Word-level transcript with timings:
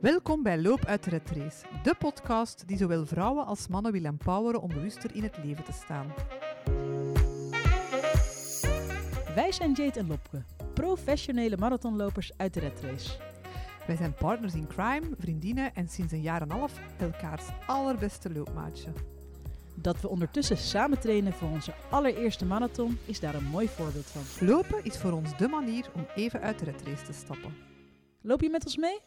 Welkom 0.00 0.42
bij 0.42 0.62
Loop 0.62 0.84
uit 0.84 1.04
de 1.04 1.10
Red 1.10 1.30
Race, 1.30 1.66
de 1.82 1.94
podcast 1.98 2.68
die 2.68 2.76
zowel 2.76 3.06
vrouwen 3.06 3.46
als 3.46 3.68
mannen 3.68 3.92
wil 3.92 4.04
empoweren 4.04 4.60
om 4.60 4.68
bewuster 4.68 5.14
in 5.14 5.22
het 5.22 5.36
leven 5.44 5.64
te 5.64 5.72
staan. 5.72 6.14
Wij 9.34 9.52
zijn 9.52 9.72
Jade 9.72 9.98
en 9.98 10.06
Lopke, 10.06 10.42
professionele 10.74 11.56
marathonlopers 11.56 12.32
uit 12.36 12.54
de 12.54 12.60
Red 12.60 12.80
Race. 12.80 13.10
Wij 13.86 13.96
zijn 13.96 14.14
partners 14.14 14.54
in 14.54 14.66
crime, 14.66 15.08
vriendinnen 15.18 15.74
en 15.74 15.88
sinds 15.88 16.12
een 16.12 16.22
jaar 16.22 16.42
en 16.42 16.50
een 16.50 16.58
half 16.58 16.80
elkaars 16.98 17.44
allerbeste 17.66 18.32
loopmaatje. 18.32 18.92
Dat 19.74 20.00
we 20.00 20.08
ondertussen 20.08 20.56
samen 20.56 21.00
trainen 21.00 21.32
voor 21.32 21.48
onze 21.48 21.74
allereerste 21.90 22.44
marathon 22.44 22.98
is 23.04 23.20
daar 23.20 23.34
een 23.34 23.44
mooi 23.44 23.68
voorbeeld 23.68 24.06
van. 24.06 24.46
Lopen 24.48 24.84
is 24.84 24.98
voor 24.98 25.12
ons 25.12 25.36
de 25.36 25.48
manier 25.48 25.90
om 25.94 26.06
even 26.14 26.40
uit 26.40 26.58
de 26.58 26.64
Red 26.64 26.82
Race 26.82 27.04
te 27.04 27.12
stappen. 27.12 27.54
Loop 28.22 28.40
je 28.40 28.50
met 28.50 28.64
ons 28.64 28.76
mee? 28.76 29.00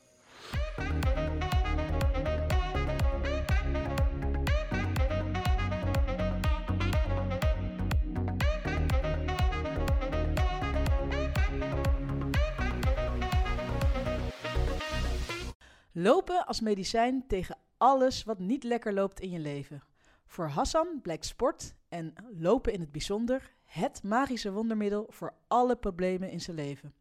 Lopen 15.93 16.45
als 16.45 16.62
medicijn 16.62 17.27
tegen 17.27 17.57
alles 17.77 18.23
wat 18.23 18.40
niet 18.40 18.63
lekker 18.63 18.93
loopt 18.93 19.20
in 19.20 19.29
je 19.29 19.40
leven. 19.40 19.84
Voor 20.26 20.48
Hassan 20.48 20.99
blijkt 21.01 21.26
sport 21.26 21.76
en 21.90 22.13
lopen 22.38 22.73
in 22.73 22.79
het 22.79 22.91
bijzonder 22.91 23.51
het 23.63 24.03
magische 24.03 24.51
wondermiddel 24.51 25.05
voor 25.09 25.34
alle 25.48 25.76
problemen 25.76 26.29
in 26.29 26.41
zijn 26.41 26.55
leven. 26.55 26.93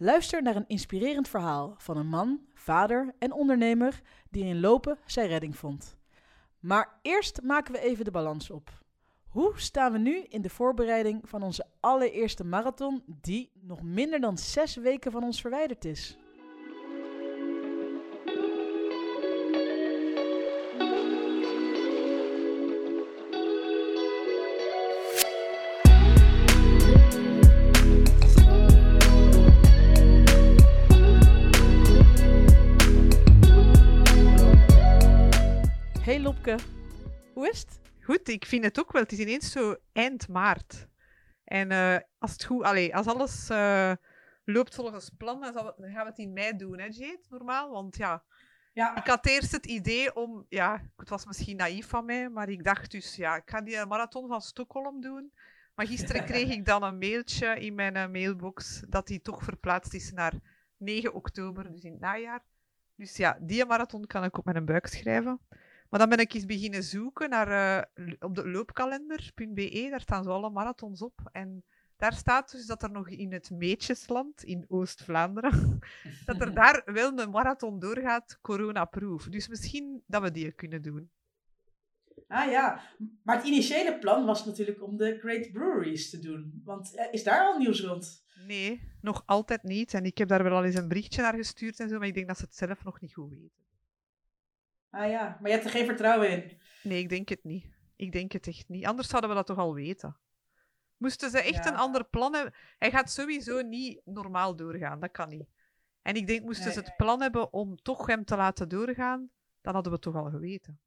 Luister 0.00 0.42
naar 0.42 0.56
een 0.56 0.66
inspirerend 0.66 1.28
verhaal 1.28 1.74
van 1.78 1.96
een 1.96 2.06
man, 2.06 2.40
vader 2.54 3.14
en 3.18 3.32
ondernemer 3.32 4.00
die 4.30 4.44
in 4.44 4.60
lopen 4.60 4.98
zijn 5.06 5.28
redding 5.28 5.56
vond. 5.56 5.96
Maar 6.60 6.98
eerst 7.02 7.42
maken 7.42 7.72
we 7.72 7.80
even 7.80 8.04
de 8.04 8.10
balans 8.10 8.50
op. 8.50 8.70
Hoe 9.28 9.52
staan 9.56 9.92
we 9.92 9.98
nu 9.98 10.22
in 10.22 10.42
de 10.42 10.50
voorbereiding 10.50 11.28
van 11.28 11.42
onze 11.42 11.66
allereerste 11.80 12.44
marathon, 12.44 13.02
die 13.06 13.50
nog 13.60 13.82
minder 13.82 14.20
dan 14.20 14.38
zes 14.38 14.76
weken 14.76 15.12
van 15.12 15.22
ons 15.22 15.40
verwijderd 15.40 15.84
is? 15.84 16.18
Hoe 37.34 37.48
is 37.48 37.60
het? 37.60 37.80
Goed, 38.02 38.28
ik 38.28 38.46
vind 38.46 38.64
het 38.64 38.80
ook 38.80 38.92
wel. 38.92 39.02
Het 39.02 39.12
is 39.12 39.18
ineens 39.18 39.52
zo 39.52 39.76
eind 39.92 40.28
maart. 40.28 40.86
En 41.44 41.70
eh, 41.70 41.96
als 42.18 42.32
het 42.32 42.44
goed, 42.44 42.62
allee, 42.62 42.96
als 42.96 43.06
alles 43.06 43.48
eh, 43.48 43.92
loopt 44.44 44.74
volgens 44.74 45.10
plan, 45.16 45.40
dan, 45.40 45.52
dan, 45.52 45.74
gaan 45.78 46.04
we 46.04 46.10
het 46.10 46.18
in 46.18 46.32
mei 46.32 46.56
doen, 46.56 46.78
hè, 46.78 46.84
Jade? 46.84 47.20
Normaal. 47.28 47.70
Want 47.70 47.96
ja, 47.96 48.24
Ja, 48.72 48.96
ik 48.96 49.06
had 49.06 49.26
eerst 49.26 49.52
het 49.52 49.66
idee 49.66 50.14
om, 50.14 50.46
ja, 50.48 50.82
het 50.96 51.08
was 51.08 51.26
misschien 51.26 51.56
naïef 51.56 51.88
van 51.88 52.04
mij, 52.04 52.28
maar 52.28 52.48
ik 52.48 52.64
dacht 52.64 52.90
dus, 52.90 53.16
ja, 53.16 53.36
ik 53.36 53.50
ga 53.50 53.60
die 53.60 53.86
marathon 53.86 54.28
van 54.28 54.40
Stockholm 54.40 55.00
doen. 55.00 55.32
Maar 55.74 55.86
gisteren 55.86 56.24
kreeg 56.30 56.48
ik 56.50 56.64
dan 56.64 56.82
een 56.82 56.98
mailtje 56.98 57.60
in 57.60 57.74
mijn 57.74 57.96
eh, 57.96 58.08
mailbox 58.08 58.82
dat 58.88 59.06
die 59.06 59.20
toch 59.20 59.42
verplaatst 59.42 59.94
is 59.94 60.12
naar 60.12 60.32
9 60.76 61.14
oktober, 61.14 61.70
dus 61.70 61.82
in 61.82 61.92
het 61.92 62.00
najaar. 62.00 62.44
Dus 62.94 63.16
ja, 63.16 63.38
die 63.40 63.64
marathon 63.64 64.06
kan 64.06 64.24
ik 64.24 64.38
op 64.38 64.44
mijn 64.44 64.64
buik 64.64 64.86
schrijven. 64.86 65.40
Maar 65.88 66.00
dan 66.00 66.08
ben 66.08 66.18
ik 66.18 66.32
eens 66.32 66.44
beginnen 66.46 66.82
zoeken 66.82 67.30
naar, 67.30 67.84
eh, 67.94 68.12
op 68.18 68.34
de 68.34 68.48
loopkalender.be. 68.48 69.86
Daar 69.90 70.00
staan 70.00 70.24
zo 70.24 70.30
alle 70.30 70.50
marathons 70.50 71.02
op. 71.02 71.28
En 71.32 71.64
daar 71.96 72.12
staat 72.12 72.50
dus 72.50 72.66
dat 72.66 72.82
er 72.82 72.90
nog 72.90 73.08
in 73.08 73.32
het 73.32 73.50
Meetjesland, 73.50 74.44
in 74.44 74.64
Oost-Vlaanderen, 74.68 75.78
dat 76.26 76.40
er 76.40 76.54
daar 76.54 76.82
wel 76.84 77.18
een 77.18 77.30
marathon 77.30 77.78
doorgaat, 77.78 78.38
corona-proof. 78.40 79.24
Dus 79.24 79.48
misschien 79.48 80.02
dat 80.06 80.22
we 80.22 80.30
die 80.30 80.52
kunnen 80.52 80.82
doen. 80.82 81.10
ah 82.28 82.50
ja. 82.50 82.82
Maar 83.22 83.36
het 83.36 83.46
initiële 83.46 83.98
plan 83.98 84.24
was 84.24 84.44
natuurlijk 84.44 84.82
om 84.82 84.96
de 84.96 85.18
Great 85.18 85.52
Breweries 85.52 86.10
te 86.10 86.18
doen. 86.18 86.60
Want 86.64 86.94
eh, 86.94 87.06
is 87.10 87.24
daar 87.24 87.40
al 87.40 87.58
nieuws 87.58 87.80
rond? 87.80 88.24
Nee, 88.46 88.80
nog 89.00 89.22
altijd 89.26 89.62
niet. 89.62 89.94
En 89.94 90.04
ik 90.04 90.18
heb 90.18 90.28
daar 90.28 90.42
wel 90.42 90.56
al 90.56 90.64
eens 90.64 90.74
een 90.74 90.88
berichtje 90.88 91.22
naar 91.22 91.34
gestuurd 91.34 91.80
en 91.80 91.88
zo, 91.88 91.98
maar 91.98 92.08
ik 92.08 92.14
denk 92.14 92.26
dat 92.26 92.36
ze 92.36 92.44
het 92.44 92.56
zelf 92.56 92.84
nog 92.84 93.00
niet 93.00 93.14
goed 93.14 93.30
weten. 93.30 93.67
Ah 94.90 95.10
ja, 95.10 95.38
maar 95.40 95.50
je 95.50 95.56
hebt 95.56 95.64
er 95.64 95.70
geen 95.72 95.86
vertrouwen 95.86 96.30
in. 96.30 96.60
Nee, 96.82 96.98
ik 96.98 97.08
denk 97.08 97.28
het 97.28 97.44
niet. 97.44 97.66
Ik 97.96 98.12
denk 98.12 98.32
het 98.32 98.46
echt 98.46 98.68
niet. 98.68 98.86
Anders 98.86 99.08
zouden 99.08 99.30
we 99.30 99.36
dat 99.36 99.46
toch 99.46 99.58
al 99.58 99.74
weten. 99.74 100.16
Moesten 100.96 101.30
ze 101.30 101.38
echt 101.42 101.64
Ja. 101.64 101.70
een 101.70 101.76
ander 101.78 102.04
plan 102.04 102.34
hebben? 102.34 102.54
Hij 102.78 102.90
gaat 102.90 103.10
sowieso 103.10 103.60
niet 103.62 104.00
normaal 104.04 104.56
doorgaan. 104.56 105.00
Dat 105.00 105.10
kan 105.10 105.28
niet. 105.28 105.48
En 106.02 106.14
ik 106.14 106.26
denk, 106.26 106.42
moesten 106.44 106.72
ze 106.72 106.78
het 106.78 106.96
plan 106.96 107.20
hebben 107.22 107.52
om 107.52 107.76
toch 107.76 108.06
hem 108.06 108.24
te 108.24 108.36
laten 108.36 108.68
doorgaan, 108.68 109.30
dan 109.60 109.74
hadden 109.74 109.92
we 109.92 109.98
het 110.02 110.02
toch 110.14 110.24
al 110.24 110.30
geweten. 110.30 110.80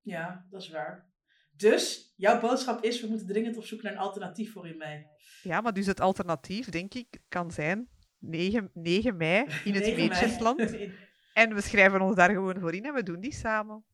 Ja, 0.00 0.46
dat 0.50 0.62
is 0.62 0.68
waar. 0.70 1.06
Dus, 1.50 2.12
jouw 2.16 2.40
boodschap 2.40 2.84
is, 2.84 3.00
we 3.00 3.06
moeten 3.08 3.26
dringend 3.26 3.56
op 3.56 3.64
zoek 3.64 3.82
naar 3.82 3.92
een 3.92 3.98
alternatief 3.98 4.52
voor 4.52 4.68
in 4.68 4.76
mei. 4.76 5.06
Ja, 5.42 5.60
maar 5.60 5.72
dus 5.72 5.86
het 5.86 6.00
alternatief, 6.00 6.68
denk 6.68 6.94
ik, 6.94 7.20
kan 7.28 7.50
zijn 7.50 7.88
9, 8.18 8.70
9 8.74 9.16
mei 9.16 9.40
in 9.64 9.74
het 9.74 9.82
9 9.84 9.96
mei. 9.96 10.08
Meetjesland. 10.08 10.58
En 11.36 11.54
we 11.54 11.60
schrijven 11.60 12.00
ons 12.00 12.14
daar 12.16 12.30
gewoon 12.30 12.60
voor 12.60 12.74
in 12.74 12.84
en 12.84 12.94
we 12.94 13.02
doen 13.02 13.20
die 13.20 13.32
samen. 13.34 13.84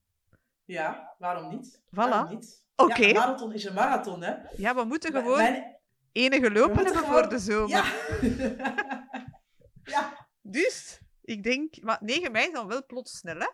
ja, 0.65 1.15
waarom 1.19 1.49
niet? 1.49 1.79
Voilà. 1.81 1.83
Waarom 1.91 2.29
niet? 2.29 2.65
Oké. 2.77 3.01
Ja, 3.03 3.09
een 3.09 3.15
marathon 3.15 3.53
is 3.53 3.65
een 3.65 3.75
marathon, 3.75 4.23
hè? 4.23 4.35
Ja, 4.57 4.75
we 4.75 4.85
moeten 4.85 5.13
gewoon 5.13 5.37
mijn- 5.37 5.77
enige 6.13 6.51
lopen 6.53 6.77
hebben 6.85 6.95
gewoon- 6.97 7.11
voor 7.21 7.29
de 7.29 7.39
zomer. 7.39 7.69
Ja. 7.69 7.85
ja. 9.95 10.29
Dus, 10.41 11.01
ik 11.23 11.43
denk... 11.43 11.83
Maar 11.83 11.99
9 12.01 12.33
mei 12.33 12.47
is 12.47 12.53
dan 12.53 12.67
wel 12.69 12.87
plots 12.87 13.19
snel, 13.19 13.39
hè? 13.39 13.49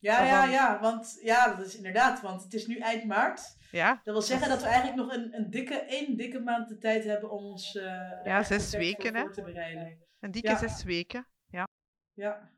Ja, 0.00 0.24
ja, 0.24 0.44
ja, 0.44 0.80
want 0.80 1.18
ja, 1.22 1.54
dat 1.54 1.66
is 1.66 1.76
inderdaad, 1.76 2.20
want 2.20 2.42
het 2.42 2.54
is 2.54 2.66
nu 2.66 2.78
eind 2.78 3.04
maart. 3.04 3.56
Ja, 3.70 3.94
Dat 4.04 4.14
wil 4.14 4.22
zeggen 4.22 4.48
dat 4.48 4.60
we 4.62 4.66
eigenlijk 4.66 4.96
nog 4.96 5.12
een, 5.12 5.34
een 5.34 5.50
dikke, 5.50 5.74
één 5.74 6.16
dikke 6.16 6.40
maand 6.40 6.68
de 6.68 6.78
tijd 6.78 7.04
hebben 7.04 7.30
om 7.30 7.44
ons 7.44 7.74
er 7.74 8.20
Ja, 8.24 8.42
zes 8.42 8.70
weken, 8.70 9.06
voor, 9.08 9.16
hè. 9.16 9.20
voor 9.20 9.32
te 9.32 9.42
bereiden. 9.42 9.98
een 10.20 10.30
dikke 10.30 10.48
Ja. 10.50 10.56
zes 10.58 10.82
weken. 10.82 11.26
Ja. 11.46 11.66
Ja, 12.12 12.50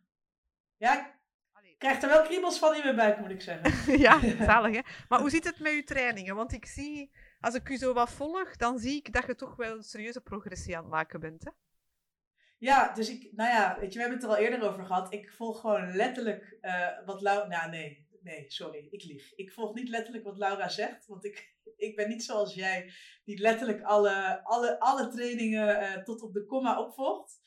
ik 1.62 1.78
krijg 1.78 2.02
er 2.02 2.08
wel 2.08 2.22
kriebels 2.22 2.58
van 2.58 2.74
in 2.74 2.82
mijn 2.82 2.96
buik, 2.96 3.18
moet 3.18 3.30
ik 3.30 3.41
zeggen. 3.41 3.72
ja, 4.06 4.44
zalig, 4.44 4.74
hè? 4.74 4.80
Maar 5.08 5.20
hoe 5.20 5.30
zit 5.30 5.44
het 5.44 5.58
met 5.58 5.72
uw 5.72 5.82
trainingen? 5.82 6.34
Want 6.34 6.52
ik 6.52 6.66
zie, 6.66 7.10
als 7.41 7.54
ik 7.54 7.68
u 7.68 7.76
zo 7.76 7.92
wat 7.92 8.10
volg, 8.10 8.56
dan 8.56 8.78
zie 8.78 8.96
ik 8.96 9.12
dat 9.12 9.26
je 9.26 9.34
toch 9.34 9.56
wel 9.56 9.76
een 9.76 9.82
serieuze 9.82 10.20
progressie 10.20 10.76
aan 10.76 10.82
het 10.82 10.92
maken 10.92 11.20
bent, 11.20 11.44
hè? 11.44 11.50
Ja, 12.58 12.92
dus 12.94 13.08
ik, 13.08 13.32
nou 13.32 13.50
ja, 13.50 13.76
weet 13.80 13.92
je, 13.92 13.98
we 13.98 14.00
hebben 14.00 14.20
het 14.20 14.28
er 14.30 14.36
al 14.36 14.44
eerder 14.44 14.68
over 14.68 14.84
gehad. 14.84 15.12
Ik 15.12 15.30
volg 15.30 15.60
gewoon 15.60 15.96
letterlijk 15.96 16.58
eh, 16.60 16.88
wat 17.04 17.20
Laura, 17.20 17.47
nou 17.47 17.70
nee, 17.70 18.06
nee, 18.22 18.44
sorry, 18.48 18.88
ik 18.91 19.04
lieg. 19.04 19.34
Ik 19.34 19.52
volg 19.52 19.74
niet 19.74 19.88
letterlijk 19.88 20.24
wat 20.24 20.38
Laura 20.38 20.68
zegt, 20.68 21.06
want 21.06 21.24
ik, 21.24 21.54
ik 21.76 21.97
ben 21.97 22.08
niet 22.08 22.24
zoals 22.24 22.54
jij, 22.54 22.92
die 23.24 23.38
letterlijk 23.38 23.82
alle, 23.82 24.44
alle, 24.44 24.80
alle 24.80 25.08
trainingen 25.08 25.80
eh, 25.80 26.02
tot 26.02 26.22
op 26.22 26.32
de 26.32 26.47
komma 26.47 26.80
opvolgt. 26.80 27.41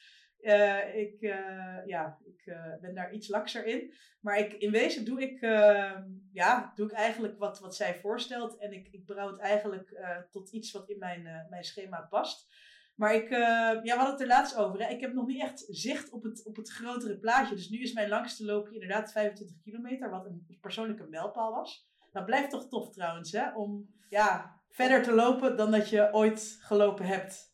Eh, 0.44 0.96
ik, 0.96 1.22
eh, 1.22 1.86
ja, 1.86 2.18
ik 2.26 2.42
eh, 2.46 2.80
ben 2.82 2.96
daar 2.96 3.14
iets 3.14 3.28
lakser 3.28 3.66
in. 3.66 3.94
Maar 4.20 4.38
ik, 4.38 4.54
in 4.54 4.72
wezen 4.72 5.06
doe 5.06 5.22
ik, 5.22 5.42
eh, 5.42 5.98
ja, 6.32 6.72
doe 6.76 6.86
ik 6.86 6.92
eigenlijk 6.92 7.38
wat, 7.38 7.60
wat 7.60 7.76
zij 7.76 7.96
voorstelt. 7.96 8.58
En 8.58 8.74
ik, 8.74 8.88
ik 8.92 9.06
brouw 9.06 9.32
het 9.32 9.40
eigenlijk 9.40 10.02
tot 10.32 10.52
iets 10.52 10.72
wat 10.72 10.90
in 10.90 10.98
mijn, 10.98 11.48
mijn 11.50 11.64
schema 11.64 12.08
past. 12.10 12.52
Maar 12.96 13.16
ik, 13.16 13.30
ja, 13.30 13.82
we 13.82 13.90
hadden 13.90 14.12
het 14.12 14.22
er 14.22 14.28
laatst 14.28 14.58
over. 14.58 14.82
Hè? 14.82 14.90
Ik 14.90 15.02
heb 15.02 15.14
nog 15.14 15.28
niet 15.28 15.42
echt 15.42 15.66
zicht 15.68 16.10
op 16.12 16.24
het, 16.24 16.46
op 16.46 16.56
het 16.56 16.70
grotere 16.70 17.20
plaatje. 17.20 17.56
Dus 17.56 17.70
nu 17.70 17.82
is 17.82 17.94
mijn 17.94 18.10
langste 18.10 18.46
loopje 18.46 18.74
inderdaad 18.74 19.12
25 19.12 19.58
kilometer, 19.62 20.10
wat 20.10 20.26
een 20.26 20.58
persoonlijke 20.62 21.08
mijlpaal 21.10 21.54
was. 21.54 21.88
Dat 22.12 22.26
blijft 22.26 22.50
toch 22.50 22.68
tof 22.68 22.90
trouwens, 22.90 23.32
hè? 23.32 23.56
Om 23.56 23.90
ja, 24.10 24.62
verder 24.70 25.04
te 25.04 25.14
lopen 25.14 25.58
dan 25.58 25.72
dat 25.72 25.90
je 25.90 26.14
ooit 26.14 26.58
gelopen 26.60 27.06
hebt. 27.06 27.53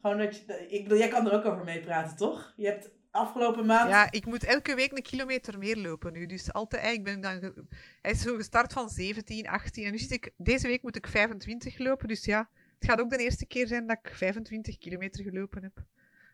Gewoon 0.00 0.18
dat 0.18 0.36
je, 0.36 0.66
ik 0.68 0.82
bedoel, 0.82 0.98
jij 0.98 1.08
kan 1.08 1.26
er 1.26 1.32
ook 1.32 1.44
over 1.44 1.64
meepraten, 1.64 2.16
toch? 2.16 2.52
Je 2.56 2.66
hebt 2.66 2.90
afgelopen 3.10 3.66
maand... 3.66 3.90
Ja, 3.90 4.10
ik 4.10 4.26
moet 4.26 4.44
elke 4.44 4.74
week 4.74 4.92
een 4.96 5.02
kilometer 5.02 5.58
meer 5.58 5.76
lopen 5.76 6.12
nu. 6.12 6.26
Dus 6.26 6.52
altijd, 6.52 6.94
ik 6.94 7.04
ben 7.04 7.20
dan, 7.20 7.54
hij 8.02 8.10
is 8.10 8.22
zo 8.22 8.36
gestart 8.36 8.72
van 8.72 8.88
17, 8.88 9.48
18. 9.48 9.84
En 9.84 9.90
nu 9.90 9.98
zit 9.98 10.10
ik, 10.10 10.30
deze 10.36 10.66
week 10.66 10.82
moet 10.82 10.96
ik 10.96 11.06
25 11.06 11.78
lopen. 11.78 12.08
Dus 12.08 12.24
ja, 12.24 12.48
het 12.78 12.90
gaat 12.90 13.00
ook 13.00 13.10
de 13.10 13.16
eerste 13.18 13.46
keer 13.46 13.66
zijn 13.66 13.86
dat 13.86 13.98
ik 14.02 14.14
25 14.14 14.78
kilometer 14.78 15.24
gelopen 15.24 15.62
heb. 15.62 15.84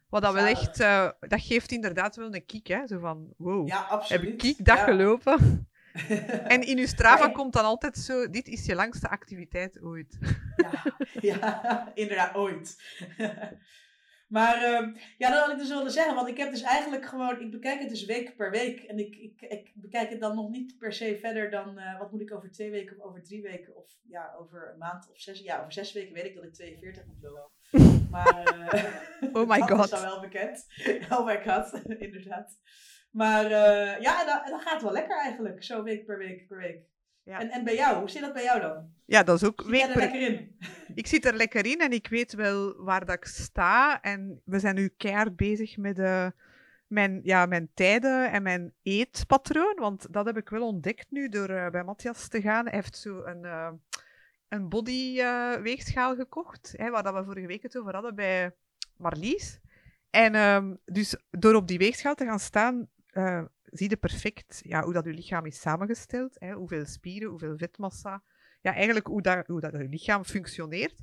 Wat 0.09 0.23
dat 0.23 0.33
wel 0.33 0.47
echt, 0.47 0.81
eh, 0.81 1.11
dat 1.21 1.41
geeft 1.41 1.73
inderdaad 1.73 2.17
wel 2.17 2.35
een 2.35 2.47
kick, 2.47 2.67
hè? 2.67 2.87
Zo 2.87 2.99
van, 2.99 3.35
wow, 3.37 3.69
Ja, 3.69 4.03
heb 4.09 4.23
ik 4.23 4.65
dat 4.65 4.77
Ja. 4.77 4.85
gelopen? 4.85 5.69
En 6.55 6.63
in 6.63 6.79
uw 6.79 6.87
Strava 6.87 7.29
komt 7.29 7.53
dan 7.53 7.65
altijd 7.65 7.97
zo, 7.97 8.31
dit 8.31 8.49
is 8.49 8.67
je 8.67 8.75
langste 8.75 9.09
activiteit 9.09 9.83
ooit. 9.83 10.19
Ja, 10.57 10.83
ja, 11.31 11.91
inderdaad, 11.95 12.35
ooit. 12.35 12.77
Maar 14.27 14.63
ehm, 14.63 14.95
ja, 15.19 15.31
dat 15.31 15.41
had 15.41 15.51
ik 15.51 15.59
dus 15.59 15.69
willen 15.69 15.91
zeggen. 15.91 16.15
Want 16.15 16.29
ik 16.29 16.37
heb 16.37 16.51
dus 16.51 16.63
eigenlijk 16.63 17.07
gewoon, 17.07 17.41
ik 17.41 17.51
bekijk 17.51 17.81
het 17.81 17.89
dus 17.89 18.05
week 18.05 18.37
per 18.37 18.51
week. 18.51 18.81
En 18.81 18.99
ik, 18.99 19.17
ik, 19.17 19.41
ik 19.41 19.73
bekijk 19.75 20.11
het 20.11 20.21
dan 20.21 20.37
nog 20.37 20.51
niet 20.51 20.79
per 20.79 20.93
se 20.93 21.19
verder 21.21 21.51
dan, 21.51 21.79
eh, 21.79 21.99
wat 21.99 22.13
moet 22.13 22.21
ik 22.21 22.35
over 22.35 22.51
twee 22.51 22.71
weken 22.71 22.97
of 22.99 23.05
over 23.05 23.23
drie 23.23 23.43
weken 23.43 23.77
of 23.77 23.91
ja, 24.09 24.35
over 24.39 24.71
een 24.73 24.79
maand 24.79 25.11
of 25.11 25.21
zes, 25.21 25.41
ja, 25.41 25.59
over 25.59 25.73
zes 25.73 25.93
weken 25.93 26.15
weet 26.15 26.25
ik 26.25 26.35
dat 26.35 26.45
ik 26.45 26.55
42 26.55 27.05
moet 27.07 27.23
lopen. 27.23 28.09
Maar 28.11 28.57
uh, 28.59 29.35
oh 29.37 29.49
my 29.49 29.59
dat 29.59 29.71
god. 29.71 29.85
is 29.85 29.91
dan 29.91 30.03
wel 30.03 30.21
bekend. 30.21 30.67
oh 31.11 31.27
my 31.27 31.43
god, 31.43 31.83
inderdaad. 31.99 32.59
Maar 33.17 33.45
uh, 33.45 34.01
ja, 34.01 34.25
dat, 34.25 34.47
dat 34.47 34.63
gaat 34.63 34.83
wel 34.83 34.93
lekker 34.93 35.17
eigenlijk, 35.17 35.65
zo 35.65 35.83
week 35.83 36.07
per 36.07 36.19
week 36.19 36.47
per 36.49 36.59
week. 36.59 36.81
Ja. 37.23 37.41
En, 37.41 37.51
en 37.51 37.65
bij 37.65 37.75
jou, 37.75 37.99
hoe 37.99 38.11
zit 38.11 38.21
dat 38.21 38.33
bij 38.33 38.43
jou 38.43 38.61
dan? 38.61 38.91
Ja, 39.05 39.23
dat 39.23 39.43
is 39.43 39.49
ook 39.49 39.63
Zit 39.67 39.77
jij 39.77 39.89
er 39.89 39.97
lekker 39.97 40.21
in? 40.21 40.57
Ik 41.01 41.07
zit 41.07 41.25
er 41.25 41.35
lekker 41.35 41.67
in 41.67 41.81
en 41.81 41.93
ik 41.93 42.09
weet 42.09 42.35
wel 42.35 42.85
waar 42.85 43.05
dat 43.05 43.15
ik 43.15 43.25
sta. 43.25 44.01
En 44.01 44.41
we 44.45 44.59
zijn 44.59 44.75
nu 44.75 44.89
keihard 44.97 45.37
bezig 45.37 45.77
met 45.77 45.99
uh, 45.99 46.27
mijn, 46.87 47.21
ja, 47.23 47.47
mijn 47.47 47.71
tijden 47.75 48.33
en 48.33 48.43
mijn 48.43 48.73
eetpatroon. 48.83 49.77
Want 49.77 50.13
dat 50.13 50.27
heb 50.27 50.37
ik 50.37 50.49
wel 50.49 50.67
ontdekt 50.67 51.07
nu 51.11 51.29
door 51.29 51.51
uh, 51.51 51.69
bij 51.69 51.85
Matthias 51.85 52.29
te 52.29 52.41
gaan. 52.41 52.65
Hij 52.65 52.75
heeft 52.75 52.97
zo 52.97 53.23
een, 53.25 53.45
uh, 53.45 53.73
een 54.49 54.69
body-weegschaal 54.69 56.15
gekocht, 56.15 56.75
hè, 56.77 56.91
waar 56.91 57.03
dat 57.03 57.15
we 57.15 57.25
vorige 57.25 57.47
week 57.47 57.63
het 57.63 57.79
over 57.79 57.93
hadden 57.93 58.15
bij 58.15 58.55
Marlies. 58.97 59.61
En 60.11 60.35
um, 60.35 60.79
dus 60.85 61.17
door 61.31 61.55
op 61.55 61.69
die 61.69 61.79
weegschaal 61.79 62.15
te 62.15 62.25
gaan 62.25 62.39
staan, 62.39 62.89
zie 63.65 63.91
je 63.91 63.97
perfect 63.97 64.61
ja, 64.65 64.83
hoe 64.83 64.93
dat 64.93 65.05
je 65.05 65.13
lichaam 65.13 65.47
is 65.47 65.61
samengesteld. 65.61 66.37
Hè, 66.39 66.53
hoeveel 66.53 66.87
spieren, 66.87 67.29
hoeveel 67.29 67.57
vetmassa. 67.57 68.23
Ja, 68.61 68.75
eigenlijk 68.75 69.07
hoe 69.07 69.23
dat, 69.23 69.47
hoe 69.47 69.61
dat 69.61 69.73
je 69.73 69.89
lichaam 69.89 70.25
functioneert. 70.25 71.01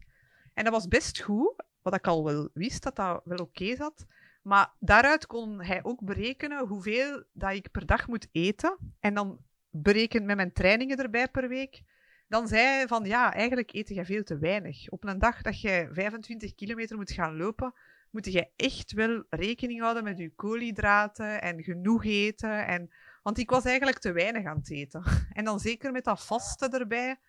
En 0.53 0.63
dat 0.63 0.73
was 0.73 0.87
best 0.87 1.21
goed, 1.21 1.63
wat 1.81 1.95
ik 1.95 2.07
al 2.07 2.23
wel 2.23 2.49
wist, 2.53 2.83
dat 2.83 2.95
dat 2.95 3.21
wel 3.23 3.37
oké 3.37 3.75
zat. 3.75 4.05
Maar 4.41 4.73
daaruit 4.79 5.25
kon 5.25 5.63
hij 5.63 5.83
ook 5.83 6.03
berekenen 6.03 6.67
hoeveel 6.67 7.23
dat 7.33 7.53
ik 7.53 7.71
per 7.71 7.85
dag 7.85 8.07
moet 8.07 8.27
eten. 8.31 8.77
En 8.99 9.13
dan 9.13 9.39
berekend 9.69 10.25
met 10.25 10.35
mijn 10.35 10.53
trainingen 10.53 10.97
erbij 10.97 11.27
per 11.27 11.47
week. 11.47 11.81
Dan 12.27 12.47
zei 12.47 12.61
hij 12.61 12.87
van, 12.87 13.05
ja, 13.05 13.33
eigenlijk 13.33 13.73
eet 13.73 13.89
je 13.89 14.05
veel 14.05 14.23
te 14.23 14.37
weinig. 14.37 14.89
Op 14.89 15.03
een 15.03 15.19
dag 15.19 15.41
dat 15.41 15.61
je 15.61 15.89
25 15.91 16.55
kilometer 16.55 16.97
moet 16.97 17.11
gaan 17.11 17.37
lopen, 17.37 17.73
moet 18.13 18.25
je 18.25 18.51
echt 18.55 18.91
wel 18.91 19.23
rekening 19.29 19.81
houden 19.81 20.03
met 20.03 20.17
je 20.17 20.33
koolhydraten 20.35 21.41
en 21.41 21.63
genoeg 21.63 22.05
eten. 22.05 22.65
En, 22.67 22.93
want 23.23 23.37
ik 23.37 23.49
was 23.49 23.65
eigenlijk 23.65 23.99
te 23.99 24.11
weinig 24.11 24.45
aan 24.45 24.57
het 24.57 24.71
eten. 24.71 25.03
En 25.33 25.45
dan 25.45 25.59
zeker 25.59 25.91
met 25.91 26.03
dat 26.03 26.25
vaste 26.25 26.69
erbij. 26.69 27.19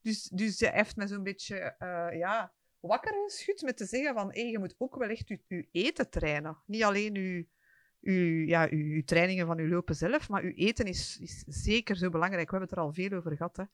Dus, 0.00 0.22
dus 0.22 0.60
hij 0.60 0.70
heeft 0.72 0.96
me 0.96 1.06
zo'n 1.06 1.22
beetje 1.22 1.74
uh, 1.78 2.18
ja, 2.18 2.52
wakker 2.80 3.14
geschud 3.26 3.62
met 3.62 3.76
te 3.76 3.84
zeggen 3.84 4.14
van 4.14 4.32
hey, 4.32 4.50
je 4.50 4.58
moet 4.58 4.74
ook 4.78 4.96
wel 4.96 5.08
echt 5.08 5.28
je, 5.28 5.40
je 5.46 5.68
eten 5.72 6.10
trainen. 6.10 6.58
Niet 6.66 6.82
alleen 6.82 7.14
je, 7.14 7.46
je, 7.98 8.46
ja, 8.46 8.62
je, 8.62 8.88
je 8.88 9.04
trainingen 9.04 9.46
van 9.46 9.58
je 9.58 9.68
lopen 9.68 9.94
zelf, 9.94 10.28
maar 10.28 10.44
je 10.44 10.54
eten 10.54 10.86
is, 10.86 11.18
is 11.20 11.44
zeker 11.46 11.96
zo 11.96 12.08
belangrijk. 12.08 12.50
We 12.50 12.56
hebben 12.56 12.68
het 12.68 12.78
er 12.78 12.84
al 12.84 12.92
veel 12.92 13.18
over 13.18 13.36
gehad. 13.36 13.56
Hè. 13.56 13.64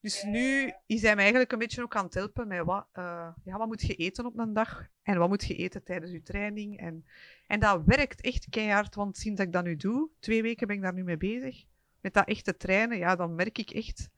Dus 0.00 0.22
nu 0.22 0.72
is 0.86 1.02
hij 1.02 1.14
mij 1.14 1.22
eigenlijk 1.22 1.52
een 1.52 1.58
beetje 1.58 1.82
ook 1.82 1.96
aan 1.96 2.04
het 2.04 2.14
helpen 2.14 2.48
met 2.48 2.64
wat, 2.64 2.86
uh, 2.94 3.28
ja, 3.44 3.58
wat 3.58 3.66
moet 3.66 3.82
je 3.82 3.94
eten 3.94 4.26
op 4.26 4.38
een 4.38 4.52
dag 4.52 4.86
en 5.02 5.18
wat 5.18 5.28
moet 5.28 5.44
je 5.44 5.54
eten 5.56 5.84
tijdens 5.84 6.10
je 6.10 6.22
training. 6.22 6.78
En, 6.78 7.04
en 7.46 7.60
dat 7.60 7.82
werkt 7.84 8.20
echt 8.20 8.46
keihard, 8.50 8.94
want 8.94 9.16
sinds 9.16 9.38
dat 9.38 9.46
ik 9.46 9.52
dat 9.52 9.64
nu 9.64 9.76
doe, 9.76 10.08
twee 10.18 10.42
weken 10.42 10.66
ben 10.66 10.76
ik 10.76 10.82
daar 10.82 10.94
nu 10.94 11.04
mee 11.04 11.16
bezig, 11.16 11.64
met 12.00 12.14
dat 12.14 12.28
echte 12.28 12.56
trainen, 12.56 12.98
ja, 12.98 13.16
dan 13.16 13.34
merk 13.34 13.58
ik 13.58 13.70
echt 13.70 14.08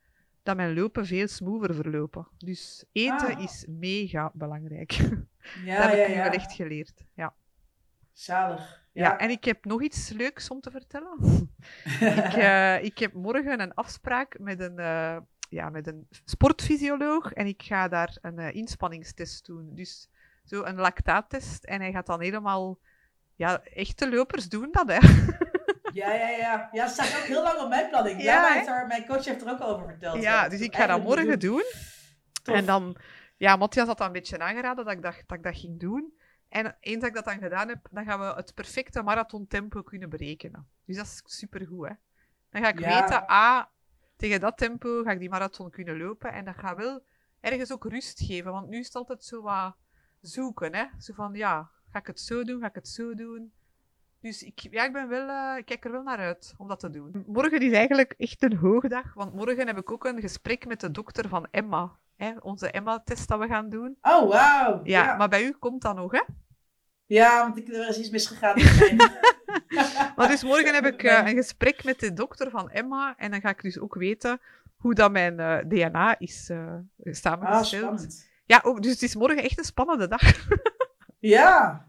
dat 0.43 0.57
mijn 0.57 0.75
lopen 0.75 1.07
veel 1.07 1.29
smoother 1.29 1.75
verlopen. 1.75 2.29
Dus 2.39 2.85
eten 2.93 3.37
Ah. 3.37 3.43
is 3.43 3.67
mega 3.69 4.31
belangrijk. 4.35 4.93
Ja, 5.65 5.77
dat 5.77 5.91
heb 5.91 5.97
ja, 5.99 6.03
ik 6.03 6.09
nu 6.09 6.15
ja. 6.15 6.23
wel 6.23 6.33
echt 6.33 6.53
geleerd. 6.53 7.05
Ja. 7.15 7.35
Zalig. 8.13 8.85
Ja. 8.93 9.05
Ja. 9.05 9.19
en 9.19 9.31
ik 9.31 9.45
heb 9.45 9.65
nog 9.65 9.83
iets 9.83 10.09
leuks 10.11 10.49
om 10.49 10.61
te 10.61 10.71
vertellen. 10.71 11.19
ik, 12.01 12.33
eh, 12.35 12.85
ik 12.85 12.99
heb 12.99 13.13
morgen 13.13 13.61
een 13.61 13.75
afspraak 13.75 14.39
met 14.39 14.61
een, 14.61 14.79
eh, 14.79 15.17
ja, 15.53 15.71
met 15.71 15.87
een 15.87 16.07
sportfysioloog 16.25 17.33
en 17.33 17.47
ik 17.47 17.63
ga 17.63 17.89
daar 17.89 18.19
een 18.21 18.39
eh, 18.39 18.55
inspanningstest 18.55 19.47
doen. 19.47 19.75
Dus 19.75 20.09
zo 20.45 20.63
een 20.63 20.77
lactaattest 20.77 21.65
en 21.65 21.81
hij 21.81 21.93
gaat 21.93 22.07
dan 22.07 22.21
helemaal... 22.21 22.79
Ja, 23.37 23.63
echte 23.63 24.11
lopers 24.11 24.49
doen 24.49 24.69
dat, 24.71 24.89
hè. 24.89 24.99
Ja, 25.93 26.13
ja, 26.13 26.29
ja. 26.29 26.69
Ja, 26.73 26.87
staat 26.87 27.17
ook 27.19 27.25
heel 27.27 27.43
lang 27.43 27.61
op 27.61 27.69
mijn 27.69 27.89
planning. 27.89 28.23
Ja, 28.23 28.85
mijn 28.89 29.07
coach 29.07 29.25
heeft 29.25 29.43
er 29.43 29.51
ook 29.51 29.61
over 29.61 29.87
verteld. 29.87 30.23
Ja, 30.23 30.49
dus 30.49 30.61
ik 30.61 30.75
ga 30.77 30.87
dat 30.87 31.03
morgen 31.03 31.39
doen. 31.39 31.63
En 32.45 32.67
dan, 32.67 32.97
ja, 33.37 33.57
Matthias 33.57 33.87
had 33.87 33.99
dat 33.99 34.07
een 34.07 34.13
beetje 34.13 34.39
aangeraden 34.39 34.85
dat 34.85 34.95
ik 34.95 35.03
dat, 35.03 35.15
dat 35.27 35.37
ik 35.39 35.45
dat 35.45 35.57
ging 35.59 35.81
doen. 35.81 36.13
En 36.49 36.77
eens 36.81 36.99
dat 37.01 37.09
ik 37.09 37.15
dat 37.15 37.25
dan 37.25 37.39
gedaan 37.39 37.69
heb, 37.69 37.89
dan 37.91 38.05
gaan 38.05 38.19
we 38.19 38.25
het 38.25 38.55
perfecte 38.55 39.03
marathontempo 39.03 39.83
kunnen 39.83 40.09
berekenen. 40.11 40.69
Dus 40.85 40.97
dat 40.97 41.07
is 41.07 41.23
supergoed, 41.25 41.89
hè. 41.89 41.95
Dan 42.51 42.63
ga 42.63 42.69
ik 42.69 42.79
Ja. 42.81 43.01
weten, 43.01 43.27
ah, 43.27 43.65
tegen 44.23 44.41
dat 44.41 44.59
tempo 44.59 45.03
ga 45.03 45.11
ik 45.11 45.19
die 45.19 45.31
marathon 45.31 45.71
kunnen 45.71 45.99
lopen. 45.99 46.33
En 46.33 46.45
dat 46.45 46.55
gaat 46.57 46.77
wel 46.77 47.03
ergens 47.41 47.73
ook 47.73 47.85
rust 47.85 48.21
geven. 48.21 48.53
Want 48.53 48.69
nu 48.69 48.79
is 48.79 48.87
het 48.87 48.95
altijd 48.95 49.25
zo 49.25 49.43
wat 49.43 49.75
zoeken, 50.21 50.75
hè. 50.75 50.85
Zo 50.99 51.13
van, 51.15 51.35
ja, 51.35 51.71
ga 51.91 51.99
ik 51.99 52.07
het 52.07 52.21
zo 52.21 52.45
doen, 52.45 52.61
ga 52.61 52.67
ik 52.67 52.75
het 52.75 52.89
zo 52.89 53.15
doen. 53.15 53.53
Dus 54.21 54.43
ik, 54.43 54.59
ja, 54.59 54.85
ik, 54.85 54.93
ben 54.93 55.09
wel, 55.09 55.29
eh, 55.29 55.59
ik 55.59 55.65
kijk 55.65 55.85
er 55.85 55.93
wel 55.93 56.03
naar 56.03 56.19
uit 56.19 56.55
om 56.59 56.69
dat 56.69 56.81
te 56.81 56.91
doen. 56.91 57.25
Morgen 57.27 57.61
is 57.61 57.73
eigenlijk 57.73 58.15
echt 58.19 58.43
een 58.43 58.57
hoogdag, 58.57 59.15
want 59.15 59.35
morgen 59.35 59.67
heb 59.67 59.79
ik 59.79 59.93
ook 59.93 60.05
een 60.05 60.21
gesprek 60.21 60.67
met 60.67 60.81
de 60.81 60.91
dokter 60.91 61.29
van 61.29 61.47
Emma. 61.51 61.97
Hè, 62.17 62.33
onze 62.41 62.71
Emma-test 62.71 63.29
dat 63.29 63.39
we 63.39 63.47
gaan 63.47 63.69
doen. 63.69 63.97
Oh, 64.03 64.29
wauw. 64.29 64.81
Ja, 64.85 65.05
Ja, 65.05 65.17
maar 65.17 65.29
bij 65.29 65.45
u 65.45 65.53
komt 65.53 65.83
dat 65.83 65.97
nog, 65.97 66.13
hè? 66.13 66.23
Ja, 67.07 67.39
want 67.43 67.59
ik, 67.59 67.69
er 67.69 67.89
is 67.89 67.99
iets 67.99 68.11
misgegaan. 68.11 68.57
Maar 70.17 70.29
dus 70.33 70.43
morgen 70.45 70.75
heb 70.75 70.87
ik 70.87 71.03
eh, 71.03 71.27
een 71.27 71.35
gesprek 71.37 71.85
met 71.85 72.01
de 72.01 72.13
dokter 72.13 72.51
van 72.51 72.71
Emma 72.71 73.15
en 73.17 73.31
dan 73.31 73.41
ga 73.41 73.49
ik 73.49 73.63
dus 73.63 73.79
ook 73.79 73.95
weten 73.95 74.41
hoe 74.77 74.95
dat 74.95 75.13
mijn 75.13 75.41
eh, 75.41 75.59
DNA 75.69 76.19
is 76.19 76.49
eh 76.51 76.59
Ah, 76.75 77.13
samengesteld. 77.15 77.67
spannend. 77.83 78.29
ja, 78.47 78.61
ook, 78.65 78.83
dus 78.83 78.93
het 78.93 79.03
is 79.03 79.15
morgen 79.15 79.43
echt 79.43 79.59
een 79.59 79.65
spannende 79.65 80.09
dag. 80.09 80.21
Ja. 81.19 81.87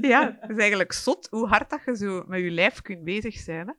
ja, 0.00 0.36
het 0.40 0.50
is 0.50 0.56
eigenlijk 0.56 0.92
zot 0.92 1.28
hoe 1.30 1.46
hard 1.48 1.70
dat 1.70 1.80
je 1.86 1.96
zo 1.96 2.24
met 2.26 2.40
je 2.40 2.50
lijf 2.50 2.82
kunt 2.82 3.04
bezig 3.04 3.34
zijn. 3.38 3.66
Hè? 3.66 3.72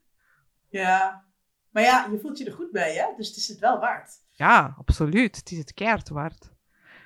Ja. 0.80 1.24
Maar 1.70 1.84
ja, 1.84 2.08
je 2.12 2.20
voelt 2.20 2.38
je 2.38 2.46
er 2.46 2.52
goed 2.54 2.72
bij, 2.72 2.94
hè? 2.94 3.06
Dus 3.18 3.28
het 3.28 3.38
is 3.38 3.48
het 3.48 3.60
wel 3.60 3.80
waard. 3.80 4.10
Ja, 4.32 4.76
absoluut. 4.78 5.36
Het 5.36 5.52
is 5.52 5.58
het 5.58 5.74
keihard 5.74 6.10
waard. 6.10 6.52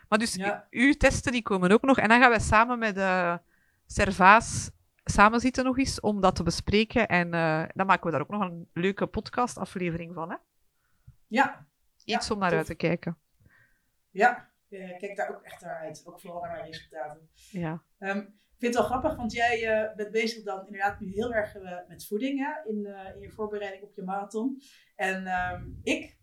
Maar 0.10 0.20
dus 0.20 0.36
Ja. 0.36 0.68
uw 0.70 0.94
testen 0.94 1.32
die 1.32 1.42
komen 1.42 1.72
ook 1.72 1.82
nog. 1.82 1.98
En 1.98 2.10
dan 2.10 2.20
gaan 2.22 2.32
we 2.32 2.40
samen 2.40 2.80
met 2.80 2.96
de 2.96 3.40
Servaas 3.94 4.72
samen 5.04 5.40
zitten 5.40 5.64
nog 5.64 5.78
eens 5.78 6.00
om 6.00 6.22
dat 6.22 6.36
te 6.36 6.44
bespreken. 6.44 7.08
En 7.08 7.34
eh, 7.34 7.64
dan 7.74 7.86
maken 7.86 8.06
we 8.06 8.12
daar 8.12 8.22
ook 8.22 8.30
nog 8.30 8.42
een 8.42 8.70
leuke 8.74 9.08
podcastaflevering 9.08 10.14
van. 10.14 10.30
Hè? 10.30 10.36
Ja. 11.28 11.68
Iets 12.06 12.28
Ja, 12.28 12.34
om 12.34 12.40
naar 12.40 12.50
tof. 12.50 12.58
uit 12.58 12.68
te 12.68 12.76
kijken. 12.76 13.18
Ja. 14.10 14.52
Ik 14.70 14.98
kijk 14.98 15.16
daar 15.16 15.30
ook 15.30 15.42
echt 15.44 15.62
naar 15.62 15.80
uit. 15.80 16.04
Ook 16.06 16.20
vooral 16.22 16.42
naar 16.42 16.52
mijn 16.52 16.66
resultaten. 16.66 17.30
Ja. 17.52 17.84
Ehm, 18.00 18.18
ik 18.18 18.60
vind 18.60 18.74
het 18.74 18.76
wel 18.76 18.84
grappig, 18.84 19.16
want 19.16 19.34
jij 19.34 19.68
eh, 19.68 19.96
bent 19.96 20.12
bezig 20.12 20.44
dan 20.44 20.66
inderdaad 20.66 21.00
nu 21.00 21.12
heel 21.12 21.34
erg 21.34 21.56
eh, 21.56 21.78
met 21.88 22.08
voeding 22.08 22.40
hè, 22.40 22.70
in, 22.70 22.86
eh, 22.86 23.16
in 23.16 23.22
je 23.22 23.32
voorbereiding 23.32 23.84
op 23.84 23.94
je 23.96 24.04
marathon. 24.04 24.62
En 24.96 25.28
ehm, 25.28 25.64
ik, 25.84 26.18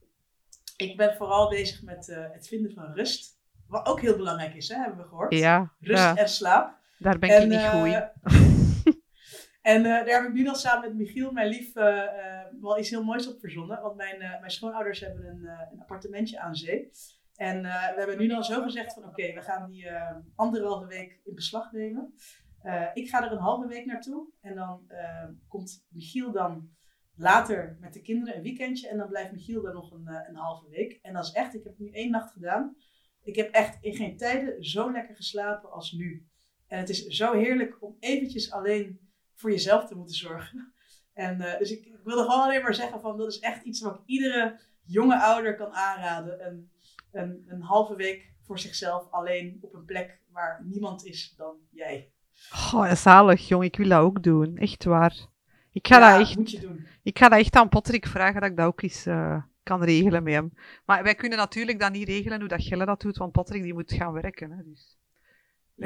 ik 0.77 0.97
ben 0.97 1.17
vooral 1.17 1.49
bezig 1.49 1.83
met 1.83 2.09
eh, 2.09 2.31
het 2.33 2.49
vinden 2.49 2.73
van 2.73 2.93
rust. 2.93 3.39
Wat 3.67 3.87
ook 3.87 4.01
heel 4.01 4.17
belangrijk 4.17 4.55
is, 4.55 4.69
hè, 4.69 4.77
hebben 4.77 5.03
we 5.03 5.09
gehoord. 5.09 5.35
Ja, 5.35 5.73
Rust 5.81 6.03
ja, 6.03 6.17
en 6.17 6.29
slaap. 6.29 6.80
Daar 7.01 7.19
ben 7.19 7.31
en, 7.31 7.43
ik 7.43 7.49
niet 7.49 7.59
eh, 7.59 7.71
goed 7.71 7.87
in. 7.87 9.03
en 9.73 9.85
eh, 9.85 10.07
daar 10.07 10.21
heb 10.21 10.29
ik 10.29 10.33
nu 10.33 10.45
dan 10.45 10.55
samen 10.57 10.89
met 10.89 10.99
Michiel, 10.99 11.33
mijn 11.33 11.49
lief, 11.49 11.77
eh, 11.77 12.03
eh, 12.03 12.47
wel 12.61 12.79
iets 12.79 12.91
heel 12.91 13.05
moois 13.05 13.29
op 13.29 13.41
verzonnen. 13.41 13.83
Want 13.83 13.97
mijn, 13.97 14.21
eh, 14.21 14.39
mijn 14.41 14.51
schoonouders 14.51 15.01
hebben 15.01 15.27
een, 15.27 15.47
eh, 15.47 15.67
een 15.73 15.81
appartementje 15.81 16.41
aan 16.41 16.55
zee. 16.55 16.91
En 17.35 17.65
eh, 17.65 17.89
we 17.93 17.99
hebben 17.99 18.19
nu 18.19 18.27
dan 18.27 18.45
zo 18.45 18.63
gezegd 18.63 18.93
van 18.95 19.05
oké, 19.05 19.33
we 19.33 19.43
gaan 19.43 19.71
die 19.71 19.89
eh, 19.89 20.17
anderhalve 20.35 20.87
week 20.87 21.21
in 21.25 21.35
beslag 21.35 21.73
nemen. 21.73 22.15
Eh, 22.63 22.87
ik 22.95 23.09
ga 23.09 23.25
er 23.25 23.33
een 23.33 23.39
halve 23.39 23.67
week 23.67 23.87
naartoe. 23.87 24.29
En 24.41 24.55
dan 24.55 24.85
eh, 24.89 25.29
komt 25.49 25.87
Michiel 25.89 26.33
dan 26.33 26.71
later 27.17 27.77
met 27.81 27.93
de 27.93 28.03
kinderen 28.03 28.37
een 28.37 28.43
weekendje. 28.43 28.89
En 28.89 28.97
dan 28.97 29.09
blijft 29.09 29.33
Michiel 29.33 29.67
er 29.67 29.75
nog 29.75 29.93
een, 29.93 30.07
eh, 30.07 30.29
een 30.29 30.37
halve 30.37 30.69
week. 30.69 30.99
En 31.03 31.13
dat 31.13 31.25
is 31.25 31.33
echt, 31.33 31.55
ik 31.55 31.65
heb 31.65 31.79
nu 31.79 31.91
één 31.91 32.11
nacht 32.11 32.33
gedaan. 32.33 32.77
Ik 33.23 33.37
heb 33.37 33.51
echt 33.51 33.79
in 33.81 33.95
geen 33.95 34.17
tijden 34.17 34.65
zo 34.65 34.93
lekker 34.93 35.17
geslapen 35.17 35.71
als 35.71 35.93
nu. 35.93 36.29
En 36.71 36.79
het 36.79 36.89
is 36.89 37.07
zo 37.07 37.33
heerlijk 37.33 37.77
om 37.81 37.97
eventjes 38.01 38.51
alleen 38.53 39.01
voor 39.35 39.51
jezelf 39.51 39.87
te 39.87 39.95
moeten 39.95 40.17
zorgen. 40.17 40.73
En 41.13 41.41
eh, 41.41 41.59
dus 41.59 41.71
ik, 41.71 41.85
ik 41.87 42.01
wilde 42.05 42.23
gewoon 42.23 42.43
alleen 42.43 42.63
maar 42.63 42.75
zeggen 42.75 43.01
van 43.01 43.17
dat 43.17 43.29
is 43.29 43.39
echt 43.39 43.65
iets 43.65 43.81
wat 43.81 43.95
ik 43.95 44.01
iedere 44.07 44.61
jonge 44.85 45.21
ouder 45.21 45.57
kan 45.57 45.73
aanraden. 45.73 46.47
Een, 46.47 46.71
een, 47.13 47.45
een 47.49 47.63
halve 47.63 47.97
week 47.97 48.33
voor 48.43 48.59
zichzelf 48.59 49.11
alleen 49.11 49.59
op 49.61 49.75
een 49.75 49.85
plek 49.85 50.21
waar 50.33 50.63
niemand 50.65 51.05
is 51.05 51.35
dan 51.37 51.57
jij. 51.71 52.13
Oh, 52.53 52.95
zalig, 52.95 53.49
jong. 53.49 53.65
Ik 53.65 53.77
wil 53.77 53.89
dat 53.89 54.01
ook 54.01 54.23
doen. 54.23 54.57
Echt 54.57 54.85
waar. 54.85 55.29
Ik 55.73 55.87
ga, 55.87 55.99
Ja, 55.99 56.11
dat, 56.13 56.21
echt, 56.27 56.37
moet 56.37 56.51
je 56.51 56.61
doen. 56.61 56.87
ik 57.03 57.19
ga 57.19 57.29
dat 57.29 57.39
echt 57.39 57.57
aan 57.57 57.69
Patrick 57.69 58.07
vragen 58.07 58.41
dat 58.41 58.51
ik 58.51 58.57
dat 58.57 58.67
ook 58.67 58.83
eens 58.83 59.07
eh, 59.07 59.43
kan 59.63 59.83
regelen 59.83 60.23
met 60.23 60.33
hem. 60.33 60.53
Maar 60.85 61.03
wij 61.03 61.15
kunnen 61.15 61.39
natuurlijk 61.39 61.81
dat 61.81 61.93
niet 61.93 62.09
regelen 62.09 62.39
hoe 62.41 62.49
dat 62.49 62.63
Gelle 62.63 62.85
dat 62.85 63.01
doet, 63.01 63.17
want 63.17 63.33
Patrick 63.33 63.63
die 63.63 63.75
moet 63.75 63.93
gaan 63.93 64.13
werken. 64.13 64.51
Hè, 64.51 64.63
dus. 64.65 65.00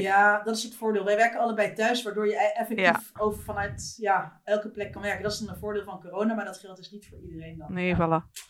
Ja, 0.02 0.42
dat 0.42 0.56
is 0.56 0.62
het 0.62 0.74
voordeel. 0.74 1.04
Wij 1.04 1.16
werken 1.16 1.40
allebei 1.40 1.72
thuis, 1.72 2.02
waardoor 2.02 2.26
je 2.26 2.34
e- 2.34 2.60
effectief 2.60 3.10
over 3.18 3.42
vanuit 3.42 3.94
ja, 3.96 4.40
elke 4.44 4.68
plek 4.68 4.92
kan 4.92 5.02
werken. 5.02 5.22
Dat 5.22 5.32
is 5.32 5.40
een 5.40 5.56
voordeel 5.56 5.84
van 5.84 6.00
corona, 6.00 6.34
maar 6.34 6.44
dat 6.44 6.58
geldt 6.58 6.76
dus 6.76 6.90
niet 6.90 7.06
voor 7.08 7.18
iedereen 7.18 7.58
dan. 7.58 7.72
Nee, 7.72 7.86
ja. 7.86 7.96
voilà. 7.96 8.42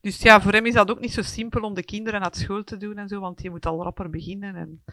Dus 0.00 0.22
ja, 0.22 0.40
voor 0.40 0.52
hem 0.52 0.66
is 0.66 0.74
dat 0.74 0.90
ook 0.90 1.00
niet 1.00 1.12
zo 1.12 1.22
simpel 1.22 1.60
om 1.60 1.74
de 1.74 1.84
kinderen 1.84 2.20
naar 2.20 2.34
school 2.34 2.64
te 2.64 2.76
doen 2.76 2.98
en 2.98 3.08
zo, 3.08 3.20
want 3.20 3.42
je 3.42 3.50
moet 3.50 3.66
al 3.66 3.82
rapper 3.82 4.10
beginnen. 4.10 4.54
En... 4.54 4.84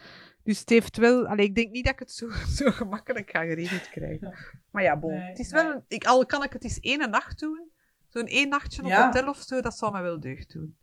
Dus 0.43 0.59
het 0.59 0.69
heeft 0.69 0.97
wel... 0.97 1.27
Allee, 1.27 1.45
ik 1.45 1.55
denk 1.55 1.71
niet 1.71 1.83
dat 1.83 1.93
ik 1.93 1.99
het 1.99 2.11
zo, 2.11 2.29
zo 2.59 2.71
gemakkelijk 2.71 3.29
ga 3.29 3.43
geregeld 3.43 3.89
krijgen. 3.89 4.33
Maar 4.71 4.83
ja, 4.83 4.97
bon. 4.97 5.11
Nee, 5.11 5.29
het 5.29 5.39
is 5.39 5.51
nee. 5.51 5.63
wel... 5.63 5.83
Ik, 5.87 6.05
al 6.05 6.25
kan 6.25 6.43
ik 6.43 6.53
het 6.53 6.63
eens 6.63 6.79
één 6.79 7.09
nacht 7.09 7.39
doen, 7.39 7.69
zo'n 8.07 8.27
één 8.27 8.49
nachtje 8.49 8.81
op 8.81 8.87
Ja. 8.87 9.05
hotel 9.05 9.29
of 9.29 9.37
zo, 9.37 9.61
dat 9.61 9.77
zou 9.77 9.91
mij 9.91 10.01
wel 10.01 10.19
deugd 10.19 10.53
doen. 10.53 10.77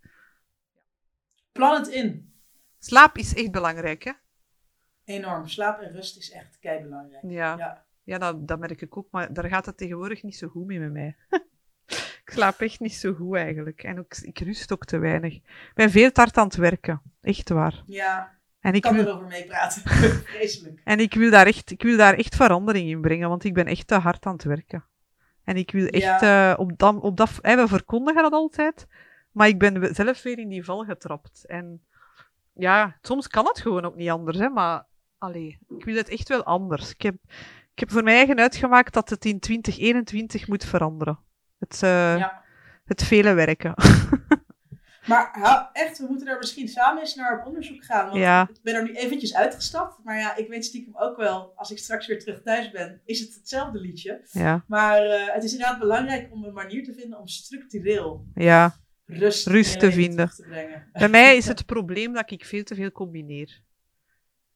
Plan 1.53 1.75
het 1.75 1.89
in. 1.89 2.33
Slaap 2.79 3.17
is 3.17 3.35
echt 3.35 3.51
belangrijk, 3.51 4.05
hè? 4.05 4.13
Enorm. 5.09 5.47
Slaap 5.47 5.81
en 5.81 5.93
rust 5.93 6.17
is 6.19 6.31
echt 6.31 6.59
kei 6.59 6.83
belangrijk. 6.83 7.23
Ja. 7.23 7.57
Ja. 7.57 7.87
Ja, 8.03 8.19
dat, 8.19 8.49
dat 8.49 8.59
merk 8.59 8.81
ik 8.81 8.97
ook, 8.97 9.09
maar 9.11 9.33
daar 9.33 9.49
gaat 9.49 9.67
het 9.67 9.77
tegenwoordig 9.77 10.23
niet 10.23 10.37
zo 10.37 10.49
goed 10.49 10.67
mee 10.67 10.79
met 10.79 10.93
mij. 10.93 11.17
ik 12.25 12.31
slaap 12.33 12.61
echt 12.61 12.81
niet 12.81 12.95
zo 12.95 13.13
goed 13.13 13.37
eigenlijk. 13.37 13.83
En 13.83 13.99
ook, 13.99 14.17
ik 14.17 14.39
rust 14.39 14.73
ook 14.73 14.85
te 14.85 14.99
weinig. 14.99 15.35
Ik 15.35 15.71
ben 15.75 15.91
veel 15.91 16.13
te 16.13 16.21
hard 16.21 16.37
aan 16.37 16.47
het 16.47 16.57
werken. 16.57 17.03
Echt 17.21 17.49
waar. 17.49 17.83
Ja, 17.87 18.39
En 18.61 18.75
ik 18.75 18.83
kan 18.83 18.95
wil, 18.95 19.07
erover 19.07 19.27
meepraten. 19.27 19.83
Vreselijk. 20.35 20.81
en 20.85 20.99
ik 20.99 21.15
wil, 21.15 21.31
daar 21.31 21.47
echt, 21.47 21.71
ik 21.71 21.83
wil 21.83 21.97
daar 21.97 22.15
echt 22.15 22.37
verandering 22.37 22.89
in 22.89 23.01
brengen, 23.01 23.29
want 23.29 23.45
ik 23.45 23.55
ben 23.55 23.67
echt 23.67 23.87
te 23.87 23.95
hard 23.95 24.27
aan 24.27 24.33
het 24.33 24.45
werken. 24.45 24.85
En 25.45 25.57
ik 25.57 25.71
wil 25.71 25.87
echt 25.87 26.23
eh, 26.23 26.55
op 26.57 26.79
dat... 26.79 27.01
Op 27.01 27.17
dat 27.17 27.31
we 27.41 27.65
verkondigen 27.69 28.23
dat 28.23 28.33
altijd, 28.33 28.87
maar 29.33 29.49
ik 29.49 29.59
ben 29.59 29.95
zelf 29.95 30.23
weer 30.23 30.39
in 30.39 30.49
die 30.49 30.65
val 30.65 30.85
getrapt. 30.85 31.47
En 31.47 31.83
ja, 32.53 32.99
soms 33.01 33.29
kan 33.29 33.47
het 33.47 33.61
gewoon 33.61 33.85
ook 33.85 33.97
niet 33.97 34.11
anders, 34.11 34.39
hè, 34.39 34.49
maar 34.49 34.87
allee, 35.19 35.59
ik 35.79 35.85
wil 35.85 35.95
het 35.97 36.09
echt 36.09 36.29
wel 36.29 36.45
anders. 36.45 36.91
Ik 36.91 37.03
heb, 37.03 37.15
ik 37.73 37.79
heb 37.79 37.91
voor 37.91 38.03
mij 38.03 38.15
eigen 38.17 38.39
uitgemaakt 38.39 38.95
dat 38.95 39.09
het 39.11 39.25
in 39.25 39.41
2021 39.41 40.49
moet 40.49 40.65
veranderen. 40.65 41.19
Het, 41.59 41.79
Ja. 41.81 42.43
het 42.85 43.03
vele 43.05 43.35
werken. 43.35 43.75
Maar 45.07 45.71
echt, 45.73 45.99
we 45.99 46.07
moeten 46.09 46.27
daar 46.27 46.39
misschien 46.39 46.69
samen 46.69 47.01
eens 47.01 47.15
naar 47.15 47.41
op 47.41 47.47
onderzoek 47.47 47.85
gaan. 47.85 48.05
Want 48.05 48.17
Ja. 48.19 48.49
ik 48.49 48.63
ben 48.63 48.75
er 48.75 48.83
nu 48.83 48.93
eventjes 48.95 49.35
uitgestapt. 49.35 49.99
Maar 50.05 50.19
ja, 50.19 50.37
ik 50.37 50.49
weet 50.49 50.65
stiekem 50.65 50.97
ook 50.97 51.17
wel, 51.17 51.53
als 51.57 51.71
ik 51.71 51.79
straks 51.79 52.07
weer 52.07 52.19
terug 52.19 52.43
thuis 52.43 52.71
ben, 52.71 53.01
is 53.05 53.21
het 53.21 53.35
hetzelfde 53.35 53.81
liedje. 53.81 54.21
ja, 54.33 54.65
Maar 54.67 55.03
eh, 55.03 55.35
het 55.35 55.45
is 55.45 55.53
inderdaad 55.53 55.79
belangrijk 55.79 56.33
om 56.33 56.45
een 56.45 56.53
manier 56.53 56.85
te 56.85 56.93
vinden 56.93 57.19
om 57.19 57.27
structureel 57.29 58.27
ja. 58.35 58.75
rust, 59.07 59.47
Rust 59.47 59.81
te 59.81 59.93
vinden. 59.93 60.29
te. 60.29 60.83
Bij 60.93 61.09
mij 61.09 61.37
is 61.37 61.47
het 61.55 61.67
probleem 61.67 62.13
dat 62.13 62.31
ik 62.31 62.45
veel 62.45 62.63
te 62.63 62.75
veel 62.75 62.93
combineer. 62.93 63.61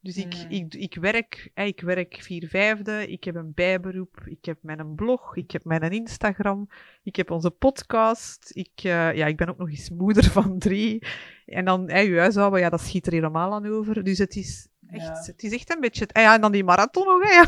Dus 0.02 0.16
ik, 0.16 0.35
Mm. 0.35 0.50
ik, 0.50 0.75
ik, 0.75 0.94
werk, 1.00 1.50
ik 1.54 1.80
werk 1.80 2.16
vier 2.21 2.49
vijfde, 2.49 3.06
ik 3.09 3.25
heb 3.25 3.35
een 3.35 3.52
bijberoep, 3.54 4.21
ik 4.25 4.44
heb 4.44 4.59
mijn 4.61 4.94
blog, 4.94 5.37
ik 5.37 5.50
heb 5.50 5.64
mijn 5.64 5.90
Instagram, 5.90 6.68
ik 7.02 7.16
heb 7.16 7.30
onze 7.30 7.50
podcast, 7.50 8.50
ik, 8.54 8.71
eh, 8.75 9.14
ja, 9.14 9.26
ik 9.26 9.37
ben 9.37 9.49
ook 9.49 9.59
nog 9.59 9.71
eens 9.71 9.90
moeder 9.90 10.25
van 10.38 10.59
drie. 10.59 11.06
En 11.47 11.64
dan 11.64 11.90
hè, 11.90 11.99
je 11.99 12.18
huishouden, 12.18 12.61
ja, 12.61 12.68
dat 12.68 12.80
schiet 12.80 13.06
er 13.06 13.12
helemaal 13.12 13.52
aan 13.52 13.66
over. 13.66 14.04
Dus 14.04 14.18
het 14.18 14.37
is 14.37 14.68
echt, 14.88 15.02
Ja. 15.06 15.23
het 15.32 15.42
is 15.42 15.52
echt 15.52 15.75
een 15.75 15.80
beetje... 15.80 16.06
ah 16.12 16.23
ja, 16.23 16.35
en 16.35 16.40
dan 16.40 16.52
die 16.52 16.64
marathon 16.64 17.06
nog, 17.06 17.23
hè, 17.23 17.35
ja. 17.35 17.44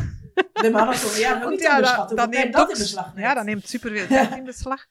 De 0.53 0.71
marathon, 0.71 1.19
ja, 1.21 1.49
niet 1.49 1.61
ja, 1.61 1.81
dat, 2.07 2.31
neemt 2.31 2.53
dat 2.53 2.71
in 2.71 2.79
beslag 2.79 3.07
neemt. 3.07 3.19
Ja, 3.27 3.35
dat 3.35 3.45
neemt 3.45 3.69
superveel 3.69 4.07
tijd 4.17 4.37
in 4.37 4.45
beslag. 4.45 4.87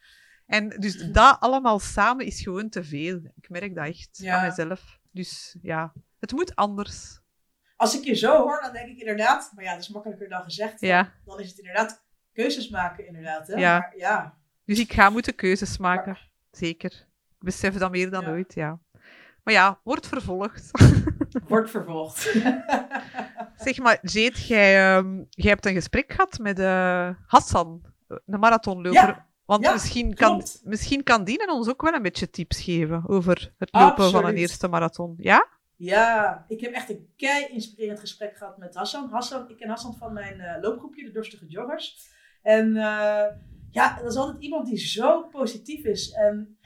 En 0.45 0.69
dus 0.69 0.97
dat 1.11 1.37
allemaal 1.39 1.79
samen 1.79 2.25
is 2.25 2.41
gewoon 2.41 2.69
te 2.69 2.83
veel. 2.83 3.15
Ik 3.35 3.49
merk 3.49 3.75
dat 3.75 3.85
echt 3.85 4.21
aan 4.25 4.45
mezelf. 4.47 4.99
Dus 5.11 5.55
ja, 5.61 5.93
het 6.19 6.31
moet 6.31 6.55
anders. 6.55 7.21
Als 7.83 7.97
ik 7.97 8.03
je 8.03 8.13
zo 8.13 8.37
hoor, 8.37 8.61
dan 8.61 8.73
denk 8.73 8.87
ik 8.87 8.99
inderdaad, 8.99 9.51
maar 9.55 9.63
ja, 9.63 9.71
dat 9.73 9.81
is 9.81 9.89
makkelijker 9.89 10.29
dan 10.29 10.43
gezegd. 10.43 10.81
Ja. 10.81 11.13
Dan 11.25 11.39
is 11.39 11.49
het 11.49 11.57
inderdaad 11.57 12.03
keuzes 12.33 12.69
maken, 12.69 13.07
inderdaad. 13.07 13.47
Hè? 13.47 13.53
Ja. 13.55 13.77
Maar, 13.77 13.93
ja. 13.97 14.37
Dus 14.65 14.79
ik 14.79 14.93
ga 14.93 15.09
moeten 15.09 15.35
keuzes 15.35 15.77
maken. 15.77 16.17
Zeker. 16.51 16.91
Ik 17.29 17.39
besef 17.39 17.77
dat 17.77 17.91
meer 17.91 18.09
dan 18.09 18.21
Ja. 18.21 18.29
ooit, 18.29 18.53
ja. 18.53 18.79
Maar 19.43 19.53
ja, 19.53 19.79
wordt 19.83 20.07
vervolgd. 20.07 20.69
Wordt 21.47 21.69
vervolgd. 21.69 22.21
zeg 23.65 23.77
maar, 23.77 23.99
Jade, 24.01 24.39
jij, 24.39 24.95
ehm, 24.95 25.23
jij 25.29 25.49
hebt 25.49 25.65
een 25.65 25.73
gesprek 25.73 26.11
gehad 26.11 26.39
met 26.39 26.59
eh, 26.59 27.09
Hassan, 27.25 27.81
de 28.25 28.37
marathonloper. 28.37 28.93
Ja, 28.93 29.27
Want 29.45 29.63
ja, 29.63 29.71
misschien, 29.71 30.13
kan, 30.13 30.43
misschien 30.63 31.03
kan 31.03 31.23
die 31.23 31.51
ons 31.51 31.69
ook 31.69 31.81
wel 31.81 31.93
een 31.93 32.01
beetje 32.01 32.29
tips 32.29 32.61
geven 32.61 33.03
over 33.07 33.53
het 33.57 33.73
lopen 33.73 34.11
van 34.11 34.25
een 34.25 34.35
eerste 34.35 34.67
marathon. 34.67 35.15
Ja? 35.17 35.47
Ja, 35.83 36.45
ik 36.47 36.61
heb 36.61 36.73
echt 36.73 36.89
een 36.89 37.13
kei 37.15 37.45
inspirerend 37.47 37.99
gesprek 37.99 38.37
gehad 38.37 38.57
met 38.57 38.75
Hassan. 38.75 39.09
Hassan 39.09 39.49
ik 39.49 39.57
ken 39.57 39.69
Hassan 39.69 39.97
van 39.97 40.13
mijn 40.13 40.39
eh, 40.39 40.61
loopgroepje, 40.61 41.03
de 41.03 41.11
Dorstige 41.11 41.47
Joggers. 41.47 42.11
En 42.41 42.75
eh, 42.75 43.25
ja, 43.71 43.97
dat 43.97 44.11
is 44.11 44.15
altijd 44.15 44.43
iemand 44.43 44.65
die 44.65 44.77
zo 44.77 45.27
positief 45.27 45.85
is. 45.85 46.11
En 46.11 46.57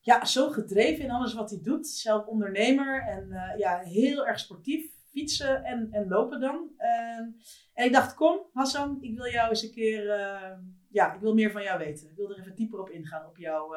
ja, 0.00 0.24
zo 0.24 0.50
gedreven 0.50 1.04
in 1.04 1.10
alles 1.10 1.34
wat 1.34 1.50
hij 1.50 1.60
doet. 1.62 1.88
Zelf 1.88 2.26
ondernemer 2.26 3.02
en 3.02 3.32
eh, 3.32 3.58
ja, 3.58 3.78
heel 3.78 4.26
erg 4.26 4.38
sportief. 4.38 4.86
Fietsen 5.10 5.64
en, 5.64 5.88
en 5.90 6.08
lopen 6.08 6.40
dan. 6.40 6.70
En, 6.76 7.84
ik 7.84 7.92
dacht, 7.92 8.14
kom 8.14 8.40
Hassan, 8.52 8.98
ik 9.00 9.16
wil 9.16 9.30
jou 9.30 9.48
eens 9.48 9.62
een 9.62 9.72
keer... 9.72 10.04
ja, 10.88 11.14
ik 11.14 11.20
wil 11.20 11.34
meer 11.34 11.50
van 11.50 11.62
jou 11.62 11.78
weten. 11.78 12.10
Ik 12.10 12.16
wil 12.16 12.30
er 12.30 12.38
even 12.38 12.54
dieper 12.54 12.80
op 12.80 12.90
ingaan, 12.90 13.26
op 13.26 13.36
jouw 13.36 13.74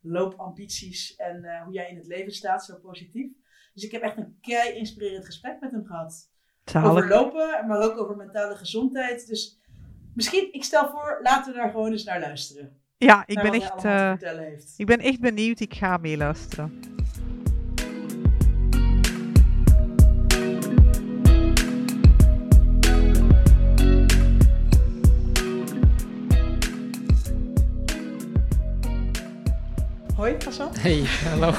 loopambities 0.00 1.16
en 1.16 1.62
hoe 1.64 1.72
jij 1.72 1.88
in 1.88 1.96
het 1.96 2.06
leven 2.06 2.32
staat, 2.32 2.64
zo 2.64 2.76
positief. 2.76 3.32
Dus 3.74 3.84
ik 3.84 3.92
heb 3.92 4.02
echt 4.02 4.16
een 4.16 4.38
kei 4.40 4.72
inspirerend 4.74 5.24
gesprek 5.24 5.60
met 5.60 5.70
hem 5.70 5.84
gehad. 5.84 6.30
Over 6.74 7.08
lopen, 7.08 7.66
maar 7.66 7.80
ook 7.80 7.98
over 7.98 8.16
mentale 8.16 8.54
gezondheid. 8.54 9.26
Dus 9.26 9.60
misschien, 10.14 10.52
ik 10.52 10.64
stel 10.64 10.88
voor, 10.88 11.18
laten 11.22 11.52
we 11.52 11.58
daar 11.58 11.70
gewoon 11.70 11.92
eens 11.92 12.04
naar 12.04 12.20
luisteren. 12.20 12.80
Ja, 12.96 13.22
ik 13.26 13.34
naar 13.34 13.50
ben 13.50 13.60
echt... 13.60 13.84
eh. 13.84 14.12
Ik 14.76 14.86
ben 14.86 14.98
echt 14.98 15.20
benieuwd, 15.20 15.60
ik 15.60 15.74
ga 15.74 15.96
meeluisteren. 15.96 16.80
Hoi, 30.16 30.36
Hassan. 30.44 30.68
Hey, 30.74 31.04
hallo. 31.04 31.52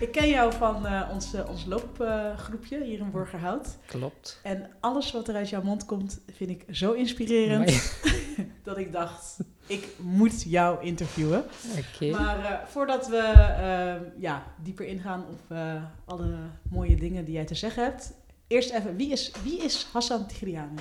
Ik 0.00 0.12
ken 0.12 0.28
jou 0.28 0.52
van 0.52 0.86
eh, 0.86 1.08
ons, 1.12 1.32
ons 1.48 1.64
loopgroepje 1.64 2.84
hier 2.84 2.98
in 2.98 3.10
Borgerhout. 3.10 3.76
Klopt. 3.86 4.40
En 4.42 4.70
alles 4.80 5.12
wat 5.12 5.28
er 5.28 5.34
uit 5.34 5.48
jouw 5.48 5.62
mond 5.62 5.84
komt, 5.84 6.20
vind 6.32 6.50
ik 6.50 6.64
zo 6.70 6.92
inspirerend. 6.92 7.92
Dat 8.62 8.78
ik 8.78 8.92
dacht, 8.92 9.36
ik 9.66 9.86
moet 9.98 10.42
jou 10.42 10.84
interviewen. 10.84 11.44
Oké. 11.78 12.10
Maar 12.10 12.44
eh, 12.44 12.66
voordat 12.66 13.08
we 13.08 13.16
eh, 13.16 14.20
ja, 14.20 14.42
dieper 14.62 14.86
ingaan 14.86 15.24
op 15.30 15.56
alle 16.04 16.36
mooie 16.70 16.96
dingen 16.96 17.24
die 17.24 17.34
jij 17.34 17.44
te 17.44 17.54
zeggen 17.54 17.82
hebt. 17.82 18.12
Eerst 18.46 18.70
even, 18.70 18.96
wie 18.96 19.10
is, 19.12 19.32
wie 19.42 19.62
is 19.62 19.86
Hassan 19.92 20.26
Tigriani? 20.26 20.80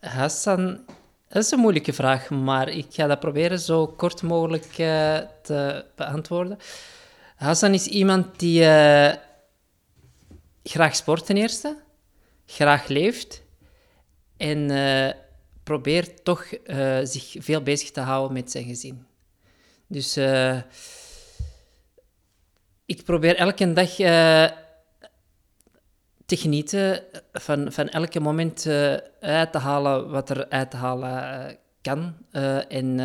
Hassan, 0.00 0.80
dat 1.28 1.42
is 1.42 1.50
een 1.50 1.58
moeilijke 1.58 1.92
vraag, 1.92 2.30
maar 2.30 2.68
ik 2.68 2.86
ga 2.90 3.06
dat 3.06 3.20
proberen 3.20 3.58
zo 3.58 3.86
kort 3.86 4.22
mogelijk 4.22 4.64
te 5.42 5.84
beantwoorden. 5.94 6.58
Hassan 7.38 7.74
is 7.74 7.86
iemand 7.86 8.38
die 8.38 8.64
eh, 8.64 9.14
graag 10.62 10.96
sport 10.96 11.26
ten 11.26 11.36
eerste, 11.36 11.76
graag 12.46 12.88
leeft 12.88 13.42
en 14.36 14.70
eh, 14.70 15.14
probeert 15.62 16.24
toch 16.24 16.44
eh, 16.44 16.98
zich 17.02 17.34
veel 17.38 17.62
bezig 17.62 17.90
te 17.90 18.00
houden 18.00 18.32
met 18.32 18.50
zijn 18.50 18.64
gezin. 18.64 19.06
Dus 19.86 20.16
ik 22.86 23.04
probeer 23.04 23.36
elke 23.36 23.72
dag 23.72 23.94
te 26.26 26.36
genieten 26.36 27.04
van, 27.32 27.72
van 27.72 27.88
elke 27.88 28.20
moment 28.20 28.66
uit 29.20 29.52
te 29.52 29.58
halen 29.58 30.10
wat 30.10 30.30
er 30.30 30.48
uit 30.48 30.70
te 30.70 30.76
halen 30.76 31.56
kan. 31.82 32.16
en 32.68 32.98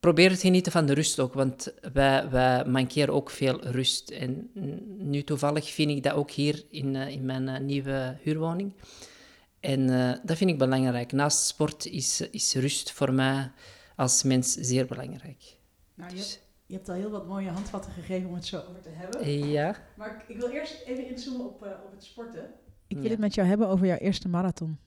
probeer 0.00 0.30
te 0.30 0.36
genieten 0.36 0.72
van 0.72 0.86
de 0.86 0.92
rust 0.94 1.18
ook, 1.18 1.34
want 1.34 1.72
wij, 1.92 2.30
wij 2.30 2.64
mankeren 2.64 3.14
ook 3.14 3.30
veel 3.30 3.60
rust. 3.66 4.10
En 4.10 4.50
nu 4.98 5.22
toevallig 5.22 5.70
vind 5.70 5.90
ik 5.90 6.02
dat 6.02 6.12
ook 6.12 6.30
hier 6.30 6.64
in, 6.70 6.96
eh, 6.96 7.08
in 7.08 7.24
mijn 7.24 7.48
eh, 7.48 7.60
nieuwe 7.60 8.16
huurwoning. 8.22 8.72
En 9.60 9.90
eh, 9.90 10.18
dat 10.22 10.36
vind 10.36 10.50
ik 10.50 10.58
belangrijk. 10.58 11.12
Naast 11.12 11.46
sport 11.46 11.86
is, 11.86 12.20
is 12.20 12.54
rust 12.54 12.92
voor 12.92 13.12
mij 13.12 13.50
als 13.96 14.22
mens 14.22 14.52
zeer 14.54 14.86
belangrijk. 14.86 15.56
Nou, 15.94 16.10
je, 16.10 16.16
Dus, 16.16 16.38
je 16.66 16.74
hebt 16.74 16.88
al 16.88 16.94
heel 16.94 17.10
wat 17.10 17.26
mooie 17.26 17.50
handvatten 17.50 17.92
gegeven 17.92 18.28
om 18.28 18.34
het 18.34 18.46
zo 18.46 18.56
over 18.68 18.80
te 18.82 18.88
hebben. 18.92 19.48
ja, 19.48 19.76
Maar 19.96 20.14
ik, 20.28 20.34
ik 20.36 20.40
wil 20.40 20.50
eerst 20.50 20.82
even 20.86 21.08
inzoomen 21.08 21.46
op, 21.46 21.62
op 21.84 21.90
het 21.92 22.04
sporten. 22.04 22.50
Ik 22.86 22.96
wil 22.96 23.04
Ja. 23.04 23.10
het 23.10 23.18
met 23.18 23.34
jou 23.34 23.48
hebben 23.48 23.68
over 23.68 23.86
jouw 23.86 23.96
eerste 23.96 24.28
marathon. 24.28 24.78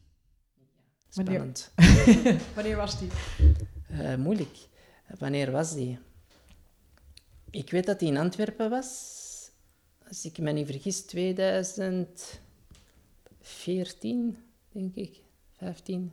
Wanneer- 1.13 1.33
spannend. 1.33 1.71
Wanneer 2.55 2.75
was 2.75 2.99
die? 2.99 3.07
Eh, 3.89 4.15
moeilijk. 4.15 4.57
Wanneer 5.19 5.51
was 5.51 5.73
die? 5.73 5.99
Ik 7.49 7.71
weet 7.71 7.85
dat 7.85 7.99
die 7.99 8.09
in 8.09 8.17
Antwerpen 8.17 8.69
was. 8.69 9.21
Als 10.07 10.25
ik 10.25 10.37
me 10.37 10.51
niet 10.51 10.67
vergis, 10.67 11.01
2000. 11.01 12.41
14, 13.41 14.37
denk 14.71 14.95
ik. 14.95 15.21
15. 15.57 16.11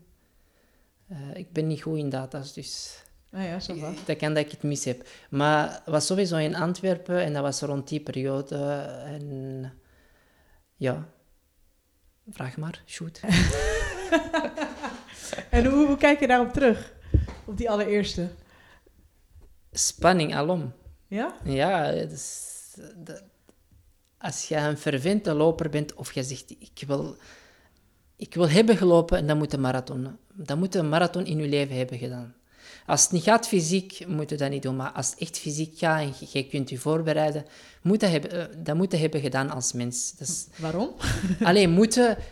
Eh, 1.06 1.34
ik 1.34 1.52
ben 1.52 1.66
niet 1.66 1.82
goed 1.82 1.98
in 1.98 2.08
data's, 2.08 2.52
dus 2.52 3.02
Nou 3.30 3.44
ja, 3.44 3.60
zo 3.60 3.78
wat. 3.78 3.96
dat 4.06 4.16
kan 4.16 4.34
dat 4.34 4.44
ik 4.44 4.50
het 4.50 4.62
mis 4.62 4.84
heb. 4.84 5.08
Maar 5.30 5.72
het 5.72 5.82
was 5.84 6.06
sowieso 6.06 6.36
in 6.36 6.54
Antwerpen 6.54 7.22
en 7.22 7.32
dat 7.32 7.42
was 7.42 7.60
rond 7.60 7.88
die 7.88 8.00
periode. 8.00 8.56
En 9.04 9.72
ja, 10.76 11.08
vraag 12.30 12.56
maar, 12.56 12.82
shoot. 12.86 13.20
En 15.50 15.64
hoe, 15.66 15.86
hoe 15.86 15.96
kijk 15.96 16.20
je 16.20 16.26
daarop 16.26 16.52
terug? 16.52 16.92
Op 17.46 17.56
die 17.56 17.70
allereerste? 17.70 18.28
Spanning 19.72 20.34
alom. 20.34 20.72
Ja? 21.08 21.34
Ja, 21.44 21.86
is- 21.88 22.74
dat- 22.96 23.22
als 24.18 24.48
je 24.48 24.56
een 24.56 24.78
vervente 24.78 25.32
loper 25.34 25.70
bent 25.70 25.94
of 25.94 26.12
je 26.12 26.22
zegt 26.22 26.50
ik 26.50 26.82
wil, 26.86 27.16
ik 28.16 28.34
wil 28.34 28.48
hebben 28.48 28.76
gelopen, 28.76 29.26
dan 29.26 29.38
moet 29.38 29.52
een 29.52 29.60
marathon. 29.60 30.16
Dan 30.34 30.58
moet 30.58 30.74
een 30.74 30.88
marathon 30.88 31.26
in 31.26 31.38
je 31.38 31.48
leven 31.48 31.76
hebben 31.76 31.98
gedaan. 31.98 32.34
Als 32.86 33.02
het 33.02 33.10
niet 33.12 33.22
gaat 33.22 33.48
fysiek, 33.48 34.06
moet 34.06 34.30
je 34.30 34.36
dat 34.36 34.50
niet 34.50 34.62
doen. 34.62 34.76
Maar 34.76 34.92
als 34.92 35.10
het 35.10 35.18
echt 35.18 35.38
fysiek 35.38 35.78
gaat 35.78 36.00
en 36.00 36.14
je, 36.32 36.46
kunt 36.46 36.70
je 36.70 36.78
voorbereiden, 36.78 37.44
moet 37.82 38.00
dat, 38.00 38.10
hebben, 38.10 38.30
eh, 38.30 38.56
dat 38.64 38.76
moet 38.76 38.92
je 38.92 38.98
hebben 38.98 39.20
gedaan 39.20 39.50
als 39.50 39.72
mens. 39.72 40.14
Is, 40.18 40.46
Waarom? 40.56 40.94
Alleen 41.42 41.70
moeten. 41.70 42.16
eh, 42.18 42.22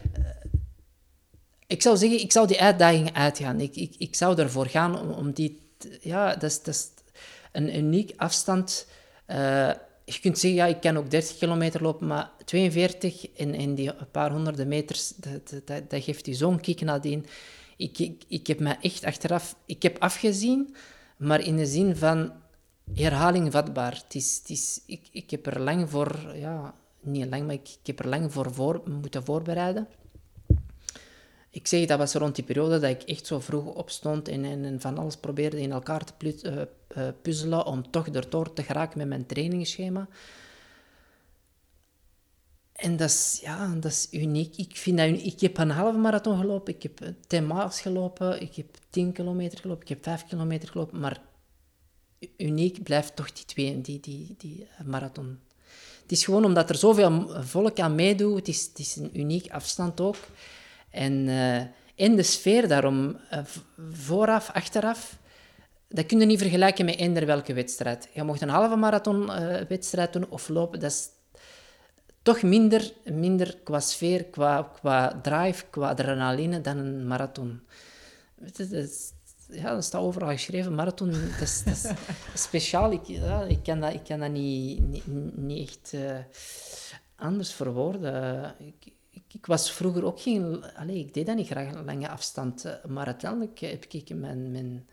Ik 1.67 1.83
zou 1.83 1.97
zeggen, 1.97 2.21
ik 2.21 2.33
zou 2.33 2.47
die 2.47 2.61
uitdaging 2.61 3.13
uitgaan. 3.15 3.61
Ik, 3.61 3.77
ik, 3.77 3.95
ik 3.99 4.15
zou 4.17 4.39
ervoor 4.39 4.67
gaan 4.67 5.01
om, 5.01 5.11
om 5.11 5.33
die. 5.33 5.71
Ja, 6.01 6.33
dat 6.35 6.43
is, 6.51 6.63
dat 6.63 6.75
is 6.75 6.89
een 7.59 7.77
uniek 7.77 8.13
afstand. 8.17 8.87
Eh, 9.27 9.71
je 10.05 10.21
kunt 10.21 10.39
zeggen, 10.39 10.61
ja, 10.61 10.67
ik 10.67 10.81
kan 10.81 10.97
ook 10.97 11.11
30 11.11 11.39
kilometer 11.39 11.83
lopen, 11.83 12.07
maar 12.07 12.31
42 12.45 13.31
en, 13.37 13.55
en 13.55 13.75
die 13.75 13.93
paar 14.11 14.31
honderden 14.31 14.69
meters, 14.69 15.13
dat, 15.17 15.63
dat- 15.67 15.91
dat, 15.91 16.03
geeft 16.03 16.27
je 16.27 16.35
zo'n 16.35 16.61
kick 16.61 16.81
nadien. 16.81 17.27
Ik, 17.77 17.99
ik, 17.99 18.23
ik 18.29 18.47
heb 18.47 18.61
me 18.61 18.77
echt 18.81 19.05
achteraf... 19.05 19.57
Ik 19.67 19.83
heb 19.83 19.99
afgezien, 19.99 20.75
maar 21.17 21.41
in 21.41 21.57
de 21.57 21.67
zin 21.67 21.97
van 21.97 22.33
herhaling 22.95 23.53
vatbaar. 23.53 23.93
Het 24.05 24.15
is, 24.15 24.39
het 24.41 24.51
is, 24.51 24.81
ik, 24.87 25.09
ik 25.13 25.31
heb 25.31 25.47
er 25.47 25.61
lang 25.61 25.91
voor... 25.91 26.33
Ja, 26.35 26.75
niet 27.01 27.27
lang, 27.29 27.43
maar 27.45 27.55
ik, 27.55 27.69
ik 27.81 27.87
heb 27.87 27.99
er 27.99 28.09
lang 28.09 28.33
voor 28.33 28.83
moeten 28.85 29.25
voorbereiden. 29.25 29.89
Ik 31.59 31.67
zeg, 31.67 31.87
dat 31.87 31.99
was 31.99 32.15
rond 32.15 32.35
die 32.35 32.45
periode 32.45 32.79
dat 32.79 32.91
ik 32.91 33.03
echt 33.03 33.27
zo 33.27 33.41
vroeg 33.41 33.65
opstond 33.75 34.29
en, 34.29 34.45
en, 34.45 34.81
van 34.81 34.99
alles 34.99 35.17
probeerde 35.17 35.61
in 35.61 35.73
elkaar 35.73 36.05
te 36.05 36.15
eh, 36.43 36.61
eh, 36.89 37.15
puzzelen 37.23 37.67
om 37.67 37.91
toch 37.91 38.09
erdoor 38.09 38.53
te 38.53 38.63
geraken 38.63 38.99
met 38.99 39.09
mijn 39.09 39.27
trainingsschema. 39.27 40.09
En 42.73 42.97
dat 42.97 43.09
is, 43.09 43.39
ja, 43.43 43.75
dat 43.75 43.91
is 43.91 44.09
uniek. 44.11 44.57
Ik, 44.57 44.77
vind 44.77 44.99
dat 44.99 45.07
uniek. 45.07 45.25
ik 45.25 45.41
heb 45.41 45.59
een 45.59 45.71
halve 45.71 45.99
marathon 45.99 46.39
gelopen, 46.39 46.75
ik 46.75 46.83
heb 46.83 47.13
10 47.27 47.47
miles 47.47 47.81
gelopen, 47.81 48.41
ik 48.41 48.55
heb 48.55 48.77
10 48.91 49.13
kilometer 49.13 49.59
gelopen, 49.59 49.83
ik 49.83 49.89
heb 49.89 50.03
5 50.03 50.27
kilometer 50.27 50.69
gelopen, 50.69 51.01
maar 51.01 51.21
uniek 52.37 52.83
blijft 52.83 53.17
toch 53.17 53.33
die 53.33 53.45
twee, 53.45 53.81
die, 53.81 54.01
die, 54.01 54.35
die 54.39 54.69
eh, 54.79 54.87
marathon. 54.87 55.39
Het 56.03 56.13
is 56.13 56.25
gewoon 56.25 56.45
omdat 56.45 56.71
er 56.71 56.77
zoveel 56.77 57.43
volk 57.45 57.81
aan 57.81 57.95
meedoet, 57.95 58.37
het 58.37 58.49
is, 58.49 58.67
het 58.67 58.79
is 58.79 58.97
een 58.97 59.21
uniek 59.21 59.51
afstand 59.51 60.01
ook. 60.01 60.17
En, 60.91 61.29
eh, 61.29 61.57
en 62.07 62.17
de 62.17 62.23
sfeer 62.23 62.69
daarom, 62.69 63.17
eh, 63.31 63.39
vooraf, 63.91 64.51
achteraf, 64.53 65.19
dat 65.89 66.07
kun 66.07 66.21
je 66.21 66.27
niet 66.27 66.41
vergelijken 66.41 66.85
met 66.85 66.97
eender 66.97 67.27
welke 67.27 67.55
wedstrijd. 67.55 68.09
Je 68.13 68.23
mocht 68.23 68.41
een 68.43 68.49
halve 68.49 68.77
marathon 68.77 69.33
eh, 69.33 69.61
wedstrijd 69.69 70.13
doen 70.13 70.27
of 70.29 70.49
lopen, 70.49 70.81
dat 70.81 70.91
is 70.91 71.09
toch 72.23 72.43
minder, 72.43 72.93
minder 73.05 73.57
qua 73.65 73.81
sfeer, 73.81 74.25
qua, 74.25 74.63
qua 74.81 75.21
drive, 75.23 75.65
qua 75.71 75.89
adrenaline 75.89 76.61
dan 76.61 76.77
een 76.79 77.07
marathon. 77.07 77.61
Dat 78.37 78.59
is- 78.59 79.13
ja, 79.51 79.75
dat 79.75 79.85
staat 79.85 80.01
overal 80.03 80.29
geschreven. 80.31 80.75
Marathon, 80.75 81.11
dat 81.11 81.41
is, 81.41 81.63
dat 81.65 81.75
is 81.75 81.93
speciaal. 82.49 82.93
Ik, 82.93 83.05
ja, 83.05 83.43
ik, 83.43 83.63
kan 83.63 83.81
dat, 83.81 83.95
ik 83.95 84.05
kan 84.05 84.21
dat 84.21 84.31
niet, 84.31 84.81
niet, 84.81 85.07
niet 85.37 85.69
echt 85.69 85.95
anders 87.17 87.53
verwoorden. 87.53 88.55
Ik, 88.59 88.93
ik, 89.33 89.47
was 89.47 89.73
vroeger 89.73 90.05
ook 90.05 90.21
geen... 90.21 90.65
Allee, 90.75 90.99
ik 90.99 91.15
deed 91.15 91.27
dat 91.27 91.37
niet 91.37 91.47
graag, 91.47 91.85
lange 91.85 92.09
afstand. 92.09 92.65
eh, 92.65 92.85
Maar 92.85 93.07
uiteindelijk 93.07 93.59
heb 93.59 93.85
ik 93.85 94.15
mijn, 94.15 94.51
mijn, 94.51 94.89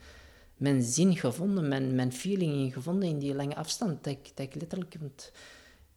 mijn 0.58 0.82
zin 0.84 1.18
gevonden, 1.18 1.68
mijn, 1.68 1.96
mijn 1.96 2.14
feeling 2.14 2.54
in 2.54 2.72
gevonden 2.72 3.10
in 3.10 3.20
die 3.20 3.36
lange 3.36 3.56
afstand. 3.56 4.04
Dat 4.04 4.14
ik, 4.14 4.32
dat 4.36 4.46
ik 4.46 4.56
letterlijk... 4.56 4.96
Want 5.00 5.32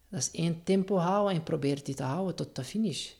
dat 0.09 0.19
is 0.19 0.31
één 0.31 0.63
tempo 0.63 0.97
houden 0.97 1.35
en 1.35 1.43
probeer 1.43 1.83
die 1.83 1.95
te 1.95 2.03
houden 2.03 2.35
tot 2.35 2.55
de 2.55 2.63
finish. 2.63 3.11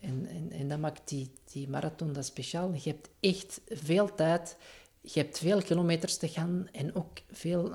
En, 0.00 0.26
en, 0.26 0.50
en 0.52 0.68
dat 0.68 0.78
maakt 0.78 1.08
die, 1.08 1.30
die 1.52 1.68
marathon 1.68 2.12
dat 2.12 2.24
speciaal. 2.24 2.72
Je 2.72 2.90
hebt 2.90 3.08
echt 3.20 3.60
veel 3.68 4.14
tijd, 4.14 4.56
je 5.00 5.20
hebt 5.20 5.38
veel 5.38 5.62
kilometers 5.62 6.16
te 6.16 6.28
gaan 6.28 6.68
en 6.72 6.94
ook 6.94 7.18
veel 7.30 7.72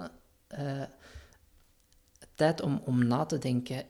eh, 0.47 0.83
tijd 2.35 2.61
om, 2.61 2.81
om 2.85 3.07
na 3.07 3.25
te 3.25 3.37
denken. 3.37 3.85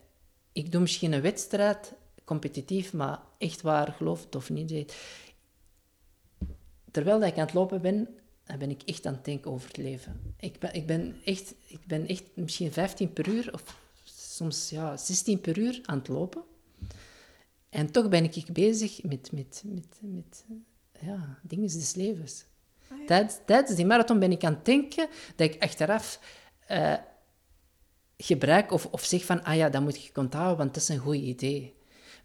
Ik 0.51 0.71
doe 0.71 0.81
misschien 0.81 1.11
een 1.11 1.21
wedstrijd, 1.21 1.93
competitief, 2.31 2.93
maar 2.93 3.19
echt 3.37 3.61
waar, 3.61 3.91
geloof 3.91 4.23
het 4.23 4.35
of 4.35 4.49
niet. 4.49 4.95
Terwijl 6.91 7.19
dat 7.19 7.29
ik 7.29 7.37
aan 7.37 7.45
het 7.45 7.53
lopen 7.53 7.81
ben, 7.81 8.07
dan 8.43 8.57
ben 8.57 8.69
ik 8.69 8.81
echt 8.85 9.05
aan 9.05 9.13
het 9.13 9.25
denken 9.25 9.51
over 9.51 9.67
het 9.67 9.77
leven. 9.77 10.35
Ik 10.39 10.59
ben, 10.59 10.73
ik 10.73 10.85
ben, 10.85 11.15
echt, 11.25 11.53
ik 11.67 11.85
ben 11.85 12.07
echt 12.07 12.23
misschien 12.33 12.71
15 12.71 13.13
per 13.13 13.27
uur, 13.27 13.53
of 13.53 13.77
soms 14.03 14.69
ja, 14.69 14.97
16 14.97 15.41
per 15.41 15.57
uur 15.57 15.79
aan 15.85 15.97
het 15.97 16.07
lopen. 16.07 16.43
En 17.69 17.91
toch 17.91 18.09
ben 18.09 18.23
ik 18.23 18.53
bezig 18.53 19.03
met, 19.03 19.31
met, 19.31 19.63
met, 19.65 19.99
met 19.99 20.45
ja, 20.99 21.39
dingen 21.41 21.67
des 21.67 21.95
levens. 21.95 22.45
Tijdens, 23.05 23.37
tijdens 23.45 23.75
die 23.75 23.85
marathon 23.85 24.19
ben 24.19 24.31
ik 24.31 24.43
aan 24.43 24.53
het 24.53 24.65
denken 24.65 25.07
dat 25.35 25.53
ik 25.53 25.63
achteraf 25.63 26.19
eh, 26.67 26.97
gebruik 28.17 28.71
of, 28.71 28.85
of 28.85 29.03
zeg 29.03 29.25
van, 29.25 29.43
ah 29.43 29.55
ja, 29.55 29.69
dat 29.69 29.81
moet 29.81 29.95
ik 29.95 30.17
onthouden, 30.17 30.57
want 30.57 30.73
dat 30.73 30.83
is 30.83 30.89
een 30.89 30.97
goed 30.97 31.15
idee. 31.15 31.79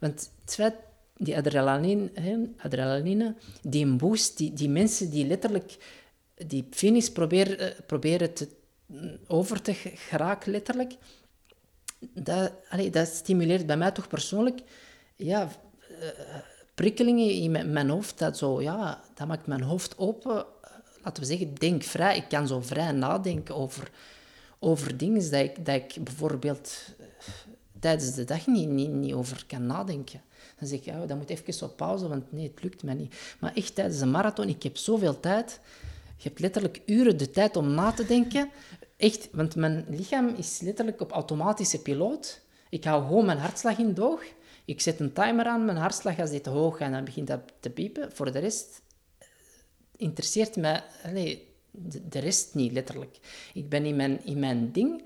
Want 0.07 0.31
het 0.45 0.75
die 1.17 1.37
adrenaline, 1.37 2.11
hè, 2.15 2.37
adrenaline 2.57 3.35
die 3.63 3.87
boost, 3.87 4.37
die, 4.37 4.53
die 4.53 4.69
mensen 4.69 5.11
die 5.11 5.27
letterlijk 5.27 5.77
die 6.47 6.67
finish 6.71 7.09
proberen, 7.09 7.59
eh, 7.59 7.81
proberen 7.87 8.35
te, 8.35 8.49
over 9.27 9.63
te 9.63 9.75
geraken, 9.75 10.53
letterlijk, 10.53 10.95
dat, 11.99 12.53
dat 12.91 13.09
stimuleert 13.09 13.67
bij 13.67 13.77
mij 13.77 13.91
toch 13.91 14.09
persoonlijk 14.09 14.61
ja, 15.17 15.51
eh, 16.01 16.09
prikkelingen 16.75 17.31
in 17.31 17.51
mijn, 17.51 17.73
mijn 17.73 17.89
hoofd. 17.89 18.19
Dat, 18.19 18.39
zo, 18.39 18.63
ja, 18.63 19.03
dat 19.15 19.27
maakt 19.27 19.47
mijn 19.47 19.63
hoofd 19.63 19.99
open. 19.99 20.47
Laten 21.03 21.23
we 21.23 21.29
zeggen, 21.29 21.55
denk 21.55 21.83
vrij. 21.83 22.17
Ik 22.17 22.29
kan 22.29 22.47
zo 22.47 22.61
vrij 22.61 22.93
nadenken 22.93 23.55
over, 23.55 23.91
over 24.59 24.97
dingen 24.97 25.31
dat 25.31 25.41
ik, 25.41 25.65
dat 25.65 25.75
ik 25.75 26.05
bijvoorbeeld 26.05 26.95
eh, 26.99 27.07
tijdens 27.87 28.15
de 28.15 28.25
dag 28.25 28.47
niet, 28.47 28.69
niet, 28.69 28.91
niet 28.91 29.13
over 29.13 29.45
kan 29.47 29.67
nadenken. 29.67 30.21
Dan 30.59 30.69
zeg 30.69 30.79
ik, 30.79 30.85
ja, 30.85 31.07
dat 31.07 31.17
moet 31.17 31.31
even 31.31 31.69
op 31.69 31.77
pauze, 31.77 32.09
want 32.09 32.33
nee, 32.33 32.49
het 32.49 32.63
lukt 32.63 32.83
mij 32.83 32.95
niet. 32.95 33.15
Maar 33.41 33.55
echt 33.55 33.75
tijdens 33.75 34.01
een 34.01 34.11
marathon, 34.11 34.49
ik 34.49 34.63
heb 34.63 34.77
zoveel 34.77 35.21
tijd. 35.21 35.61
Je 36.17 36.29
hebt 36.29 36.41
letterlijk 36.41 36.81
uren 36.87 37.17
de 37.17 37.31
tijd 37.31 37.57
om 37.57 37.71
na 37.71 37.93
te 37.93 38.07
denken. 38.07 38.51
Echt, 38.97 39.29
want 39.33 39.57
mijn 39.57 39.85
lichaam 39.89 40.29
is 40.29 40.61
letterlijk 40.61 41.01
op 41.01 41.11
automatische 41.11 41.83
piloot. 41.83 42.41
Ik 42.71 42.85
hou 42.85 43.05
gewoon 43.07 43.27
mijn 43.27 43.39
hartslag 43.39 43.79
in 43.79 43.95
doog. 43.95 44.23
Ik 44.65 44.81
zet 44.81 45.01
een 45.01 45.13
timer 45.13 45.47
aan, 45.47 45.65
mijn 45.65 45.79
hartslag 45.79 46.15
die 46.15 46.41
te 46.41 46.51
hoog 46.51 46.77
gaat, 46.77 46.93
dan 46.93 47.05
begint 47.05 47.27
dat 47.27 47.41
te 47.61 47.71
piepen. 47.71 48.13
Voor 48.13 48.33
de 48.33 48.39
rest 48.39 48.83
eh, 49.19 49.27
interesseert 49.97 50.57
mij 50.57 50.83
allee, 51.05 51.49
de, 51.71 52.09
de 52.09 52.19
rest 52.19 52.55
niet, 52.55 52.73
letterlijk. 52.73 53.19
Ik 53.55 53.69
ben 53.69 53.85
in 53.85 53.97
mijn, 53.97 54.25
in 54.25 54.39
mijn 54.39 54.73
ding. 54.73 55.03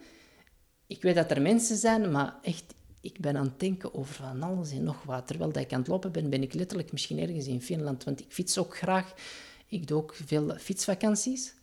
Ik 0.90 1.02
weet 1.02 1.14
dat 1.14 1.30
er 1.30 1.42
mensen 1.42 1.76
zijn, 1.76 2.10
maar 2.10 2.34
echt, 2.42 2.74
ik 3.00 3.20
ben 3.20 3.36
aan 3.36 3.44
het 3.44 3.60
denken 3.60 3.94
over 3.94 4.14
van 4.14 4.42
alles 4.42 4.70
en 4.70 4.82
nog 4.82 5.02
wat. 5.02 5.26
Terwijl 5.26 5.52
dat 5.52 5.62
ik 5.62 5.72
aan 5.72 5.78
het 5.78 5.88
lopen 5.88 6.12
ben, 6.12 6.30
ben 6.30 6.42
ik 6.42 6.54
letterlijk 6.54 6.92
misschien 6.92 7.18
ergens 7.18 7.46
in 7.46 7.62
Finland, 7.62 8.04
want 8.04 8.20
ik 8.20 8.26
fiets 8.28 8.58
ook 8.58 8.76
graag. 8.76 9.14
Ik 9.66 9.86
doe 9.86 9.98
ook 9.98 10.14
veel 10.26 10.54
fietsvakanties. 10.58 11.54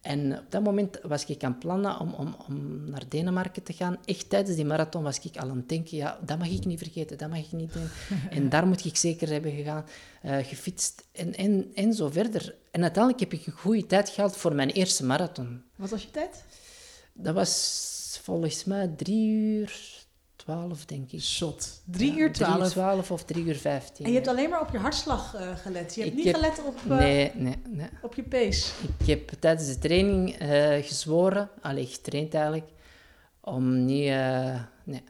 En 0.00 0.38
op 0.38 0.44
dat 0.48 0.62
moment 0.62 0.98
was 1.02 1.24
ik 1.24 1.44
aan 1.44 1.50
het 1.50 1.60
plannen 1.60 2.00
om, 2.00 2.12
om, 2.14 2.36
om 2.48 2.84
naar 2.90 3.08
Denemarken 3.08 3.62
te 3.62 3.72
gaan. 3.72 3.98
Echt 4.04 4.30
tijdens 4.30 4.56
die 4.56 4.64
marathon 4.64 5.02
was 5.02 5.20
ik 5.20 5.36
al 5.36 5.48
aan 5.48 5.56
het 5.56 5.68
denken, 5.68 5.96
ja, 5.96 6.18
dat 6.24 6.38
mag 6.38 6.48
ik 6.48 6.64
niet 6.64 6.78
vergeten, 6.78 7.18
dat 7.18 7.28
mag 7.28 7.38
ik 7.38 7.52
niet 7.52 7.72
doen. 7.72 7.88
en 8.30 8.48
daar 8.48 8.66
moet 8.66 8.84
ik 8.84 8.96
zeker 8.96 9.28
hebben 9.28 9.52
gegaan, 9.52 9.84
eh, 10.22 10.36
gefietst 10.36 11.04
en, 11.12 11.34
en, 11.34 11.70
en 11.74 11.94
zo 11.94 12.08
verder. 12.08 12.54
En 12.70 12.82
uiteindelijk 12.82 13.22
heb 13.22 13.40
ik 13.40 13.46
een 13.46 13.52
goede 13.52 13.86
tijd 13.86 14.08
gehaald 14.08 14.36
voor 14.36 14.54
mijn 14.54 14.70
eerste 14.70 15.04
marathon. 15.04 15.62
Wat 15.76 15.90
was 15.90 16.02
je 16.02 16.10
tijd? 16.10 16.44
Dat 17.12 17.34
was 17.34 17.98
volgens 18.18 18.64
mij 18.64 18.88
drie 18.96 19.30
uur 19.30 19.98
twaalf, 20.36 20.84
denk 20.84 21.10
ik. 21.12 21.20
Zot. 21.22 21.82
3 21.84 22.12
Ja, 22.12 22.18
uur 22.18 22.32
Drie 22.32 22.46
12. 22.46 22.62
uur 22.64 22.70
twaalf 22.70 23.10
of 23.10 23.24
drie 23.24 23.44
uur 23.44 23.56
vijftien. 23.56 24.04
En 24.04 24.10
je 24.10 24.16
hebt 24.16 24.28
alleen 24.30 24.50
maar 24.50 24.60
op 24.60 24.70
je 24.72 24.78
hartslag 24.78 25.34
eh, 25.34 25.56
gelet. 25.56 25.94
Je 25.94 26.00
hebt 26.00 26.12
Ik 26.12 26.18
niet 26.18 26.26
heb- 26.26 26.34
gelet 26.34 26.62
op, 26.66 26.76
eh, 26.90 26.98
Nee, 26.98 27.30
nee, 27.34 27.56
nee. 27.68 27.88
op 28.02 28.14
je 28.14 28.22
pace. 28.22 28.72
Ik 28.98 29.06
heb 29.06 29.28
tijdens 29.40 29.66
de 29.68 29.78
training 29.78 30.32
eh, 30.36 30.84
gezworen, 30.86 31.50
allee, 31.60 31.86
getraind 31.86 32.34
eigenlijk, 32.34 32.68
om 33.40 33.84
niet... 33.84 34.08
nee. 34.84 35.02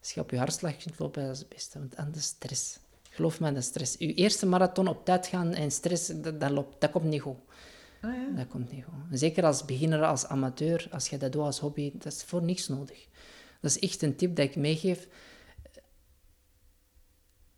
Als 0.00 0.12
je 0.12 0.20
op 0.20 0.30
je 0.30 0.38
hartslag 0.38 0.76
kunt 0.76 0.98
lopen, 0.98 1.22
dat 1.26 1.32
is 1.34 1.38
het 1.38 1.48
beste, 1.48 1.78
want 1.78 1.96
anders 1.96 2.24
stress. 2.26 2.78
Geloof 3.10 3.40
me, 3.40 3.48
dat 3.52 3.62
is 3.62 3.66
stress. 3.68 3.98
Uw 3.98 4.08
eerste 4.14 4.46
marathon 4.46 4.88
op 4.88 5.04
tijd 5.04 5.26
gaan 5.26 5.54
en 5.54 5.70
stress, 5.70 6.06
dat, 6.14 6.40
dat, 6.40 6.50
loopt, 6.50 6.80
dat 6.80 6.90
komt 6.90 7.04
niet 7.04 7.20
goed. 7.20 7.36
Oh, 8.04 8.10
ja. 8.14 8.36
Dat 8.36 8.48
komt 8.48 8.72
niet 8.72 8.84
goed. 8.84 9.18
Zeker 9.18 9.44
als 9.44 9.64
beginner, 9.64 10.02
als 10.04 10.26
amateur, 10.26 10.86
als 10.90 11.08
je 11.08 11.16
dat 11.16 11.32
doet 11.32 11.42
als 11.42 11.58
hobby, 11.58 11.90
dat 11.94 12.12
is 12.12 12.22
voor 12.22 12.42
niks 12.42 12.68
nodig. 12.68 13.06
Dat 13.60 13.70
is 13.70 13.78
echt 13.78 14.02
een 14.02 14.16
tip 14.16 14.36
dat 14.36 14.44
ik 14.44 14.56
meegeef. 14.56 15.08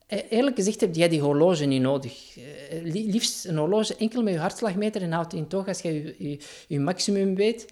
E- 0.06 0.26
Eerlijk 0.28 0.56
gezegd 0.56 0.80
heb 0.80 0.94
jij 0.94 1.08
die 1.08 1.20
horloge 1.20 1.64
niet 1.64 1.80
nodig. 1.82 2.36
Eh, 2.36 2.82
li- 2.82 3.10
Liefst 3.10 3.44
een 3.44 3.56
horloge 3.56 3.96
enkel 3.96 4.22
met 4.22 4.32
je 4.32 4.38
hartslagmeter 4.38 5.02
en 5.02 5.12
houdt 5.12 5.32
in 5.32 5.46
toog 5.48 5.68
als 5.68 5.80
je 5.80 5.92
je, 5.92 6.14
je, 6.30 6.38
je 6.68 6.80
maximum 6.80 7.34
weet. 7.34 7.66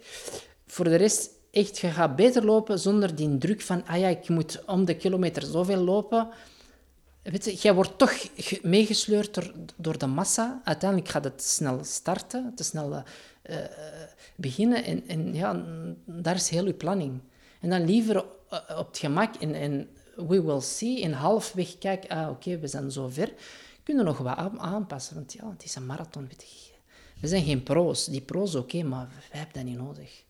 Voor 0.67 0.85
de 0.85 0.95
rest, 0.95 1.29
echt, 1.51 1.77
je 1.77 1.87
gaat 1.89 2.15
beter 2.15 2.45
lopen 2.45 2.79
zonder 2.79 3.15
die 3.15 3.37
druk 3.37 3.61
van, 3.61 3.85
ah 3.85 3.99
ja, 3.99 4.07
ik 4.07 4.29
moet 4.29 4.65
om 4.65 4.85
de 4.85 4.95
kilometer 4.95 5.43
zoveel 5.43 5.77
lopen. 5.83 6.29
Weet 7.23 7.45
je, 7.45 7.53
jij 7.55 7.73
wordt 7.73 7.97
toch 7.97 8.29
ge- 8.35 8.59
meegesleurd 8.63 9.51
door, 9.75 9.97
de 9.97 10.05
massa. 10.07 10.61
Uiteindelijk 10.63 11.09
gaat 11.09 11.23
het 11.23 11.43
snel 11.43 11.83
starten, 11.83 12.51
te 12.55 12.63
snel 12.63 12.93
eh, 12.93 13.03
eh, 13.63 13.69
beginnen. 14.35 14.83
En, 14.83 15.07
en 15.07 15.33
ja, 15.33 15.63
daar 16.05 16.35
is 16.35 16.49
heel 16.49 16.65
je 16.65 16.73
planning. 16.73 17.19
En 17.59 17.69
dan 17.69 17.85
liever 17.85 18.15
eh, 18.49 18.77
op 18.77 18.87
het 18.87 18.97
gemak 18.97 19.35
en, 19.35 19.53
en 19.55 19.89
we 20.15 20.41
will 20.43 20.59
see. 20.61 21.03
En 21.03 21.13
halfweg 21.13 21.77
kijk, 21.77 22.05
ah 22.07 22.29
oké, 22.29 22.57
we 22.59 22.67
zijn 22.67 22.91
zo 22.91 23.07
ver. 23.07 23.33
Kunnen 23.83 24.05
nog 24.05 24.17
wat 24.17 24.37
aan- 24.37 24.59
aanpassen, 24.59 25.15
want 25.15 25.33
ja, 25.33 25.49
het 25.49 25.63
is 25.63 25.75
een 25.75 25.85
marathon. 25.85 26.27
Weet 26.27 26.41
je. 26.41 26.71
We 27.21 27.27
zijn 27.27 27.43
geen 27.43 27.63
pro's. 27.63 28.05
Die 28.05 28.21
pro's 28.21 28.55
oké, 28.55 28.83
maar 28.83 29.07
wij 29.07 29.39
hebben 29.39 29.53
dat 29.53 29.63
niet 29.63 29.77
nodig. 29.77 30.23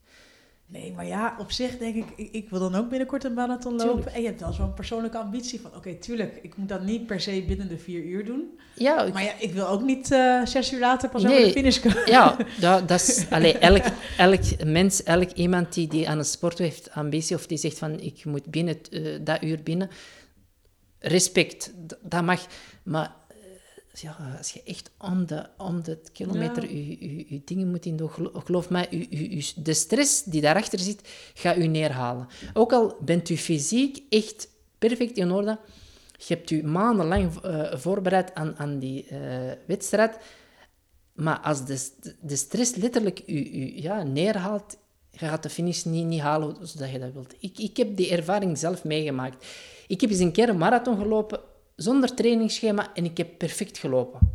Nee, 0.66 0.92
maar 0.92 1.06
ja, 1.06 1.36
op 1.38 1.50
zich 1.52 1.78
denk 1.78 1.94
ik, 1.94 2.04
ik, 2.16 2.28
ik 2.32 2.50
wil 2.50 2.58
dan 2.58 2.74
ook 2.74 2.88
binnenkort 2.88 3.24
een 3.24 3.34
marathon 3.34 3.72
lopen. 3.72 3.86
Tuurlijk. 3.94 4.16
En 4.16 4.20
je 4.20 4.26
hebt 4.26 4.40
wel 4.40 4.52
zo'n 4.52 4.74
persoonlijke 4.74 5.18
ambitie 5.18 5.60
van, 5.60 5.74
oké, 5.76 5.94
tuurlijk, 5.94 6.38
ik 6.42 6.56
moet 6.56 6.68
dat 6.68 6.82
niet 6.82 7.06
per 7.06 7.20
se 7.20 7.44
binnen 7.46 7.68
de 7.68 7.78
vier 7.78 8.02
uur 8.02 8.24
doen. 8.24 8.58
Ja, 8.74 9.02
ik- 9.02 9.12
Maar 9.12 9.22
ja, 9.22 9.32
ik 9.38 9.52
wil 9.52 9.68
ook 9.68 9.82
niet 9.82 10.10
eh, 10.10 10.44
zes 10.44 10.72
uur 10.72 10.80
later 10.80 11.08
pas 11.08 11.24
over 11.24 11.36
Nee. 11.36 11.44
de 11.46 11.52
finish 11.52 11.80
komen. 11.80 12.10
Ja, 12.10 12.36
dat, 12.60 12.88
dat 12.88 13.00
is... 13.00 13.26
Allee, 13.30 13.58
elk, 13.58 13.82
elk 14.18 14.64
mens, 14.64 15.02
elk 15.02 15.30
iemand 15.30 15.74
die, 15.74 15.88
die 15.88 16.08
aan 16.08 16.18
een 16.18 16.24
sport 16.24 16.58
heeft 16.58 16.90
ambitie 16.90 17.36
of 17.36 17.46
die 17.46 17.58
zegt 17.58 17.78
van 17.78 18.00
ik 18.00 18.24
moet 18.24 18.46
binnen 18.50 18.76
eh, 18.90 19.02
dat 19.20 19.42
uur 19.42 19.62
binnen, 19.62 19.88
respect, 20.98 21.72
dat 22.02 22.22
mag. 22.24 22.46
Maar 22.82 23.12
ja, 24.00 24.34
als 24.38 24.50
je 24.50 24.62
echt 24.64 24.90
om 24.98 25.26
de, 25.26 25.46
om 25.58 25.82
de 25.82 25.98
kilometer 26.12 26.62
je, 26.70 26.88
je, 26.88 27.24
je 27.28 27.40
dingen 27.44 27.70
moet 27.70 27.86
in 27.86 27.96
doen, 27.96 28.10
gelo- 28.10 28.40
geloof 28.44 28.70
mij, 28.70 28.86
u, 28.90 29.06
u, 29.10 29.36
u- 29.36 29.42
de 29.62 29.74
stress 29.74 30.22
die 30.22 30.40
daarachter 30.40 30.78
zit, 30.78 31.08
gaat 31.34 31.56
u 31.56 31.66
neerhalen. 31.66 32.26
Ook 32.52 32.72
al 32.72 32.96
bent 33.00 33.28
u 33.28 33.36
fysiek 33.36 34.02
echt 34.08 34.48
perfect 34.78 35.16
in 35.16 35.30
orde, 35.30 35.58
je 36.16 36.34
hebt 36.34 36.50
u 36.50 36.62
maandenlang 36.62 37.36
eh, 37.42 37.74
voorbereid 37.76 38.34
aan, 38.34 38.56
aan 38.56 38.78
die 38.78 39.06
eh, 39.06 39.52
wedstrijd, 39.66 40.16
maar 41.12 41.38
als 41.38 41.64
de, 41.66 41.88
de 42.20 42.36
stress 42.36 42.74
letterlijk 42.74 43.22
u, 43.26 43.36
u 43.52 43.82
ja, 43.82 44.02
neerhaalt, 44.02 44.76
je 45.10 45.26
gaat 45.26 45.42
de 45.42 45.50
finish 45.50 45.82
niet, 45.84 46.06
niet 46.06 46.20
halen 46.20 46.56
zoals 46.66 46.90
je 46.92 46.98
dat 46.98 47.12
wilt. 47.12 47.34
Ik, 47.40 47.58
ik 47.58 47.76
heb 47.76 47.96
die 47.96 48.10
ervaring 48.10 48.58
zelf 48.58 48.84
meegemaakt. 48.84 49.46
Ik 49.86 50.00
heb 50.00 50.10
eens 50.10 50.18
een 50.18 50.32
keer 50.32 50.48
een 50.48 50.58
marathon 50.58 50.96
gelopen 50.96 51.40
zonder 51.76 52.14
trainingsschema 52.14 52.94
en 52.94 53.04
ik 53.04 53.16
heb 53.16 53.38
perfect 53.38 53.78
gelopen. 53.78 54.32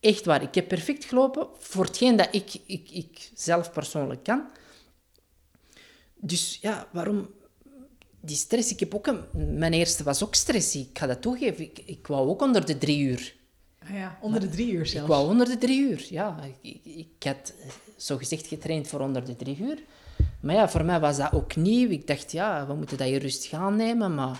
Echt 0.00 0.24
waar, 0.24 0.42
ik 0.42 0.54
heb 0.54 0.68
perfect 0.68 1.04
gelopen 1.04 1.46
voor 1.58 1.84
hetgeen 1.84 2.16
dat 2.16 2.28
ik, 2.30 2.54
ik, 2.66 2.90
ik 2.90 3.30
zelf 3.34 3.72
persoonlijk 3.72 4.22
kan. 4.22 4.44
Dus 6.14 6.58
ja, 6.62 6.88
waarom 6.92 7.30
die 8.20 8.36
stress? 8.36 8.72
Ik 8.72 8.80
heb 8.80 8.94
ook 8.94 9.06
een, 9.06 9.20
mijn 9.58 9.72
eerste 9.72 10.02
was 10.02 10.22
ook 10.24 10.34
stress. 10.34 10.74
Ik 10.76 10.98
ga 10.98 11.06
dat 11.06 11.22
toegeven. 11.22 11.64
Ik, 11.64 11.78
ik 11.84 12.06
wou 12.06 12.28
ook 12.28 12.42
onder 12.42 12.66
de 12.66 12.78
drie 12.78 13.00
uur. 13.00 13.34
Ah 13.82 13.90
ja, 13.94 14.18
onder 14.20 14.40
de 14.40 14.48
drie 14.48 14.72
uur 14.72 14.80
Ik 14.80 14.86
zelfs. 14.86 15.08
wou 15.08 15.28
onder 15.28 15.46
de 15.46 15.58
drie 15.58 15.80
uur, 15.80 16.06
ja. 16.10 16.42
Ik, 16.42 16.74
ik, 16.84 16.94
ik 16.94 17.26
had 17.28 17.52
eh, 17.62 17.70
zogezegd 17.96 18.46
getraind 18.46 18.88
voor 18.88 19.00
onder 19.00 19.24
de 19.24 19.36
drie 19.36 19.58
uur. 19.60 19.78
Maar 20.40 20.54
ja, 20.54 20.68
voor 20.68 20.84
mij 20.84 21.00
was 21.00 21.16
dat 21.16 21.32
ook 21.32 21.56
nieuw. 21.56 21.90
Ik 21.90 22.06
dacht, 22.06 22.32
ja, 22.32 22.66
we 22.66 22.74
moeten 22.74 22.96
dat 22.96 23.06
hier 23.06 23.20
rustig 23.20 23.52
aannemen. 23.52 24.14
Maar, 24.14 24.38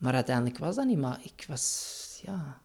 maar 0.00 0.14
uiteindelijk 0.14 0.58
was 0.58 0.76
dat 0.76 0.86
niet. 0.86 0.98
Maar 0.98 1.20
ik 1.22 1.44
was, 1.48 2.20
ja, 2.22 2.60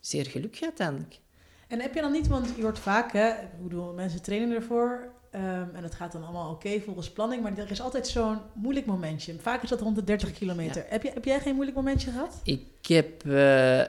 zeer 0.00 0.26
gelukkig 0.26 0.62
uiteindelijk. 0.62 1.20
En 1.68 1.80
heb 1.80 1.94
je 1.94 2.00
dan 2.00 2.12
niet, 2.12 2.28
want 2.28 2.52
je 2.56 2.62
hoort 2.62 2.78
vaak, 2.78 3.12
hè, 3.12 3.32
bedoel, 3.62 3.92
mensen 3.92 4.22
trainen 4.22 4.54
ervoor 4.54 5.12
ehm, 5.30 5.68
en 5.74 5.82
het 5.82 5.94
gaat 5.94 6.12
dan 6.12 6.22
allemaal 6.22 6.50
oké 6.50 6.80
volgens 6.80 7.10
planning, 7.10 7.42
maar 7.42 7.58
er 7.58 7.70
is 7.70 7.80
altijd 7.80 8.08
zo'n 8.08 8.38
moeilijk 8.54 8.86
momentje. 8.86 9.38
Vaak 9.38 9.62
is 9.62 9.68
dat 9.68 9.80
rond 9.80 9.96
de 9.96 10.04
30 10.04 10.32
kilometer. 10.32 10.84
Heb, 10.88 11.02
je, 11.02 11.10
heb 11.10 11.24
jij 11.24 11.40
geen 11.40 11.54
moeilijk 11.54 11.76
momentje 11.76 12.10
gehad? 12.10 12.40
Ik 12.44 12.86
heb, 12.86 13.26
eh, 13.26 13.82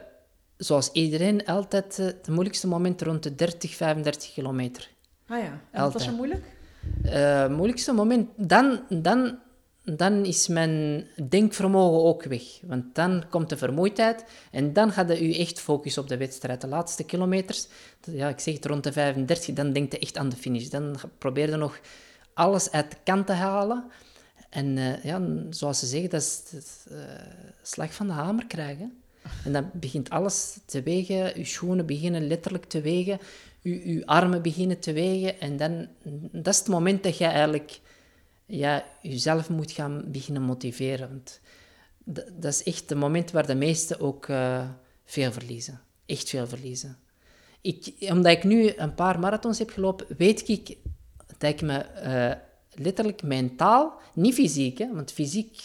zoals 0.58 0.92
iedereen, 0.92 1.46
altijd 1.46 2.00
eh, 2.00 2.06
het 2.06 2.28
moeilijkste 2.28 2.68
moment 2.68 3.02
rond 3.02 3.24
de 3.24 3.36
30, 3.36 3.76
35 3.76 4.34
kilometer. 4.34 4.90
Ah 5.28 5.40
ja, 5.40 5.62
en 5.72 5.82
wat 5.82 5.94
was 5.94 6.04
zo 6.04 6.16
moeilijk? 6.16 6.46
Eh, 7.04 7.48
moeilijkste 7.48 7.94
moment, 7.94 8.30
dan, 8.36 8.80
dan, 8.90 9.40
dan 9.84 10.26
is 10.26 10.48
mijn 10.48 11.06
denkvermogen 11.30 12.04
ook 12.04 12.24
weg. 12.24 12.44
Want 12.62 12.96
dan 12.96 13.24
komt 13.30 13.50
de 13.50 13.58
vermoeidheid 13.58 14.26
en 14.52 14.74
dan 14.74 14.92
gaat 14.92 15.18
je 15.18 15.38
echt 15.38 15.60
focussen 15.60 16.02
op 16.02 16.08
de 16.08 16.18
wedstrijd. 16.18 16.62
De 16.62 16.68
laatste 16.68 17.04
kilometers, 17.04 17.68
ja, 18.02 18.30
ik 18.30 18.40
zeg 18.40 18.54
het 18.54 18.66
rond 18.66 18.84
de 18.84 18.92
35, 18.92 19.56
dan 19.56 19.74
denk 19.74 19.92
je 19.92 20.00
echt 20.00 20.18
aan 20.18 20.30
de 20.30 20.36
finish. 20.36 20.68
Dan 20.68 20.96
probeer 21.18 21.50
je 21.50 21.56
nog 21.56 21.80
alles 22.34 22.72
uit 22.72 22.92
de 22.92 22.98
kant 23.04 23.26
te 23.26 23.34
halen. 23.34 23.84
En 24.50 24.78
eh, 24.78 25.04
ja, 25.04 25.22
zoals 25.50 25.80
ze 25.80 25.86
zeggen, 25.86 26.10
dat 26.10 26.22
is 26.22 26.44
eh, 26.90 26.98
slag 27.62 27.94
van 27.94 28.08
de 28.08 28.14
hamer 28.14 28.46
krijgen. 28.46 28.98
En 29.46 29.54
dan 29.54 29.70
begint 29.74 30.10
alles 30.10 30.58
te 30.66 30.84
wegen, 30.84 31.40
je 31.40 31.46
schoenen 31.46 31.86
beginnen 31.86 32.28
letterlijk 32.28 32.66
te 32.66 32.82
wegen, 32.82 33.20
je 33.62 34.02
armen 34.06 34.42
beginnen 34.42 34.80
te 34.80 34.94
wegen. 34.94 35.40
En 35.40 35.58
dan, 35.58 35.88
dat 36.32 36.54
is 36.54 36.60
het 36.60 36.68
moment 36.68 37.04
dat 37.04 37.18
je 37.18 37.26
eigenlijk 37.26 37.80
ja, 38.46 38.86
jezelf 39.02 39.50
moet 39.50 39.72
gaan 39.72 40.04
beginnen 40.08 40.42
motiveren. 40.42 41.10
Want 41.10 41.40
dat, 42.34 42.54
is 42.54 42.64
echt 42.64 42.90
het 42.90 42.98
moment 42.98 43.32
waar 43.32 43.48
de 43.48 43.56
meesten 43.56 44.00
ook 44.00 44.28
eh, 44.28 44.70
veel 45.06 45.32
verliezen. 45.32 45.82
Echt 46.06 46.30
veel 46.30 46.48
verliezen. 46.48 46.98
Ik, 47.62 47.94
omdat 48.00 48.32
ik 48.32 48.44
nu 48.44 48.74
een 48.76 48.96
paar 48.96 49.20
marathons 49.20 49.60
heb 49.60 49.70
gelopen, 49.70 50.06
weet 50.18 50.50
ik 50.50 50.78
dat 51.38 51.50
ik 51.50 51.62
me 51.62 51.78
eh, 51.78 52.32
letterlijk 52.70 53.24
mentaal, 53.24 54.00
niet 54.14 54.34
fysiek, 54.34 54.78
hè, 54.78 54.94
want 54.94 55.12
fysiek, 55.12 55.62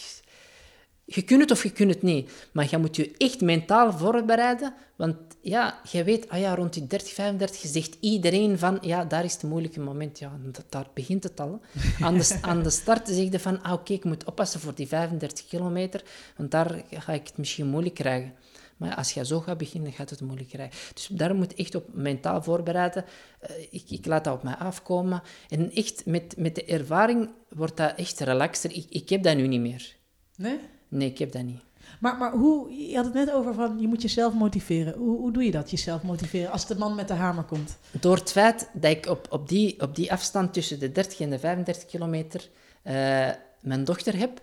je 1.15 1.21
kunt 1.21 1.41
het 1.41 1.51
of 1.51 1.63
je 1.63 1.71
kunt 1.71 1.93
het 1.93 2.01
niet, 2.01 2.31
maar 2.51 2.67
je 2.69 2.77
moet 2.77 2.95
je 2.95 3.11
echt 3.17 3.41
mentaal 3.41 3.91
voorbereiden, 3.93 4.73
want 4.95 5.17
ja, 5.41 5.79
je 5.91 6.03
weet, 6.03 6.29
ah 6.29 6.39
ja, 6.39 6.55
rond 6.55 6.73
die 6.73 6.87
30, 6.87 7.13
35 7.13 7.61
zegt 7.71 7.97
iedereen 7.99 8.57
van, 8.57 8.77
ja, 8.81 9.05
daar 9.05 9.23
is 9.23 9.33
het 9.33 9.43
moeilijke 9.43 9.79
moment, 9.79 10.19
ja, 10.19 10.31
daar 10.69 10.87
begint 10.93 11.23
het 11.23 11.39
al. 11.39 11.61
hè. 11.73 12.05
Aan 12.41 12.63
de, 12.63 12.69
start 12.69 13.07
zeg 13.17 13.31
je 13.31 13.39
van, 13.39 13.61
ah 13.61 13.73
oké, 13.73 13.93
ik 13.93 14.03
moet 14.03 14.23
oppassen 14.23 14.59
voor 14.59 14.75
die 14.75 14.87
35 14.87 15.47
kilometer, 15.47 16.03
want 16.37 16.51
daar 16.51 16.83
ga 16.89 17.13
ik 17.13 17.27
het 17.27 17.37
misschien 17.37 17.67
moeilijk 17.67 17.95
krijgen. 17.95 18.33
Maar 18.77 18.95
als 18.95 19.11
je 19.11 19.25
zo 19.25 19.39
gaat 19.39 19.57
beginnen, 19.57 19.91
gaat 19.91 20.09
het 20.09 20.21
moeilijk 20.21 20.49
krijgen. 20.49 20.79
Dus 20.93 21.07
daar 21.07 21.35
moet 21.35 21.53
echt 21.53 21.75
op 21.75 21.85
mentaal 21.93 22.43
voorbereiden. 22.43 23.05
Eh, 23.39 23.61
ik, 23.69 23.83
ik 23.89 24.05
laat 24.05 24.23
dat 24.23 24.33
op 24.33 24.43
mij 24.43 24.53
afkomen. 24.53 25.21
En 25.49 25.71
echt, 25.71 26.05
met, 26.05 26.37
met 26.37 26.55
de 26.55 26.65
ervaring 26.65 27.29
wordt 27.49 27.77
dat 27.77 27.95
echt 27.95 28.19
relaxter. 28.19 28.71
Ik, 28.71 28.85
ik 28.89 29.09
heb 29.09 29.23
dat 29.23 29.35
nu 29.35 29.47
niet 29.47 29.61
meer. 29.61 29.95
Nee? 30.35 30.59
Nee, 30.89 31.09
ik 31.09 31.17
heb 31.17 31.31
dat 31.31 31.43
niet. 31.43 31.61
Maar, 31.99 32.17
maar 32.17 32.31
hoe, 32.31 32.87
je 32.87 32.95
had 32.95 33.05
het 33.05 33.13
net 33.13 33.31
over 33.31 33.53
van, 33.53 33.79
je 33.79 33.87
moet 33.87 34.01
jezelf 34.01 34.33
motiveren. 34.33 34.93
Hoe, 34.93 35.17
hoe 35.17 35.31
doe 35.31 35.43
je 35.43 35.51
dat, 35.51 35.71
jezelf 35.71 36.03
motiveren, 36.03 36.51
als 36.51 36.67
de 36.67 36.77
man 36.77 36.95
met 36.95 37.07
de 37.07 37.13
hamer 37.13 37.43
komt? 37.43 37.77
Door 37.91 38.15
het 38.15 38.31
feit 38.31 38.69
dat 38.73 38.91
ik 38.91 39.05
op, 39.05 39.27
op, 39.29 39.49
die, 39.49 39.81
op 39.81 39.95
die 39.95 40.11
afstand 40.11 40.53
tussen 40.53 40.79
de 40.79 40.91
30 40.91 41.19
en 41.19 41.29
de 41.29 41.39
35 41.39 41.85
kilometer 41.85 42.49
eh, 42.81 43.29
mijn 43.61 43.83
dochter 43.83 44.17
heb, 44.17 44.41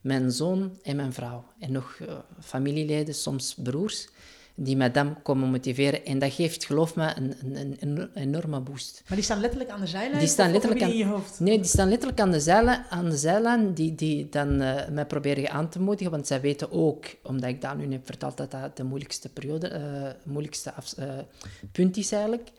mijn 0.00 0.30
zoon 0.30 0.78
en 0.82 0.96
mijn 0.96 1.12
vrouw. 1.12 1.44
En 1.58 1.72
nog 1.72 1.98
eh, 2.00 2.14
familieleden, 2.40 3.14
soms 3.14 3.54
broers, 3.54 4.08
die 4.62 4.90
dan 4.90 5.22
komen 5.22 5.50
motiveren. 5.50 6.04
En 6.04 6.18
dat 6.18 6.32
geeft, 6.32 6.64
geloof 6.64 6.96
me, 6.96 7.12
een, 7.16 7.34
een, 7.54 7.76
een 7.80 8.10
enorme 8.14 8.60
boost. 8.60 9.02
Maar 9.06 9.16
die 9.16 9.24
staan 9.24 9.40
letterlijk 9.40 9.70
aan 9.70 9.80
de 9.80 9.86
zijlijn? 9.86 10.18
Die 10.18 10.28
staan 10.28 10.52
letterlijk 10.52 10.80
in 10.80 10.96
je 10.96 11.04
hoofd? 11.04 11.40
Nee, 11.40 11.56
die 11.56 11.66
staan 11.66 11.88
letterlijk 11.88 12.20
aan 12.20 12.30
de 12.30 12.40
zijlijn, 12.40 12.84
aan 12.90 13.08
de 13.08 13.16
zijlijn 13.16 13.74
die, 13.74 13.94
die 13.94 14.28
dan 14.28 14.60
eh, 14.60 14.88
mij 14.88 15.06
proberen 15.06 15.50
aan 15.50 15.68
te 15.68 15.80
moedigen. 15.80 16.10
Want 16.10 16.26
zij 16.26 16.40
weten 16.40 16.72
ook, 16.72 17.04
omdat 17.22 17.48
ik 17.50 17.60
dat 17.60 17.76
nu 17.76 17.92
heb 17.92 18.06
verteld, 18.06 18.36
dat 18.36 18.50
dat 18.50 18.76
de 18.76 18.84
moeilijkste 18.84 19.28
periode, 19.28 19.68
eh 19.68 20.10
moeilijkste 20.24 20.72
af, 20.72 20.92
eh, 20.92 21.08
punt 21.72 21.96
is 21.96 22.12
eigenlijk. 22.12 22.50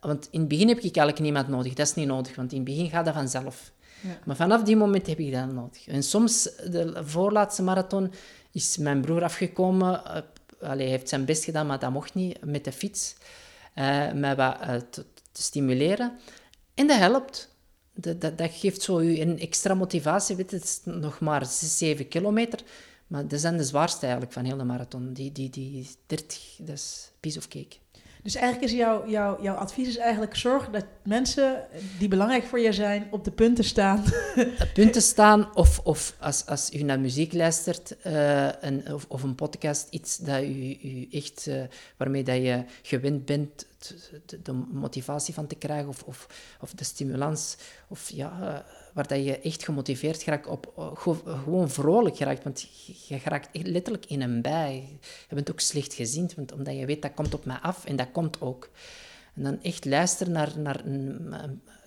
Want 0.00 0.28
in 0.30 0.40
het 0.40 0.48
begin 0.48 0.68
heb 0.68 0.76
ik 0.76 0.82
eigenlijk 0.82 1.18
niemand 1.18 1.48
nodig. 1.48 1.74
Dat 1.74 1.86
is 1.86 1.94
niet 1.94 2.06
nodig, 2.06 2.36
want 2.36 2.52
in 2.52 2.56
het 2.56 2.66
begin 2.66 2.90
gaat 2.90 3.04
dat 3.04 3.14
vanzelf. 3.14 3.72
Ja. 4.00 4.18
Maar 4.24 4.36
vanaf 4.36 4.62
die 4.62 4.76
moment 4.76 5.06
heb 5.06 5.18
ik 5.18 5.32
dat 5.32 5.52
nodig. 5.52 5.86
En 5.86 6.02
soms, 6.02 6.42
de 6.70 7.00
voorlaatste 7.04 7.62
marathon, 7.62 8.12
is 8.52 8.76
mijn 8.76 9.00
broer 9.00 9.22
afgekomen. 9.22 10.02
Allee, 10.64 10.88
heeft 10.88 11.08
zijn 11.08 11.24
best 11.24 11.44
gedaan, 11.44 11.66
maar 11.66 11.78
dat 11.78 11.90
mocht 11.90 12.14
niet 12.14 12.44
met 12.44 12.64
de 12.64 12.72
fiets. 12.72 13.14
eh 13.74 14.12
mij 14.12 14.36
wat 14.36 14.60
eh, 14.60 14.74
te, 14.90 15.04
stimuleren. 15.32 16.18
En 16.74 16.86
dat 16.86 16.98
helpt. 16.98 17.52
Dat, 17.94 18.20
dat, 18.20 18.38
dat 18.38 18.50
geeft 18.52 18.82
zo 18.82 18.98
u 18.98 19.20
een 19.20 19.38
extra 19.38 19.74
motivatie. 19.74 20.36
Weet 20.36 20.50
het 20.50 20.64
is 20.64 20.80
nog 20.84 21.20
maar 21.20 21.46
6, 21.46 21.78
7 21.78 22.08
kilometer. 22.08 22.60
Maar 23.06 23.28
dat 23.28 23.40
zijn 23.40 23.56
de 23.56 23.64
zwaarste 23.64 24.00
eigenlijk 24.00 24.32
van 24.32 24.44
heel 24.44 24.56
de 24.56 24.64
marathon. 24.64 25.12
Die, 25.12 25.32
die, 25.32 25.50
die 25.50 25.88
30, 26.06 26.56
dat 26.58 26.74
is 26.74 27.10
piece 27.20 27.38
of 27.38 27.48
cake. 27.48 27.76
Dus 28.24 28.34
eigenlijk 28.34 28.72
is 28.72 28.78
jouw, 28.78 29.08
jouw, 29.08 29.42
jouw 29.42 29.54
advies 29.54 29.88
is 29.88 29.96
eigenlijk 29.96 30.36
zorg 30.36 30.70
dat 30.70 30.84
mensen 31.02 31.66
die 31.98 32.08
belangrijk 32.08 32.44
voor 32.44 32.58
je 32.58 32.72
zijn 32.72 33.06
op 33.10 33.24
de 33.24 33.30
punten 33.30 33.64
staan. 33.64 34.04
punten 34.74 35.02
staan 35.02 35.54
of, 35.54 35.78
of 35.78 36.16
als, 36.20 36.46
als 36.46 36.72
u 36.72 36.82
naar 36.82 37.00
muziek 37.00 37.32
luistert 37.32 37.96
uh, 38.06 38.48
een, 38.60 38.92
of, 38.92 39.04
of 39.08 39.22
een 39.22 39.34
podcast, 39.34 39.86
iets 39.90 40.16
dat 40.16 40.42
u, 40.42 40.78
u 40.82 41.08
echt, 41.10 41.46
uh, 41.48 41.62
waarmee 41.96 42.22
dat 42.22 42.36
je 42.36 42.64
gewend 42.82 43.24
bent 43.24 43.66
de, 44.26 44.42
de, 44.42 44.52
motivatie 44.52 45.34
van 45.34 45.46
te 45.46 45.54
krijgen 45.54 45.88
of, 45.88 46.02
of, 46.02 46.26
of 46.60 46.72
de 46.72 46.84
stimulans 46.84 47.56
of 47.88 48.10
ja... 48.10 48.38
Uh, 48.40 48.58
waar 48.94 49.06
dat 49.06 49.24
je 49.24 49.38
echt 49.38 49.64
gemotiveerd 49.64 50.22
geraakt, 50.22 50.46
op, 50.46 50.92
gewoon 51.44 51.70
vrolijk 51.70 52.16
geraakt. 52.16 52.44
Want 52.44 52.68
je, 53.06 53.18
geraakt 53.18 53.48
letterlijk 53.66 54.06
in 54.06 54.22
een 54.22 54.42
bij. 54.42 54.98
Je 55.28 55.34
bent 55.34 55.50
ook 55.50 55.60
slechtgezind, 55.60 56.34
want 56.34 56.52
omdat 56.52 56.76
je 56.76 56.86
weet 56.86 57.02
dat 57.02 57.14
komt 57.14 57.34
op 57.34 57.44
mij 57.44 57.56
af 57.56 57.84
en 57.84 57.96
dat 57.96 58.08
komt 58.12 58.40
ook. 58.40 58.70
En 59.34 59.42
dan 59.42 59.62
echt 59.62 59.84
luisteren 59.84 60.32
naar, 60.32 60.58
naar 60.58 60.84
een, 60.84 61.32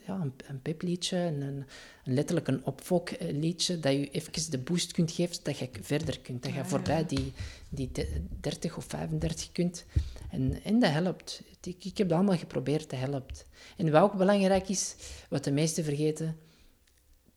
ja, 0.08 0.20
een, 0.22 0.34
een 0.48 0.62
pepliedje, 0.62 1.17
een, 1.17 1.41
een, 1.41 1.65
letterlijk 2.04 2.48
een 2.48 2.65
opfokliedje, 2.65 3.80
dat 3.80 3.91
je 3.91 4.10
even 4.10 4.52
de 4.52 4.58
boost 4.58 4.91
kunt 4.91 5.12
geven, 5.12 5.38
dat 5.43 5.58
je 5.58 5.70
verder 5.82 6.20
kunt. 6.20 6.43
Dat 6.43 6.54
je 6.54 6.65
voorbij 6.65 7.06
die, 7.06 7.34
die 7.70 7.91
30 8.39 8.78
of 8.78 8.86
35 8.86 9.52
kunt. 9.52 9.86
En, 10.32 10.63
en 10.63 10.80
dat 10.80 10.91
helpt. 10.91 11.41
Ik, 11.63 11.86
ik 11.86 11.98
heb 11.98 12.10
dat 12.10 12.17
allemaal 12.17 12.38
geprobeerd, 12.38 12.89
dat 12.89 13.00
helpt. 13.00 13.46
En 13.78 13.91
wat 13.91 14.02
ook 14.02 14.17
belangrijk 14.17 14.70
is, 14.70 14.96
wat 15.30 15.43
de 15.43 15.52
meesten 15.52 15.84
vergeten, 15.84 16.38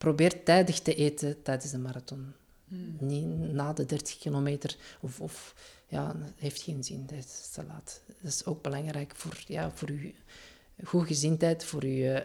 probeer 0.01 0.43
tijdig 0.43 0.79
te 0.79 0.95
eten 0.95 1.41
tijdens 1.41 1.71
de 1.71 1.77
marathon. 1.77 2.33
Hmm. 2.67 2.95
Niet 2.99 3.53
na 3.53 3.73
de 3.73 3.85
30 3.85 4.17
kilometer. 4.17 4.75
Of, 5.01 5.19
of 5.19 5.55
ja, 5.87 6.15
heeft 6.35 6.61
geen 6.61 6.83
zin. 6.83 7.05
Dat 7.05 7.17
is 7.17 7.49
te 7.53 7.63
laat. 7.63 8.01
Dat 8.21 8.31
is 8.31 8.45
ook 8.45 8.61
belangrijk 8.61 9.13
voor, 9.15 9.43
ja, 9.47 9.71
voor 9.73 9.89
uw 9.89 10.11
goede 10.83 11.07
gezindheid, 11.07 11.63
voor 11.63 11.83
uw, 11.83 11.89
uh, 11.89 12.21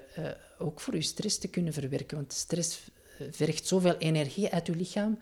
ook 0.59 0.81
voor 0.81 0.95
uw 0.95 1.01
stress 1.01 1.39
te 1.39 1.49
kunnen 1.49 1.73
verwerken. 1.73 2.17
Want 2.17 2.33
stress 2.33 2.91
eh, 3.19 3.27
vergt 3.31 3.67
zoveel 3.67 3.97
energie 3.97 4.53
uit 4.53 4.69
uw 4.69 4.75
lichaam. 4.75 5.19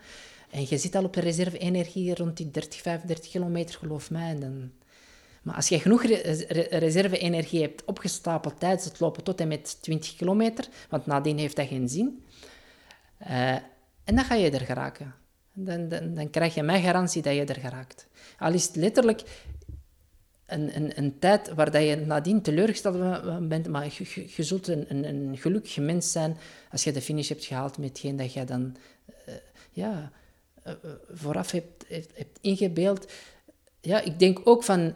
En 0.49 0.65
je 0.69 0.77
zit 0.77 0.95
al 0.95 1.03
op 1.03 1.13
de 1.13 1.21
reserve-energie 1.21 2.15
rond 2.15 2.37
die 2.37 2.51
30, 2.51 2.81
35 2.81 3.31
kilometer, 3.31 3.75
geloof 3.75 4.11
mij. 4.11 4.29
En 4.29 4.39
dan... 4.39 4.71
Maar 5.45 5.55
als 5.55 5.69
je 5.69 5.79
genoeg 5.79 6.03
reserve-energie 6.69 7.61
hebt 7.61 7.85
opgestapeld 7.85 8.59
tijdens 8.59 8.85
het 8.85 8.99
lopen 8.99 9.23
tot 9.23 9.39
en 9.39 9.47
met 9.47 9.81
20 9.81 10.15
kilometer, 10.15 10.67
want 10.89 11.05
nadien 11.05 11.37
heeft 11.37 11.55
dat 11.55 11.67
geen 11.67 11.89
zin, 11.89 12.23
uh, 13.21 13.51
en 14.03 14.15
dan 14.15 14.23
ga 14.23 14.35
je 14.35 14.51
er 14.51 14.65
geraken. 14.65 15.15
Dan, 15.53 15.89
dan, 15.89 16.13
dan, 16.13 16.29
krijg 16.29 16.55
je 16.55 16.63
mijn 16.63 16.83
garantie 16.83 17.21
dat 17.21 17.35
je 17.35 17.45
er 17.45 17.59
geraakt. 17.59 18.07
Al 18.39 18.53
is 18.53 18.65
het 18.67 18.75
letterlijk 18.75 19.21
een, 20.45 20.75
een, 20.75 20.97
een 20.97 21.19
tijd 21.19 21.53
waar 21.53 21.71
dat 21.71 21.83
je 21.83 21.95
nadien 21.95 22.41
teleurgesteld 22.41 23.47
bent, 23.47 23.67
maar 23.67 23.85
je, 24.35 24.43
zult 24.43 24.67
een, 24.67 25.07
een, 25.07 25.37
gelukkig 25.37 25.77
mens 25.77 26.11
zijn 26.11 26.37
als 26.71 26.83
je 26.83 26.91
de 26.91 27.01
finish 27.01 27.29
hebt 27.29 27.45
gehaald 27.45 27.77
met 27.77 27.87
hetgeen 27.87 28.15
dat 28.15 28.33
je 28.33 28.43
dan 28.43 28.75
uh, 29.27 29.35
ja, 29.71 30.11
uh, 30.67 30.73
vooraf 31.11 31.51
hebt, 31.51 31.85
hebt, 31.87 32.17
hebt, 32.17 32.39
ingebeeld. 32.41 33.11
Ja, 33.81 34.01
ik 34.01 34.19
denk 34.19 34.41
ook 34.43 34.63
van, 34.63 34.95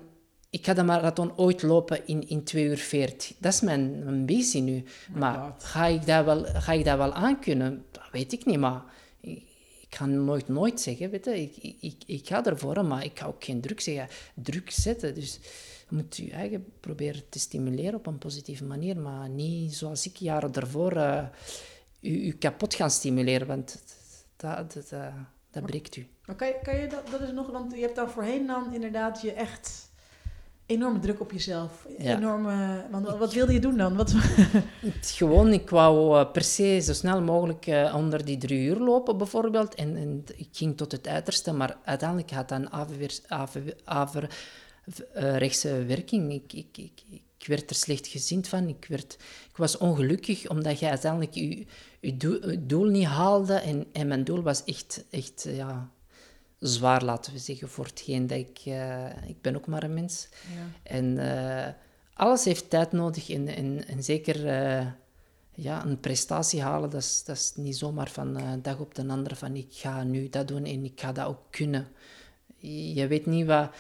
ik 0.50 0.66
ga 0.66 0.74
de 0.74 0.84
marathon 0.84 1.38
ooit 1.38 1.62
lopen 1.62 2.08
in, 2.08 2.28
in 2.28 2.44
2 2.44 2.66
uur 2.66 2.78
40. 2.78 3.36
Dat 3.38 3.54
is 3.54 3.62
mijn 3.62 4.04
ambitie 4.08 4.62
nu. 4.62 4.84
maar 5.14 5.54
ga 5.58 5.86
ik, 5.86 6.06
dat 6.06 6.26
wel, 6.26 6.44
ga 6.46 6.72
ik 6.72 6.86
dat 6.86 6.98
wel 6.98 7.14
aankunnen? 7.14 7.86
Dat 7.92 8.04
weet 8.12 8.34
ik 8.34 8.46
niet, 8.46 8.60
maar 8.60 8.84
ik, 9.22 9.44
ik 9.82 9.96
ga 9.96 10.06
nooit 10.06 10.48
nooit 10.48 10.82
zeggen. 10.82 11.10
Weet 11.10 11.26
je. 11.26 11.42
Ik, 11.42 11.76
ik, 11.80 12.04
ik 12.06 12.28
ga 12.28 12.46
ervoor, 12.46 12.86
maar 12.86 13.04
ik 13.04 13.20
ga 13.20 13.26
ook 13.26 13.44
geen 13.44 13.62
druk 13.62 13.80
zeggen. 13.80 14.08
Druk 14.34 14.72
zetten. 14.72 15.16
Dus 15.16 15.40
je 15.90 15.96
moet 15.96 16.18
je 16.18 16.32
eigen 16.32 16.66
proberen 16.80 17.30
te 17.30 17.40
stimuleren 17.40 17.96
op 17.96 18.06
een 18.06 18.18
positieve 18.18 18.64
manier, 18.64 18.98
maar 18.98 19.30
niet 19.30 19.76
zoals 19.76 20.06
ik 20.06 20.16
jaren 20.16 20.52
daarvoor 20.52 20.94
uh, 20.96 21.26
u, 22.02 22.26
u, 22.26 22.32
kapot 22.32 22.74
gaan 22.74 22.92
stimuleren, 22.92 23.48
want 23.48 23.84
dat, 24.36 24.72
dat, 24.72 24.90
dat, 24.90 25.12
dat 25.52 25.66
breekt 25.66 25.96
u. 25.96 26.08
Maar 26.26 26.36
kan 26.36 26.48
je, 26.48 26.60
kan 26.64 26.76
je 26.76 26.88
dat, 26.88 27.08
dat 27.12 27.22
is 27.22 27.32
nog, 27.32 27.52
want 27.52 27.74
je 27.74 27.82
hebt 27.82 27.96
dan 27.96 28.10
voorheen 28.10 28.48
dan 28.48 28.74
inderdaad 28.74 29.22
je 29.22 29.32
echt 29.32 29.89
enorme 30.70 31.00
druk 31.00 31.20
op 31.20 31.32
jezelf. 31.32 31.88
Enorme, 31.98 32.86
want 32.92 33.08
wat 33.08 33.34
wilde 33.34 33.54
je 33.54 33.60
doen 33.60 33.78
dan? 33.78 33.96
Wat... 33.96 34.14
Gewoon, 35.02 35.54
ik 35.54 35.70
wou 35.70 36.20
uh, 36.20 36.32
per 36.32 36.44
se 36.44 36.80
zo 36.84 36.94
snel 36.94 37.22
mogelijk 37.22 37.68
uh, 37.68 37.96
onder 37.96 38.26
die 38.26 38.38
drie 38.38 38.68
uur 38.68 38.78
lopen, 38.78 39.18
bijvoorbeeld. 39.18 39.76
En, 39.76 39.96
en, 39.96 40.24
ik 40.36 40.50
ging 40.52 40.78
tot 40.78 40.92
het 40.92 41.08
uiterste, 41.08 41.52
maar 41.52 41.78
uiteindelijk 41.84 42.32
had 42.32 42.50
dat 42.50 42.60
een 42.60 42.72
averechtse 43.86 45.80
uh, 45.80 45.88
werking. 45.88 46.34
Ik, 46.34 46.54
ik, 46.54 46.78
ik, 46.78 47.04
ik, 47.10 47.48
werd 47.48 47.70
er 47.70 47.76
slecht 47.76 48.08
gezind 48.08 48.48
van. 48.48 48.68
Ik, 48.68 48.86
werd, 48.90 49.14
ik 49.50 49.58
was 49.58 49.78
ongelukkig 49.78 50.50
omdat 50.50 50.80
je 50.80 50.90
uiteindelijk 50.90 51.34
je, 51.34 51.66
je, 52.00 52.18
doel, 52.18 52.50
je 52.50 52.66
doel 52.66 52.86
niet 52.86 53.06
haalde. 53.06 53.54
En, 53.54 53.86
en 53.92 54.08
mijn 54.08 54.24
doel 54.24 54.42
was 54.42 54.64
echt, 54.64 55.06
echt 55.10 55.46
ja, 55.50 55.90
zwaar, 56.60 57.04
laten 57.04 57.34
we 57.34 57.40
zeggen, 57.40 57.70
voor 57.70 57.86
hetgeen 57.86 58.28
dat 58.28 58.38
ik... 58.38 58.62
Uh, 58.66 59.28
ik 59.28 59.42
ben 59.42 59.56
ook 59.56 59.68
maar 59.68 59.84
een 59.84 59.94
mens. 59.94 60.28
Ja. 60.56 60.92
En 60.92 61.06
uh, 61.06 61.68
alles 62.14 62.44
heeft 62.44 62.70
tijd 62.70 62.92
nodig 62.92 63.30
en, 63.30 63.48
en, 63.48 63.88
en 63.88 64.04
zeker 64.04 64.46
uh, 64.46 64.88
ja, 65.54 65.86
een 65.86 66.00
prestatie 66.00 66.62
halen, 66.62 66.90
dat 66.90 67.02
is, 67.02 67.24
dat 67.24 67.36
is 67.36 67.54
niet 67.56 67.78
zomaar 67.78 68.10
van 68.10 68.60
dag 68.62 68.80
op 68.80 68.96
de 68.96 69.08
andere 69.08 69.36
van 69.36 69.56
ik 69.56 69.68
ga 69.72 70.04
nu 70.04 70.30
dat 70.30 70.48
doen 70.48 70.66
en 70.66 70.84
ik 70.84 71.00
ga 71.00 71.12
dat 71.12 71.28
ook 71.28 71.42
kunnen. 71.50 71.88
Je 72.94 73.08
weet 73.08 73.26
niet 73.26 73.46
wat 73.46 73.72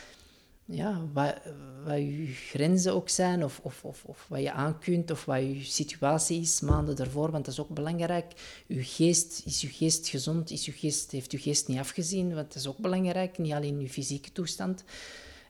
ja, 0.70 1.08
wat 1.14 1.98
je 1.98 2.26
grenzen 2.26 2.94
ook 2.94 3.10
zijn, 3.10 3.44
of, 3.44 3.60
of, 3.64 3.84
of, 3.84 4.04
of 4.06 4.26
wat 4.30 4.42
je 4.42 4.52
aan 4.52 4.80
kunt, 4.80 5.12
of 5.12 5.26
wat 5.26 5.40
je 5.40 5.64
situatie 5.64 6.42
is 6.42 6.60
maanden 6.60 6.96
daarvoor, 6.96 7.32
want 7.32 7.46
dat 7.46 7.54
is 7.54 7.60
ook 7.60 7.70
belangrijk. 7.70 8.62
Je 8.68 8.84
geest, 8.84 9.42
is 9.46 9.62
je 9.62 9.68
geest 9.68 10.08
gezond? 10.08 10.52
Is 10.52 10.66
je 10.66 10.72
geest, 10.72 11.12
heeft 11.12 11.32
je 11.32 11.38
geest 11.38 11.68
niet 11.68 11.80
afgezien? 11.80 12.34
Want 12.34 12.48
dat 12.48 12.56
is 12.56 12.68
ook 12.68 12.78
belangrijk, 12.78 13.38
niet 13.38 13.54
alleen 13.54 13.80
je 13.80 13.90
fysieke 13.90 14.32
toestand. 14.32 14.84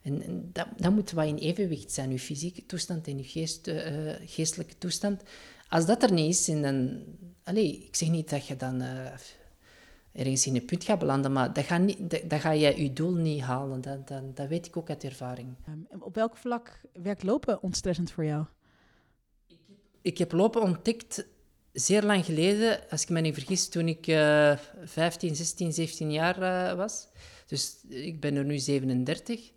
En, 0.01 0.23
en 0.23 0.49
dat, 0.53 0.67
dat, 0.77 0.91
moet 0.91 1.12
wat 1.12 1.25
in 1.25 1.38
evenwicht 1.38 1.91
zijn, 1.91 2.12
je 2.12 2.19
fysieke 2.19 2.65
toestand 2.65 3.08
en 3.08 3.17
je 3.17 3.23
geest, 3.23 3.67
uh, 3.67 4.13
geestelijke 4.25 4.77
toestand. 4.77 5.23
Als 5.69 5.86
dat 5.86 6.03
er 6.03 6.12
niet 6.12 6.34
is, 6.34 6.47
en 6.47 6.62
dan... 6.62 7.03
Allez, 7.43 7.71
ik 7.71 7.95
zeg 7.95 8.10
niet 8.10 8.29
dat 8.29 8.47
je 8.47 8.55
dan... 8.55 8.82
Uh, 8.82 9.12
ergens 10.19 10.47
in 10.47 10.55
een 10.55 10.65
punt 10.65 10.84
gaat 10.84 10.99
belanden, 10.99 11.32
maar 11.32 11.53
dat 11.53 11.77
niet, 11.77 12.10
dat, 12.10 12.21
dat 12.29 12.39
ga 12.39 12.51
je 12.51 12.82
je 12.82 12.93
doel 12.93 13.13
niet 13.13 13.41
halen. 13.41 13.82
Dat, 13.82 14.08
dat, 14.08 14.36
dat 14.36 14.47
weet 14.47 14.65
ik 14.65 14.77
ook 14.77 14.89
uit 14.89 15.03
ervaring. 15.03 15.55
Um, 15.69 15.88
op 15.99 16.15
welk 16.15 16.38
vlak 16.38 16.82
werkt 16.93 17.23
lopen 17.23 17.62
ontstressend 17.62 18.12
voor 18.12 18.25
jou? 18.25 18.45
Ik 19.47 19.58
heb, 19.67 19.77
ik 20.01 20.17
heb 20.17 20.32
lopen 20.32 20.62
ontdekt 20.62 21.27
zeer 21.73 22.03
lang 22.03 22.25
geleden, 22.25 22.79
als 22.89 23.01
ik 23.01 23.10
me 23.10 23.21
niet 23.21 23.34
vergis, 23.34 23.69
toen 23.69 23.88
ik 23.88 24.08
uh, 24.08 24.58
15, 24.84 25.36
16, 25.36 25.73
17 25.73 26.12
jaar 26.12 26.41
uh, 26.41 26.73
was. 26.73 27.08
Dus 27.47 27.77
ik 27.88 28.19
ben 28.19 28.36
er 28.36 28.45
nu 28.45 28.58
37. 28.58 29.51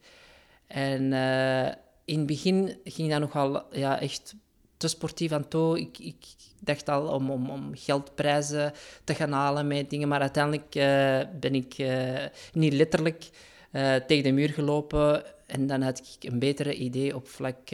En 0.67 1.03
uh, 1.03 1.67
in 2.05 2.19
het 2.19 2.27
begin 2.27 2.79
ging 2.85 3.11
dat 3.11 3.21
nogal 3.21 3.77
ja, 3.77 4.01
echt 4.01 4.35
te 4.77 4.89
sportief 4.89 5.33
aan 5.33 5.49
toe. 5.49 5.81
Ik, 5.81 5.99
ik 5.99 6.25
dacht 6.65 6.89
al 6.89 7.07
om, 7.07 7.31
om, 7.31 7.51
om 7.51 7.71
geldprijzen 7.75 8.73
te 9.05 9.15
gaan 9.15 9.33
halen 9.33 9.67
met 9.67 9.91
dingen, 9.91 10.09
maar 10.09 10.21
uiteindelijk 10.21 10.75
uh, 10.75 11.21
ben 11.41 11.55
ik 11.55 11.79
uh, 11.79 12.25
niet 12.53 12.73
letterlijk 12.73 13.31
uh, 13.73 13.95
tegen 13.95 14.25
de 14.25 14.33
muur 14.33 14.49
gelopen. 14.49 15.23
En 15.47 15.67
dan 15.67 15.83
had 15.83 15.99
ik 15.99 16.31
een 16.31 16.39
betere 16.39 16.75
idee 16.75 17.15
op 17.15 17.29
vlak 17.29 17.69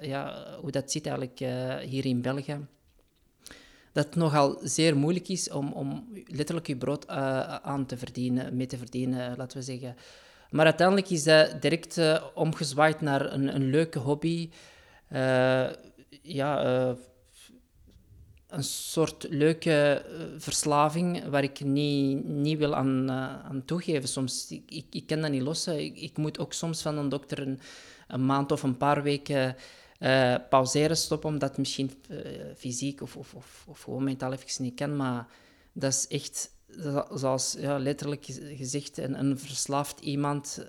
ja, 0.00 0.46
hoe 0.60 0.70
dat 0.70 0.92
zit 0.92 1.06
eigenlijk 1.06 1.38
hier 1.84 2.06
in 2.06 2.22
België. 2.22 2.66
Dat 3.92 4.04
het 4.04 4.14
nogal 4.14 4.58
zeer 4.62 4.96
moeilijk 4.96 5.28
is 5.28 5.50
om, 5.50 5.72
om 5.72 6.08
letterlijk 6.26 6.66
je 6.66 6.76
brood 6.76 7.08
aan 7.62 7.86
te 7.86 7.96
verdienen, 7.96 8.56
mee 8.56 8.66
te 8.66 8.76
verdienen, 8.76 9.36
laten 9.36 9.58
we 9.58 9.64
zeggen. 9.64 9.96
Maar 10.50 10.64
uiteindelijk 10.64 11.10
is 11.10 11.22
dat 11.22 11.62
direct 11.62 12.00
omgezwaaid 12.34 13.00
naar 13.00 13.32
een, 13.32 13.54
een 13.54 13.70
leuke 13.70 13.98
hobby 13.98 14.50
ja, 16.22 16.94
een 18.52 18.64
soort 18.64 19.26
leuke 19.30 20.04
uh, 20.10 20.24
verslaving 20.36 21.24
waar 21.24 21.42
ik 21.42 21.60
niet, 21.64 22.24
niet 22.24 22.58
wil 22.58 22.74
aan, 22.74 23.10
uh, 23.10 23.44
aan 23.44 23.62
toegeven. 23.64 24.08
Soms, 24.08 24.50
ik, 24.50 24.62
ik, 24.70 24.86
ik 24.90 25.06
kan 25.06 25.20
dat 25.20 25.30
niet 25.30 25.42
lossen. 25.42 26.02
Ik, 26.02 26.16
moet 26.16 26.38
ook 26.38 26.52
soms 26.52 26.82
van 26.82 26.98
een 26.98 27.08
dokter 27.08 27.38
een, 27.38 27.60
een 28.08 28.26
maand 28.26 28.52
of 28.52 28.62
een 28.62 28.76
paar 28.76 29.02
weken 29.02 29.56
pauzeren, 30.48 30.96
stoppen, 30.96 31.30
omdat 31.30 31.48
het 31.48 31.58
misschien 31.58 31.90
fysiek 32.56 33.00
of, 33.00 33.16
of, 33.16 33.34
of, 33.34 33.64
of 33.68 33.82
gewoon 33.82 34.04
mentaal 34.04 34.32
even 34.32 34.62
niet 34.62 34.74
kan. 34.74 34.96
Maar 34.96 35.26
dat 35.72 35.92
is 35.92 36.08
echt, 36.08 36.50
zoals 37.14 37.56
ja, 37.58 37.78
letterlijk 37.78 38.24
gezegd, 38.56 38.98
een, 38.98 39.18
een 39.18 39.38
verslaafd 39.38 40.00
iemand 40.00 40.66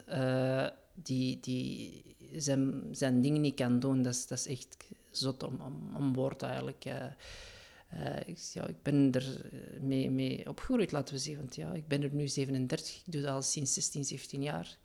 die, 0.94 1.40
die 1.42 2.04
zijn, 2.36 2.84
zijn 2.92 3.22
dingen 3.22 3.42
niet 3.42 3.56
kan 3.56 3.80
doen. 3.80 4.02
Dat 4.02 4.14
is, 4.14 4.28
dat 4.28 4.38
is 4.38 4.48
echt 4.48 4.78
zot 5.12 5.44
om, 5.44 5.60
om, 5.62 5.96
om 5.96 6.14
woord 6.14 6.42
eigenlijk. 6.42 6.86
Uh, 7.94 8.16
ik, 8.26 8.38
ja, 8.54 8.68
ik 8.68 8.82
ben 8.82 9.12
er 9.12 9.42
mee, 9.82 10.12
mee 10.12 10.50
opgegroeid, 10.50 10.92
laten 10.92 11.14
we 11.14 11.20
zeggen. 11.20 11.44
Want 11.44 11.56
ja, 11.56 11.72
ik 11.72 11.88
ben 11.88 12.04
er 12.04 12.14
nu 12.14 12.28
37, 12.28 12.96
ik 13.06 13.12
doe 13.12 13.22
dat 13.22 13.32
al 13.32 13.42
sinds 13.42 13.74
16, 13.74 14.04
17 14.04 14.42
jaar. 14.42 14.78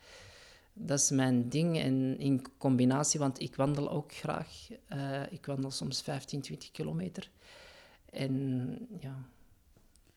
Dat 0.72 0.98
is 0.98 1.10
mijn 1.10 1.48
ding. 1.48 1.78
En 1.78 2.18
in 2.18 2.42
combinatie, 2.58 3.20
want 3.20 3.40
ik 3.40 3.54
wandel 3.54 3.90
ook 3.90 4.12
graag. 4.12 4.68
ik 5.30 5.46
wandel 5.46 5.70
soms 5.70 6.02
15, 6.02 6.40
20 6.40 6.70
kilometer. 6.70 7.30
En 8.10 8.78
ja, 9.00 9.24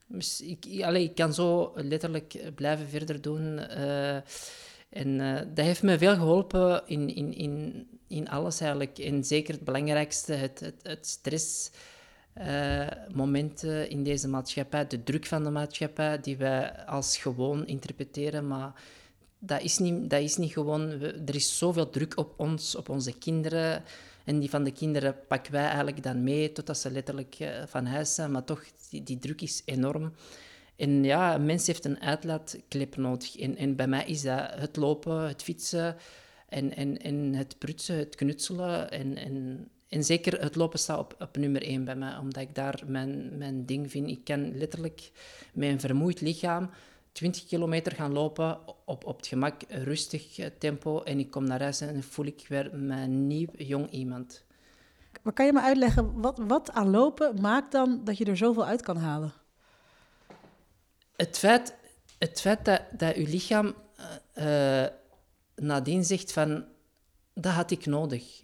dus 0.08 0.42
ik, 0.42 0.66
ik 0.66 1.16
kan 1.16 1.34
zo 1.34 1.72
letterlijk 1.76 2.52
blijven 2.56 2.90
verder 2.90 3.22
doen. 3.22 3.60
En 4.90 5.18
dat 5.54 5.66
heeft 5.66 5.84
me 5.84 5.98
veel 5.98 6.16
geholpen 6.16 6.82
in, 6.86 7.16
in, 7.16 7.34
in, 7.34 7.88
in 8.08 8.30
alles 8.30 8.60
eigenlijk. 8.60 8.98
En 9.00 9.24
zeker 9.24 9.54
het 9.54 9.64
belangrijkste, 9.64 10.34
het, 10.34 10.60
het, 10.60 10.80
het 10.84 11.08
stressmomenten 11.08 11.90
uh, 12.38 13.90
in 13.90 14.04
deze 14.04 14.28
maatschappij, 14.28 14.88
de 14.88 15.04
druk 15.04 15.26
van 15.26 15.44
de 15.44 15.50
maatschappij, 15.50 16.20
die 16.20 16.38
wij 16.38 16.86
als 16.86 17.18
gewoon 17.18 17.68
interpreteren. 17.68 18.48
Maar 18.48 18.74
dat 19.40 19.62
is 19.62 19.78
niet, 19.78 20.10
dat 20.10 20.22
is 20.22 20.38
niet 20.38 20.52
gewoon... 20.52 20.90
er 21.02 21.36
is 21.36 21.58
zoveel 21.58 21.90
druk 21.90 22.18
op 22.18 22.34
ons, 22.38 22.76
op 22.76 22.90
onze 22.90 23.18
kinderen. 23.18 23.84
En 24.24 24.40
die 24.40 24.50
van 24.50 24.64
de 24.64 24.72
kinderen 24.72 25.16
pakken 25.28 25.52
wij 25.52 25.66
eigenlijk 25.66 26.04
dan 26.04 26.24
mee, 26.24 26.52
totdat 26.52 26.78
ze 26.78 26.92
letterlijk 26.92 27.40
uh, 27.40 27.48
van 27.66 27.86
huis 27.86 28.16
zijn. 28.16 28.32
Maar 28.32 28.44
toch, 28.44 28.64
die, 28.90 29.04
die 29.04 29.20
druk 29.20 29.42
is 29.42 29.62
enorm. 29.66 30.14
En 30.76 31.04
ja, 31.04 31.36
een 31.36 31.46
mens 31.46 31.68
heeft 31.68 31.86
een 31.86 32.02
uitlaatklep 32.02 32.96
nodig. 32.96 33.38
En, 33.38 33.58
en 33.58 33.76
bij 33.76 33.88
mij 33.88 34.06
is 34.06 34.22
dat 34.22 34.50
het 34.54 34.76
lopen, 34.76 35.28
het 35.28 35.44
fietsen 35.44 35.96
en, 36.50 36.76
en, 36.76 36.98
en 36.98 37.34
het 37.34 37.58
prutsen, 37.58 37.98
het 37.98 38.16
knutselen. 38.16 38.92
En, 38.92 39.18
en, 39.18 39.68
en 39.92 40.04
zeker 40.04 40.42
het 40.42 40.56
lopen 40.56 40.80
staat 40.80 41.00
op, 41.00 41.16
op 41.20 41.38
nummer 41.38 41.64
één 41.64 41.84
bij 41.84 41.96
mij, 41.96 42.18
omdat 42.18 42.44
ik 42.44 42.56
daar 42.56 42.84
mijn, 42.86 43.38
mijn 43.38 43.66
ding 43.66 43.92
vind. 43.92 44.08
Ik 44.08 44.24
kan 44.24 44.58
letterlijk 44.58 45.12
met 45.54 45.70
een 45.70 45.80
vermoeid 45.80 46.22
lichaam 46.22 46.70
20 47.12 47.46
kilometer 47.46 47.92
gaan 47.92 48.14
lopen 48.14 48.60
op, 48.86 49.06
op 49.06 49.18
het 49.18 49.28
gemak, 49.28 49.62
rustig 49.68 50.40
tempo. 50.58 51.04
En 51.04 51.20
ik 51.20 51.32
kom 51.32 51.44
naar 51.44 51.62
huis 51.62 51.82
en 51.82 52.04
voel 52.04 52.26
ik 52.26 52.46
weer 52.48 52.70
mijn 52.74 53.28
nieuw, 53.28 53.48
jong 53.58 53.90
iemand. 53.90 54.44
Maar 55.22 55.34
kan 55.34 55.46
je 55.46 55.54
me 55.54 55.62
uitleggen, 55.62 56.22
wat, 56.22 56.40
wat 56.48 56.72
aan 56.72 56.90
lopen 56.90 57.42
maakt 57.42 57.72
dan 57.72 58.02
dat 58.04 58.18
je 58.18 58.26
er 58.26 58.38
zoveel 58.38 58.66
uit 58.66 58.82
kan 58.82 58.98
halen? 58.98 59.34
het 61.22 61.38
feit, 61.38 61.76
het 62.18 62.42
feit 62.42 62.66
dat, 62.66 62.82
dat 62.92 63.16
je 63.16 63.28
lichaam 63.28 63.76
uh, 64.36 64.86
nadien 65.56 66.04
zegt 66.04 66.32
van, 66.32 66.66
dat 67.34 67.54
had 67.54 67.72
ik 67.72 67.86
nodig. 67.86 68.44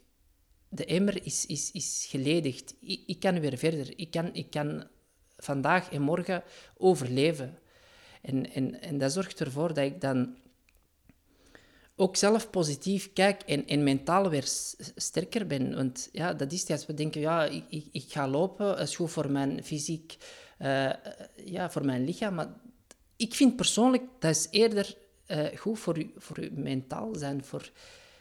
De 0.69 0.85
emmer 0.85 1.25
is, 1.25 1.45
is, 1.45 1.71
is 1.71 2.05
geledigd. 2.09 2.75
Ik, 2.81 3.03
ik 3.05 3.19
kan 3.19 3.39
weer 3.39 3.57
verder. 3.57 3.99
Ik 3.99 4.11
kan, 4.11 4.33
ik 4.33 4.49
kan 4.49 4.87
vandaag 5.37 5.91
en 5.91 6.01
morgen 6.01 6.43
overleven. 6.77 7.59
En, 8.21 8.53
en, 8.53 8.81
en 8.81 8.97
dat 8.97 9.11
zorgt 9.11 9.39
ervoor 9.39 9.73
dat 9.73 9.85
ik 9.85 10.01
dan 10.01 10.35
ook 11.95 12.15
zelf 12.15 12.49
positief 12.49 13.13
kijk 13.13 13.41
en, 13.41 13.67
en 13.67 13.83
mentaal 13.83 14.29
weer 14.29 14.43
sterker 14.95 15.47
ben. 15.47 15.75
Want 15.75 16.09
ja, 16.11 16.33
dat 16.33 16.51
is 16.51 16.61
het. 16.61 16.71
Als 16.71 16.85
we 16.85 16.93
denken, 16.93 17.21
ja, 17.21 17.45
ik, 17.45 17.85
ik, 17.91 18.05
ga 18.07 18.27
lopen, 18.27 18.65
dat 18.65 18.79
is 18.79 18.95
goed 18.95 19.11
voor 19.11 19.31
mijn 19.31 19.63
fysiek, 19.63 20.17
uh, 20.59 20.89
ja, 21.45 21.69
voor 21.69 21.85
mijn 21.85 22.05
lichaam. 22.05 22.33
Maar 22.33 22.49
ik 23.15 23.33
vind 23.33 23.55
persoonlijk 23.55 24.03
dat 24.19 24.35
is 24.35 24.47
eerder 24.51 24.97
uh, 25.27 25.45
goed 25.55 25.79
voor 25.79 25.97
je, 25.97 26.09
voor 26.15 26.47
mentaal 26.51 27.15
zijn, 27.15 27.43
voor 27.43 27.71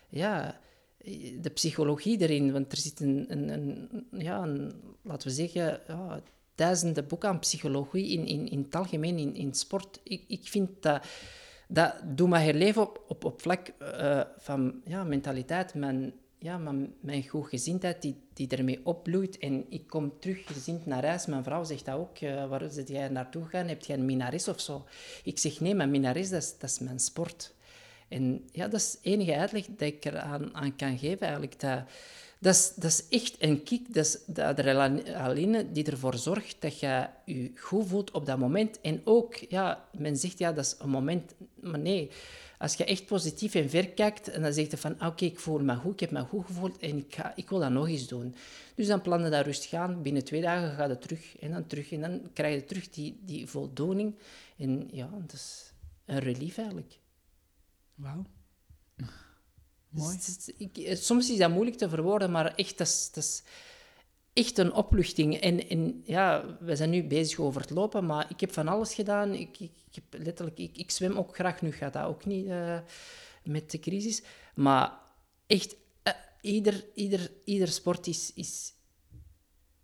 ja, 0.08 0.60
de 1.40 1.50
psychologie 1.54 2.20
erin. 2.20 2.52
Want 2.52 2.72
er 2.72 2.78
zit 2.78 3.00
een, 3.00 3.24
een, 3.28 3.48
een 3.48 4.04
ja, 4.10 4.42
een, 4.42 4.72
laten 5.02 5.28
we 5.28 5.34
zeggen, 5.34 5.80
ja, 5.86 6.22
duizenden 6.54 7.06
boeken 7.06 7.28
aan 7.28 7.38
psychologie 7.38 8.08
in, 8.08 8.26
in, 8.26 8.48
in 8.48 8.62
het 8.62 8.74
algemeen, 8.74 9.18
in, 9.18 9.34
in 9.34 9.54
sport. 9.54 10.00
Ik, 10.02 10.24
ik 10.28 10.48
vind 10.48 10.70
dat, 10.80 11.06
dat 11.68 11.94
doet 12.04 12.28
me 12.28 12.38
herleven 12.38 12.82
op, 12.82 13.04
op, 13.08 13.24
op 13.24 13.40
vlak 13.40 13.72
uh, 13.82 14.20
van 14.38 14.80
ja, 14.84 15.04
mentaliteit, 15.04 15.74
mijn 15.74 16.12
ja, 16.38 16.58
maar 16.58 16.74
mijn 17.00 17.28
goedgezindheid 17.28 18.02
die, 18.02 18.16
die 18.32 18.48
ermee 18.48 18.80
opbloeit. 18.84 19.38
En 19.38 19.66
ik 19.68 19.86
kom 19.86 20.12
terug 20.20 20.46
gezind 20.46 20.86
naar 20.86 21.04
huis. 21.04 21.26
Mijn 21.26 21.44
vrouw 21.44 21.64
zegt 21.64 21.84
dat 21.84 21.98
ook. 21.98 22.20
Uh, 22.20 22.48
waar 22.48 22.70
zit 22.70 22.88
jij 22.88 23.08
naartoe 23.08 23.44
gegaan? 23.44 23.68
Heb 23.68 23.84
jij 23.84 23.96
een 23.96 24.04
minares 24.04 24.48
of 24.48 24.60
zo? 24.60 24.84
Ik 25.22 25.38
zeg 25.38 25.60
nee, 25.60 25.74
mijn 25.74 25.90
minares 25.90 26.30
dat 26.30 26.42
is, 26.42 26.58
dat 26.58 26.70
is 26.70 26.78
mijn 26.78 26.98
sport. 26.98 27.54
En 28.08 28.48
ja, 28.52 28.68
dat 28.68 28.80
is 28.80 28.98
enige 29.02 29.36
uitleg 29.36 29.66
dat 29.66 29.88
ik 29.88 30.04
eraan 30.04 30.54
aan 30.54 30.76
kan 30.76 30.98
geven 30.98 31.20
eigenlijk. 31.20 31.60
Dat, 31.60 31.82
dat, 32.38 32.54
is, 32.54 32.72
dat 32.74 32.90
is 32.90 33.08
echt 33.08 33.34
een 33.38 33.62
kick. 33.62 33.94
Dat 33.94 34.04
is 34.04 34.18
de 34.26 34.44
adrenaline 34.44 35.72
die 35.72 35.84
ervoor 35.84 36.16
zorgt 36.16 36.56
dat 36.60 36.80
je 36.80 37.06
je 37.24 37.52
goed 37.56 37.86
voelt 37.86 38.10
op 38.10 38.26
dat 38.26 38.38
moment. 38.38 38.80
En 38.80 39.00
ook, 39.04 39.34
ja, 39.34 39.88
men 39.98 40.16
zegt 40.16 40.38
ja, 40.38 40.52
dat 40.52 40.64
is 40.64 40.74
een 40.78 40.90
moment. 40.90 41.34
Maar 41.60 41.78
nee, 41.78 42.10
als 42.58 42.74
je 42.74 42.84
echt 42.84 43.06
positief 43.06 43.54
en 43.54 43.70
ver 43.70 43.88
kijkt 43.88 44.28
en 44.28 44.42
dan 44.42 44.52
zegt 44.52 44.70
je 44.70 44.76
van 44.76 45.06
oké, 45.06 45.24
ik 45.24 45.40
voel 45.40 45.58
me 45.58 45.74
goed, 45.74 45.92
ik 45.92 46.00
heb 46.00 46.10
me 46.10 46.20
goed 46.20 46.46
gevoeld 46.46 46.78
en 46.78 46.96
ik, 46.96 47.16
ik 47.34 47.48
wil 47.48 47.58
dat 47.58 47.70
nog 47.70 47.88
eens 47.88 48.08
doen. 48.08 48.34
Dus 48.74 48.86
dan 48.86 49.00
plannen 49.00 49.30
dat 49.30 49.46
rustig 49.46 49.72
aan. 49.72 50.02
Binnen 50.02 50.24
twee 50.24 50.40
dagen 50.40 50.70
gaat 50.70 50.88
het 50.88 51.02
terug 51.02 51.38
en 51.38 51.50
dan 51.50 51.66
terug 51.66 51.92
en 51.92 52.00
dan 52.00 52.30
krijg 52.32 52.54
je 52.54 52.64
terug 52.64 52.90
die, 52.90 53.18
die 53.20 53.46
voldoening. 53.46 54.14
En 54.56 54.88
ja, 54.92 55.08
dat 55.20 55.32
is 55.32 55.72
een 56.04 56.18
relief 56.18 56.58
eigenlijk. 56.58 56.98
Wauw. 57.96 58.24
Mooi. 59.88 60.18
ik, 60.56 60.96
soms 60.96 61.30
is 61.30 61.38
dat 61.38 61.50
moeilijk 61.50 61.76
te 61.76 61.88
verwoorden, 61.88 62.30
maar 62.30 62.54
echt, 62.54 62.78
dat 62.78 62.86
is, 62.86 63.10
dat 63.12 63.24
is 63.24 63.42
echt 64.32 64.58
een 64.58 64.72
opluchting. 64.72 65.34
En, 65.34 65.68
en 65.68 66.02
ja, 66.04 66.56
we 66.60 66.76
zijn 66.76 66.90
nu 66.90 67.04
bezig 67.04 67.38
over 67.38 67.60
het 67.60 67.70
lopen, 67.70 68.06
maar 68.06 68.30
ik 68.30 68.40
heb 68.40 68.52
van 68.52 68.68
alles 68.68 68.94
gedaan. 68.94 69.34
Ik, 69.34 69.58
ik, 69.58 69.72
ik 69.90 69.94
heb 69.94 70.22
letterlijk, 70.22 70.58
ik, 70.58 70.76
ik, 70.76 70.90
zwem 70.90 71.16
ook 71.16 71.34
graag. 71.34 71.62
Nu 71.62 71.72
gaat 71.72 71.92
dat 71.92 72.04
ook 72.04 72.24
niet 72.24 72.46
uh, 72.46 72.78
met 73.44 73.70
de 73.70 73.78
crisis. 73.78 74.22
Maar 74.54 74.98
echt, 75.46 75.76
uh, 76.04 76.12
ieder, 76.40 76.84
ieder, 76.94 77.32
ieder 77.44 77.68
sport 77.68 78.06
is, 78.06 78.32
is, 78.34 78.72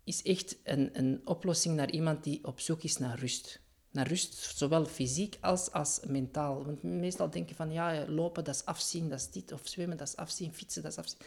is 0.03 0.21
echt 0.21 0.57
een, 0.63 0.89
een 0.99 1.21
oplossing 1.25 1.75
naar 1.75 1.91
iemand 1.91 2.23
die 2.23 2.45
op 2.45 2.59
zoek 2.59 2.83
is 2.83 2.97
naar 2.97 3.19
rust. 3.19 3.61
Naar 3.93 4.07
rust, 4.07 4.33
zowel 4.57 4.85
fysiek 4.85 5.37
als, 5.41 5.71
als 5.71 5.99
mentaal. 6.07 6.65
Want 6.65 6.83
meestal 6.83 7.29
denken 7.29 7.55
van, 7.55 7.71
ja, 7.71 8.05
lopen, 8.07 8.43
dat 8.43 8.55
is 8.55 8.65
afzien, 8.65 9.09
dat 9.09 9.19
is 9.19 9.29
dit. 9.29 9.51
Of 9.51 9.61
zwemmen, 9.63 9.97
dat 9.97 10.07
is 10.07 10.15
afzien. 10.15 10.53
Fietsen, 10.53 10.81
dat 10.81 10.91
is 10.91 10.97
afzien. 10.97 11.17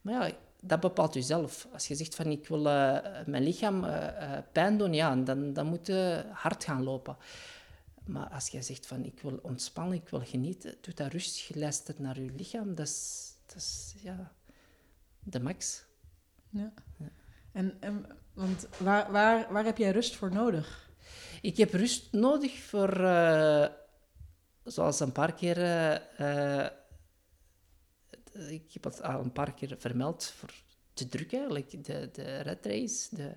Maar 0.00 0.28
ja, 0.28 0.34
dat 0.60 0.80
bepaalt 0.80 1.16
u 1.16 1.20
zelf. 1.20 1.68
Als 1.72 1.88
je 1.88 1.94
zegt 1.94 2.14
van 2.14 2.26
ik 2.26 2.48
wil 2.48 2.66
uh, 2.66 2.98
mijn 3.26 3.42
lichaam 3.42 3.84
uh, 3.84 3.90
uh, 3.90 4.38
pijn 4.52 4.78
doen, 4.78 4.94
ja, 4.94 5.16
dan, 5.16 5.52
dan 5.52 5.66
moet 5.66 5.86
je 5.86 6.24
hard 6.32 6.64
gaan 6.64 6.82
lopen. 6.82 7.16
Maar 8.04 8.28
als 8.28 8.48
je 8.48 8.62
zegt 8.62 8.86
van 8.86 9.04
ik 9.04 9.20
wil 9.20 9.38
ontspannen, 9.42 9.96
ik 9.96 10.08
wil 10.08 10.20
genieten, 10.24 10.74
doe 10.80 10.94
dat 10.94 11.12
rustig 11.12 11.46
geluisterd 11.46 11.98
naar 11.98 12.20
je 12.20 12.32
lichaam. 12.36 12.74
Dat 12.74 12.86
is, 12.86 13.32
dat 13.46 13.56
is 13.56 13.94
ja, 14.02 14.32
de 15.18 15.40
max. 15.40 15.84
Ja. 16.48 16.72
ja. 16.96 17.10
En, 17.52 17.76
en, 17.80 18.06
want 18.32 18.66
waar, 18.78 19.12
waar, 19.12 19.52
waar 19.52 19.64
heb 19.64 19.78
jij 19.78 19.90
rust 19.90 20.16
voor 20.16 20.32
nodig? 20.32 20.87
Ik 21.40 21.56
heb 21.56 21.72
rust 21.72 22.12
nodig 22.12 22.58
voor, 22.58 22.96
zoals 24.64 25.00
een 25.00 25.12
paar 25.12 25.34
keer 25.34 25.58
eh, 28.38 28.50
ik 28.50 28.72
heb 28.72 28.84
het 28.84 29.02
al 29.02 29.20
een 29.20 29.32
paar 29.32 29.54
keer 29.54 29.76
vermeld, 29.78 30.24
voor 30.24 30.50
te 30.92 31.08
druk 31.08 31.32
eigenlijk. 31.32 31.84
De, 31.84 32.08
de 32.12 32.40
red 32.40 32.66
race, 32.66 33.14
de, 33.16 33.32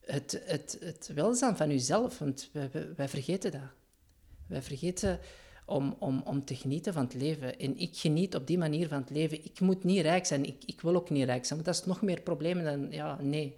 het, 0.00 0.42
het, 0.44 0.76
het 0.80 1.10
welzijn 1.14 1.56
van 1.56 1.68
jezelf, 1.68 2.18
want 2.18 2.50
wij, 2.52 2.70
wij 2.96 3.08
vergeten 3.08 3.52
dat. 3.52 3.60
Wij 4.46 4.62
vergeten 4.62 5.18
om, 5.66 5.96
om, 5.98 6.22
om 6.24 6.44
te 6.44 6.54
genieten 6.54 6.92
van 6.92 7.04
het 7.04 7.14
leven. 7.14 7.58
En 7.58 7.78
ik 7.78 7.96
geniet 7.96 8.34
op 8.34 8.46
die 8.46 8.58
manier 8.58 8.88
van 8.88 9.00
het 9.00 9.10
leven. 9.10 9.44
Ik 9.44 9.60
moet 9.60 9.84
niet 9.84 10.00
rijk 10.00 10.26
zijn, 10.26 10.44
ik, 10.44 10.64
ik 10.66 10.80
wil 10.80 10.94
ook 10.94 11.10
niet 11.10 11.24
rijk 11.24 11.44
zijn, 11.44 11.62
want 11.62 11.76
dat 11.76 11.82
is 11.82 11.86
nog 11.86 12.02
meer 12.02 12.20
problemen 12.20 12.64
dan, 12.64 12.90
ja, 12.90 13.18
nee. 13.20 13.56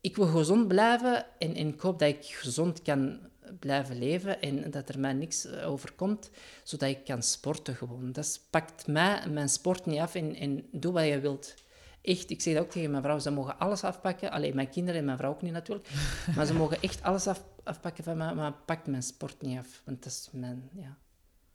Ik 0.00 0.16
wil 0.16 0.26
gezond 0.26 0.68
blijven 0.68 1.26
en, 1.38 1.54
en 1.54 1.68
ik 1.68 1.80
hoop 1.80 1.98
dat 1.98 2.08
ik 2.08 2.24
gezond 2.24 2.82
kan 2.82 3.18
blijven 3.58 3.98
leven 3.98 4.40
en 4.40 4.70
dat 4.70 4.88
er 4.88 4.98
mij 4.98 5.12
niks 5.12 5.44
eh, 5.44 5.70
overkomt, 5.70 6.30
zodat 6.62 6.88
ik 6.88 7.04
kan 7.04 7.22
sporten 7.22 7.74
gewoon. 7.74 8.12
Dat 8.12 8.40
pakt 8.50 8.86
mij 8.86 9.28
mijn 9.28 9.48
sport 9.48 9.86
niet 9.86 9.98
af 9.98 10.14
en, 10.14 10.34
en 10.34 10.68
doe 10.72 10.92
wat 10.92 11.06
je 11.06 11.20
wilt. 11.20 11.54
Echt, 12.02 12.30
ik 12.30 12.40
zeg 12.40 12.54
dat 12.54 12.62
ook 12.62 12.70
tegen 12.70 12.90
mijn 12.90 13.02
vrouw, 13.02 13.18
ze 13.18 13.30
mogen 13.30 13.58
alles 13.58 13.84
afpakken. 13.84 14.30
Alleen 14.30 14.54
mijn 14.54 14.70
kinderen 14.70 15.00
en 15.00 15.06
mijn 15.06 15.18
vrouw 15.18 15.30
ook 15.30 15.42
niet 15.42 15.52
natuurlijk. 15.52 15.88
Maar 16.36 16.46
ze 16.46 16.54
mogen 16.54 16.80
echt 16.80 17.02
alles 17.02 17.26
af, 17.26 17.44
afpakken 17.62 18.04
van 18.04 18.16
mij, 18.16 18.34
maar 18.34 18.52
pakt 18.52 18.86
mijn 18.86 19.02
sport 19.02 19.42
niet 19.42 19.58
af. 19.58 19.82
Want 19.84 20.02
dat 20.02 20.12
is 20.12 20.28
mijn, 20.32 20.70
ja, 20.72 20.98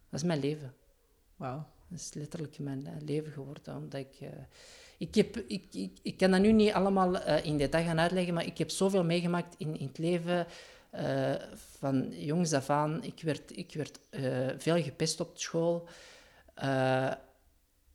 dat 0.10 0.20
is 0.20 0.26
mijn 0.26 0.40
leven. 0.40 0.74
Wauw. 1.36 1.68
Dat 1.88 2.00
is 2.00 2.14
letterlijk 2.14 2.60
mijn 2.60 2.88
eh, 2.88 2.94
leven 3.00 3.32
geworden, 3.32 3.76
omdat 3.76 4.00
ik... 4.00 4.22
Uh, 4.22 4.30
ik, 4.98 5.16
heb, 5.16 5.38
ik, 5.38 5.66
ik, 5.72 5.92
ik 6.02 6.18
kan 6.18 6.32
dat 6.32 6.42
nu 6.42 6.52
niet 6.52 6.72
allemaal 6.72 7.16
uh, 7.16 7.46
in 7.46 7.58
detail 7.58 7.86
gaan 7.86 8.00
uitleggen, 8.00 8.34
maar 8.34 8.46
ik 8.46 8.58
heb 8.58 8.70
zoveel 8.70 9.04
meegemaakt 9.04 9.56
in, 9.58 9.80
in 9.80 9.88
het 9.88 9.98
leven 9.98 10.48
uh, 10.96 11.34
van 11.80 12.08
jongs 12.12 12.54
af 12.54 12.70
aan, 12.70 13.04
ik 13.04 13.22
werd, 13.22 13.58
ik 13.58 13.74
werd 13.74 14.00
uh, 14.10 14.48
veel 14.58 14.84
gepest 14.84 15.20
op 15.20 15.38
school. 15.38 15.88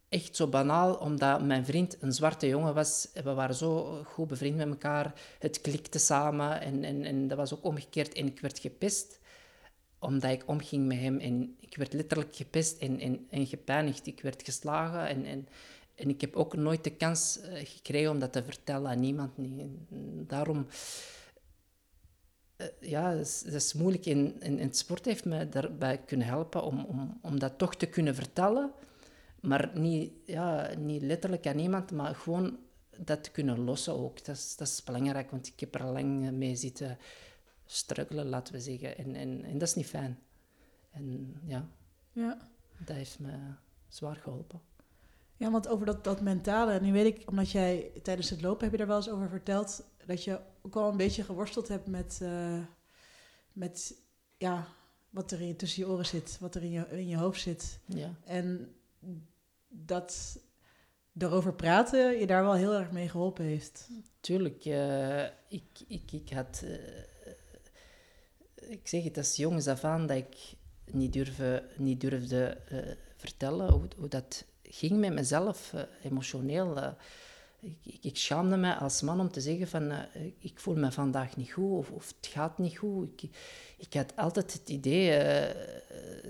Echt 0.09 0.37
zo 0.37 0.47
banaal, 0.47 0.95
omdat 0.95 1.43
mijn 1.43 1.65
vriend 1.65 1.97
een 2.01 2.13
zwarte 2.13 2.47
jongen 2.47 2.75
was. 2.75 3.09
We 3.25 3.35
waren 3.35 3.55
zo 3.55 4.03
goed 4.05 4.29
bevriend 4.29 4.57
met 4.57 4.69
elkaar. 4.69 5.13
Het 5.39 5.61
klikte 5.61 5.99
samen 5.99 6.61
en, 6.61 6.85
en, 6.85 7.05
en 7.05 7.29
dat 7.29 7.39
was 7.39 7.55
ook 7.55 7.65
omgekeerd. 7.65 8.13
En 8.15 8.27
ik 8.27 8.41
werd 8.41 8.59
gepest 8.59 9.19
omdat 9.99 10.31
ik 10.31 10.43
omging 10.49 10.87
met 10.87 10.99
hem. 10.99 11.19
En 11.19 11.57
ik 11.61 11.77
werd 11.77 11.93
letterlijk 11.93 12.37
gepest 12.37 12.79
en, 12.79 13.01
en, 13.01 13.27
en 13.31 13.47
gepijnigd. 13.47 14.07
Ik 14.07 14.21
werd 14.21 14.43
geslagen 14.43 15.07
en, 15.09 15.25
en, 15.25 15.49
en 16.01 16.09
ik 16.09 16.21
heb 16.21 16.37
ook 16.37 16.57
nooit 16.57 16.85
de 16.85 16.97
kans 16.97 17.41
eh, 17.41 17.67
gekregen 17.67 18.11
om 18.11 18.19
dat 18.19 18.33
te 18.33 18.45
vertellen 18.45 18.91
aan 18.91 19.01
niemand. 19.01 19.33
Daarom 20.29 20.67
eh, 22.57 22.67
ja, 22.81 23.13
dat 23.13 23.27
is, 23.27 23.43
dat 23.43 23.55
is 23.55 23.73
moeilijk. 23.73 24.07
En, 24.07 24.41
en, 24.41 24.59
het 24.59 24.77
sport 24.77 25.05
heeft 25.05 25.25
me 25.25 25.49
daarbij 25.49 25.99
kunnen 25.99 26.27
helpen 26.27 26.65
om, 26.65 26.85
om, 26.85 27.19
om 27.23 27.39
dat 27.39 27.59
toch 27.59 27.77
te 27.77 27.87
kunnen 27.87 28.15
vertellen. 28.15 28.73
Maar 29.41 29.71
niet, 29.75 30.13
ja, 30.25 30.75
niet 30.79 31.03
letterlijk 31.03 31.47
aan 31.47 31.59
iemand, 31.59 31.93
maar 31.93 32.15
gewoon 32.15 32.59
dat 32.97 33.25
te 33.25 33.31
kunnen 33.31 33.61
lossen 33.61 33.95
ook. 33.95 34.25
Dat 34.25 34.37
is, 34.37 34.57
dat 34.57 34.69
is 34.69 34.85
belangrijk, 34.85 35.31
want 35.31 35.47
ik 35.47 35.61
heb 35.61 35.75
er 35.75 35.85
lang 35.85 36.31
mee 36.31 36.57
zitten 36.57 36.99
struggelen, 37.67 38.27
laten 38.27 38.55
we 38.55 38.61
zeggen. 38.61 38.99
En, 38.99 39.15
en, 39.15 39.45
en 39.45 39.59
dat 39.59 39.69
is 39.69 39.75
niet 39.75 39.87
fijn. 39.87 40.19
En 40.91 41.37
ja, 41.47 41.69
ja. 42.13 42.39
dat 42.79 42.97
heeft 42.97 43.19
me 43.19 43.33
zwaar 43.89 44.17
geholpen. 44.17 44.61
Ja, 45.41 45.51
want 45.51 45.69
over 45.69 45.87
dat, 45.87 46.05
dat 46.05 46.21
mentale, 46.21 46.81
nu 46.81 46.93
weet 46.93 47.19
ik, 47.19 47.31
omdat 47.31 47.51
jij 47.51 47.91
tijdens 48.03 48.31
het 48.31 48.43
lopen 48.43 48.63
heb 48.63 48.71
je 48.71 48.77
daar 48.79 48.87
wel 48.87 48.97
eens 48.97 49.11
over 49.11 49.29
verteld, 49.29 49.85
dat 50.07 50.25
je 50.25 50.41
ook 50.63 50.75
wel 50.75 50.89
een 50.89 50.97
beetje 50.97 51.25
geworsteld 51.25 51.69
hebt 51.69 51.87
met, 51.87 52.19
uh, 52.23 52.59
met 53.53 53.95
ja, 54.37 54.67
wat 55.11 55.31
er 55.31 55.41
in, 55.41 55.57
tussen 55.57 55.83
je 55.83 55.89
oren 55.89 56.07
zit, 56.07 56.39
wat 56.41 56.55
er 56.55 56.63
in 56.63 56.71
je, 56.71 56.87
in 56.91 57.09
je 57.09 57.17
hoofd 57.17 57.41
zit. 57.41 57.79
Ja. 57.85 58.15
En 58.25 58.75
dat 59.69 60.41
erover 61.19 61.55
praten 61.55 62.19
je 62.19 62.27
daar 62.27 62.43
wel 62.43 62.55
heel 62.55 62.75
erg 62.75 62.91
mee 62.91 63.09
geholpen 63.09 63.45
heeft. 63.45 63.89
Tuurlijk, 64.21 64.65
uh, 64.65 65.25
ik, 65.49 65.65
ik, 65.87 66.13
ik 66.13 66.31
had, 66.31 66.63
uh, 66.65 66.73
ik 68.71 68.89
zeg 68.89 69.05
het 69.05 69.17
als 69.17 69.37
jongens 69.37 69.67
af 69.67 69.85
aan 69.85 70.07
dat 70.07 70.17
ik 70.17 70.37
niet 70.85 71.13
durfde, 71.13 71.69
niet 71.77 72.01
durfde 72.01 72.59
vertellen 73.17 73.71
hoe, 73.71 73.89
hoe 73.97 74.09
dat 74.09 74.49
ging 74.71 74.99
met 74.99 75.13
mezelf, 75.13 75.75
emotioneel 76.03 76.95
ik, 77.61 77.77
ik, 77.83 78.05
ik, 78.05 78.17
schaamde 78.17 78.57
me 78.57 78.75
als 78.75 79.01
man 79.01 79.21
om 79.21 79.31
te 79.31 79.41
zeggen 79.41 79.69
van 79.69 79.91
uh, 79.91 79.99
ik 80.39 80.61
voel 80.61 80.75
me 80.75 80.93
vandaag 80.93 81.37
niet 81.37 81.53
goed 81.53 81.79
of, 81.79 81.91
of 81.91 82.15
het 82.21 82.31
gaat 82.33 82.59
niet 82.59 82.79
goed. 82.79 83.23
Ik, 83.23 83.31
ik 83.77 83.95
had 83.95 84.17
altijd 84.17 84.53
het 84.53 84.69
idee 84.69 85.09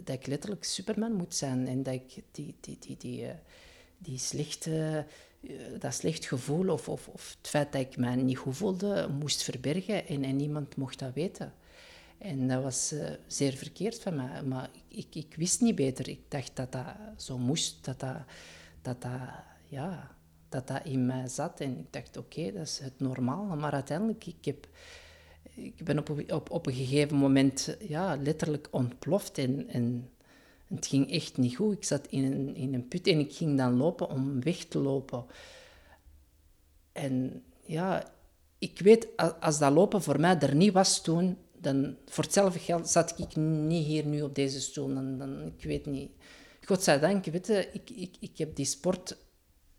dat 0.05 0.15
ik 0.15 0.27
letterlijk 0.27 0.65
Superman 0.65 1.13
moet 1.13 1.35
zijn 1.35 1.69
en 1.69 1.83
dat 1.83 1.95
ik 1.95 2.15
die, 2.31 2.57
die, 2.61 2.77
die, 2.81 2.97
die, 2.97 3.29
die 3.99 4.19
slechte, 4.19 5.07
dat 5.79 5.95
slecht 5.95 6.25
gevoel 6.25 6.69
of, 6.69 6.89
of, 6.89 7.09
of 7.09 7.37
het 7.39 7.49
feit 7.49 7.73
dat 7.73 7.81
ik 7.81 7.97
me 7.97 8.11
niet 8.17 8.39
goed 8.39 8.57
voelde 8.57 9.09
moest 9.19 9.43
verbergen 9.43 10.07
en, 10.07 10.25
en 10.25 10.37
niemand 10.37 10.77
mocht 10.77 10.99
dat 10.99 11.15
weten. 11.15 11.53
En 12.21 12.49
dat 12.49 12.63
was 12.63 12.95
zeer 13.27 13.53
verkeerd 13.53 14.01
van 14.01 14.17
mij, 14.17 14.43
maar 14.43 14.71
ik, 14.89 15.07
ik, 15.15 15.15
ik, 15.25 15.35
wist 15.35 15.61
niet 15.61 15.75
beter. 15.75 16.09
Ik 16.09 16.21
dacht 16.29 16.57
dat 16.57 16.73
dat 16.73 16.85
zo 17.17 17.39
moest, 17.39 17.85
dat 17.85 18.01
dat, 18.01 18.17
dat, 18.83 19.03
dat 19.03 19.21
ja 19.69 20.17
dat 20.51 20.69
dat 20.69 20.85
in 20.85 21.07
mij 21.07 21.29
zat. 21.29 21.61
En 21.61 21.79
ik 21.79 21.93
dacht, 21.93 22.17
oké, 22.17 22.53
dat 22.53 22.63
is 22.63 22.79
het 22.79 23.01
normale. 23.01 23.57
Maar 23.57 23.73
uiteindelijk, 23.73 24.27
ik, 24.27 24.45
heb, 24.45 24.69
ik 25.55 25.85
ben 25.85 25.99
op, 25.99 26.11
op, 26.33 26.51
op 26.51 26.67
een 26.67 26.75
gegeven 26.75 27.17
moment 27.17 27.77
ja, 27.89 28.17
letterlijk 28.17 28.69
ontploft. 28.71 29.39
En, 29.39 29.69
en 29.69 30.11
het 30.67 30.87
ging 30.87 31.11
echt 31.11 31.37
niet 31.37 31.57
goed. 31.57 31.77
Ik 31.77 31.85
zat 31.85 32.07
in 32.07 32.25
een, 32.25 32.55
in 32.57 32.75
een 32.75 32.89
put 32.89 33.07
en 33.07 33.19
ik 33.19 33.33
ging 33.33 33.59
dan 33.59 33.77
lopen 33.77 34.09
om 34.09 34.43
weg 34.43 34.65
te 34.65 34.79
lopen. 34.79 35.25
En 36.93 37.43
ja, 37.65 38.13
ik 38.59 38.79
weet, 38.79 39.09
als 39.41 39.59
dat 39.59 39.73
lopen 39.73 40.03
voor 40.03 40.21
mij 40.21 40.39
er 40.39 40.55
niet 40.55 40.73
was 40.73 41.03
toen, 41.03 41.37
dan 41.61 41.97
voor 42.07 42.25
hetzelfde 42.25 42.59
geld 42.59 42.89
zat 42.89 43.19
ik 43.19 43.37
niet 43.37 43.87
hier 43.87 44.07
nu 44.07 44.23
op 44.23 44.35
deze 44.35 44.61
stoel. 44.61 44.95
Dan, 44.95 45.19
dan, 45.19 45.53
ik 45.59 45.65
weet 45.65 45.87
niet. 45.87 46.11
Godzijdank, 46.65 47.25
weet 47.25 47.47
je, 47.47 47.69
ik, 47.73 47.91
ik, 47.91 48.17
ik 48.21 48.39
heb 48.39 48.57
die 48.57 48.67
sport 48.67 49.17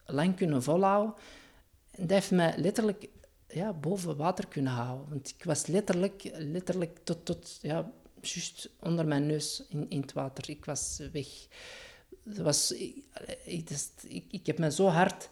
lang 0.06 0.36
kunnen 0.36 0.64
volhouden. 0.64 1.14
En 1.92 2.02
dat 2.02 2.10
heeft 2.10 2.32
mij 2.32 2.54
letterlijk 2.58 3.10
ja, 3.48 3.74
boven 3.74 4.18
water 4.18 4.48
kunnen 4.48 4.74
houden. 4.74 5.10
Want 5.10 5.34
ik 5.38 5.44
was 5.44 5.66
letterlijk, 5.66 6.32
letterlijk 6.38 7.00
tot, 7.04 7.26
tot 7.26 7.60
ja, 7.62 7.92
juist 8.22 8.70
onder 8.80 9.08
mijn 9.08 9.26
neus 9.26 9.64
in, 9.70 9.86
in 9.90 10.02
het 10.02 10.14
water. 10.14 10.50
Ik 10.50 10.66
was 10.66 11.02
weg. 11.12 11.28
was, 12.24 12.72
ik, 12.72 13.06
ik, 14.08 14.26
ik 14.32 14.46
heb 14.46 14.58
me 14.58 14.72
zo 14.72 14.88
hard, 14.88 15.30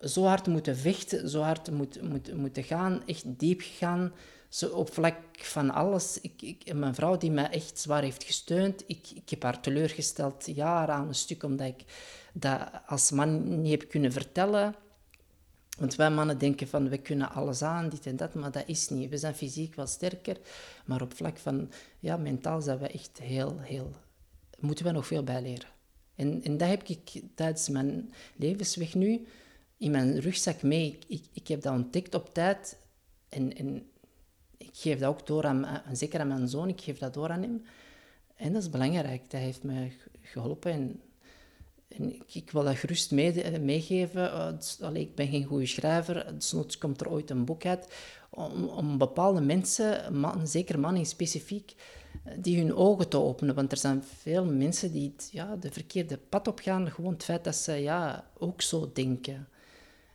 zo 0.00 0.24
hard 0.24 0.46
moeten 0.46 0.76
vechten, 0.76 1.28
zo 1.28 1.40
hard 1.40 1.70
moet, 1.70 2.02
moet, 2.02 2.34
moeten 2.34 2.64
gaan, 2.64 3.02
echt 3.06 3.38
diep 3.38 3.60
gegaan. 3.60 4.12
Zo 4.54 4.68
op 4.68 4.92
vlak 4.92 5.16
van 5.32 5.70
alles. 5.70 6.20
Ik, 6.20 6.42
ik, 6.42 6.74
mijn 6.74 6.94
vrouw 6.94 7.16
die 7.16 7.30
mij 7.30 7.50
echt 7.50 7.78
zwaar 7.78 8.02
heeft 8.02 8.24
gesteund. 8.24 8.84
Ik, 8.86 9.10
ik 9.14 9.30
heb 9.30 9.42
haar 9.42 9.60
teleurgesteld 9.60 10.46
jaren 10.46 10.94
aan 10.94 11.08
een 11.08 11.14
stuk, 11.14 11.42
omdat 11.42 11.66
ik 11.66 11.84
dat 12.32 12.70
als 12.86 13.10
man 13.10 13.60
niet 13.60 13.80
heb 13.80 13.88
kunnen 13.88 14.12
vertellen. 14.12 14.74
Want 15.78 15.94
wij 15.94 16.10
mannen 16.10 16.38
denken 16.38 16.68
van, 16.68 16.88
we 16.88 16.98
kunnen 16.98 17.30
alles 17.30 17.62
aan, 17.62 17.88
dit 17.88 18.06
en 18.06 18.16
dat, 18.16 18.34
maar 18.34 18.50
dat 18.50 18.62
is 18.66 18.88
niet. 18.88 19.10
We 19.10 19.16
zijn 19.16 19.34
fysiek 19.34 19.74
wel 19.74 19.86
sterker, 19.86 20.36
maar 20.84 21.02
op 21.02 21.14
vlak 21.14 21.38
van, 21.38 21.70
ja, 21.98 22.16
mentaal 22.16 22.60
zijn 22.60 22.78
we 22.78 22.88
echt 22.88 23.18
heel, 23.18 23.58
heel... 23.58 23.92
Moeten 24.58 24.84
we 24.84 24.92
nog 24.92 25.06
veel 25.06 25.24
bijleren. 25.24 25.68
En, 26.14 26.42
en 26.42 26.56
dat 26.56 26.68
heb 26.68 26.82
ik 26.82 27.22
tijdens 27.34 27.68
mijn 27.68 28.12
levensweg 28.36 28.94
nu 28.94 29.26
in 29.78 29.90
mijn 29.90 30.20
rugzak 30.20 30.62
mee. 30.62 30.98
Ik, 31.08 31.24
ik, 31.32 31.48
heb 31.48 31.62
dat 31.62 31.72
ontdekt 31.72 32.14
op 32.14 32.34
tijd 32.34 32.76
en, 33.28 33.56
en 33.56 33.88
ik 34.74 34.80
geef 34.80 34.98
dat 34.98 35.08
ook 35.08 35.26
door 35.26 35.44
aan, 35.44 35.82
zeker 35.92 36.20
aan 36.20 36.28
mijn 36.28 36.48
zoon, 36.48 36.68
ik 36.68 36.80
geef 36.80 36.98
dat 36.98 37.14
door 37.14 37.30
aan 37.30 37.42
hem. 37.42 37.64
En 38.36 38.52
dat 38.52 38.62
is 38.62 38.70
belangrijk, 38.70 39.30
dat 39.30 39.40
heeft 39.40 39.62
me 39.62 39.90
geholpen 40.20 40.72
en 40.72 41.00
en 41.96 42.22
ik, 42.32 42.50
wil 42.50 42.64
dat 42.64 42.76
gerust 42.76 43.10
mee, 43.10 43.58
meegeven. 43.60 44.56
Uh, 44.80 45.00
ik 45.00 45.14
ben 45.14 45.28
geen 45.28 45.44
goede 45.44 45.66
schrijver. 45.66 46.34
Desnoods 46.34 46.78
komt 46.78 47.00
er 47.00 47.10
ooit 47.10 47.30
een 47.30 47.44
boek 47.44 47.66
uit. 47.66 47.94
Om, 48.30 48.64
om 48.64 48.98
bepaalde 48.98 49.40
mensen, 49.40 50.18
man, 50.20 50.46
zeker 50.46 50.78
mannen 50.78 51.06
specifiek, 51.06 51.74
eh, 52.24 52.32
die 52.38 52.58
hun 52.58 52.74
ogen 52.74 53.08
te 53.08 53.18
openen. 53.18 53.54
Want 53.54 53.72
er 53.72 53.78
zijn 53.78 54.02
veel 54.02 54.44
mensen 54.44 54.92
die 54.92 55.14
ja, 55.30 55.56
de 55.56 55.70
verkeerde 55.70 56.18
pad 56.18 56.48
opgaan. 56.48 56.90
Gewoon 56.90 57.12
het 57.12 57.24
feit 57.24 57.44
dat 57.44 57.56
ze 57.56 57.72
ja, 57.72 58.30
ook 58.38 58.62
zo 58.62 58.90
denken. 58.92 59.48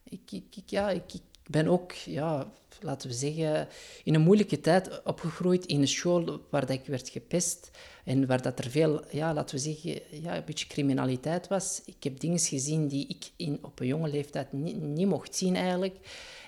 Ik, 0.03 0.31
ik, 0.31 0.63
ja, 0.65 0.89
ik, 0.89 1.13
ik 1.13 1.21
ben 1.49 1.67
ook, 1.67 1.91
ja, 1.91 2.51
laten 2.81 3.09
we 3.09 3.15
zeggen, 3.15 3.67
in 4.03 4.15
een 4.15 4.21
moeilijke 4.21 4.59
tijd 4.59 5.03
opgegroeid 5.03 5.65
in 5.65 5.81
een 5.81 5.87
school 5.87 6.41
waar 6.49 6.65
dat 6.65 6.75
ik 6.75 6.85
werd 6.85 7.09
gepest. 7.09 7.71
En 8.03 8.27
waar 8.27 8.41
dat 8.41 8.59
er 8.59 8.69
veel, 8.69 9.03
ja, 9.11 9.33
laten 9.33 9.55
we 9.55 9.61
zeggen, 9.61 10.21
ja, 10.21 10.35
een 10.35 10.45
beetje 10.45 10.67
criminaliteit 10.67 11.47
was. 11.47 11.81
Ik 11.85 12.03
heb 12.03 12.19
dingen 12.19 12.39
gezien 12.39 12.87
die 12.87 13.07
ik 13.07 13.31
in, 13.35 13.59
op 13.61 13.79
een 13.79 13.87
jonge 13.87 14.09
leeftijd 14.09 14.53
niet, 14.53 14.81
niet 14.81 15.07
mocht 15.07 15.35
zien 15.35 15.55
eigenlijk. 15.55 15.95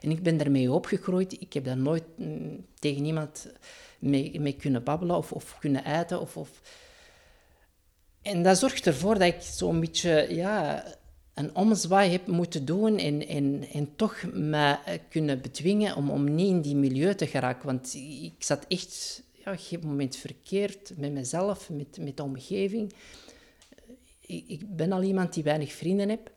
En 0.01 0.11
ik 0.11 0.23
ben 0.23 0.37
daarmee 0.37 0.71
opgegroeid. 0.71 1.41
Ik 1.41 1.53
heb 1.53 1.65
daar 1.65 1.77
nooit 1.77 2.03
mm, 2.15 2.65
tegen 2.79 3.01
niemand 3.01 3.47
mee, 3.99 4.39
mee 4.39 4.53
kunnen 4.55 4.83
babbelen 4.83 5.15
of, 5.15 5.31
of 5.31 5.57
kunnen 5.59 5.83
uiten. 5.83 6.21
Of, 6.21 6.37
of... 6.37 6.49
En 8.21 8.43
dat 8.43 8.57
zorgt 8.57 8.87
ervoor 8.87 9.13
dat 9.13 9.27
ik 9.27 9.41
zo'n 9.41 9.79
beetje 9.79 10.27
ja, 10.29 10.83
een 11.33 11.55
omzwaai 11.55 12.11
heb 12.11 12.27
moeten 12.27 12.65
doen 12.65 12.97
en, 12.97 13.27
en, 13.27 13.67
en 13.73 13.95
toch 13.95 14.23
me 14.33 14.77
kunnen 15.09 15.41
bedwingen 15.41 15.95
om, 15.95 16.09
om 16.09 16.35
niet 16.35 16.49
in 16.49 16.61
die 16.61 16.75
milieu 16.75 17.15
te 17.15 17.27
geraken. 17.27 17.65
Want 17.65 17.93
ik 18.21 18.33
zat 18.37 18.65
echt 18.67 19.23
ja, 19.31 19.41
op 19.41 19.47
een 19.47 19.59
gegeven 19.59 19.87
moment 19.87 20.15
verkeerd 20.15 20.97
met 20.97 21.11
mezelf, 21.11 21.69
met, 21.69 21.97
met 21.99 22.17
de 22.17 22.23
omgeving. 22.23 22.93
Ik, 24.19 24.47
ik 24.47 24.75
ben 24.75 24.91
al 24.91 25.03
iemand 25.03 25.33
die 25.33 25.43
weinig 25.43 25.73
vrienden 25.73 26.09
heeft. 26.09 26.29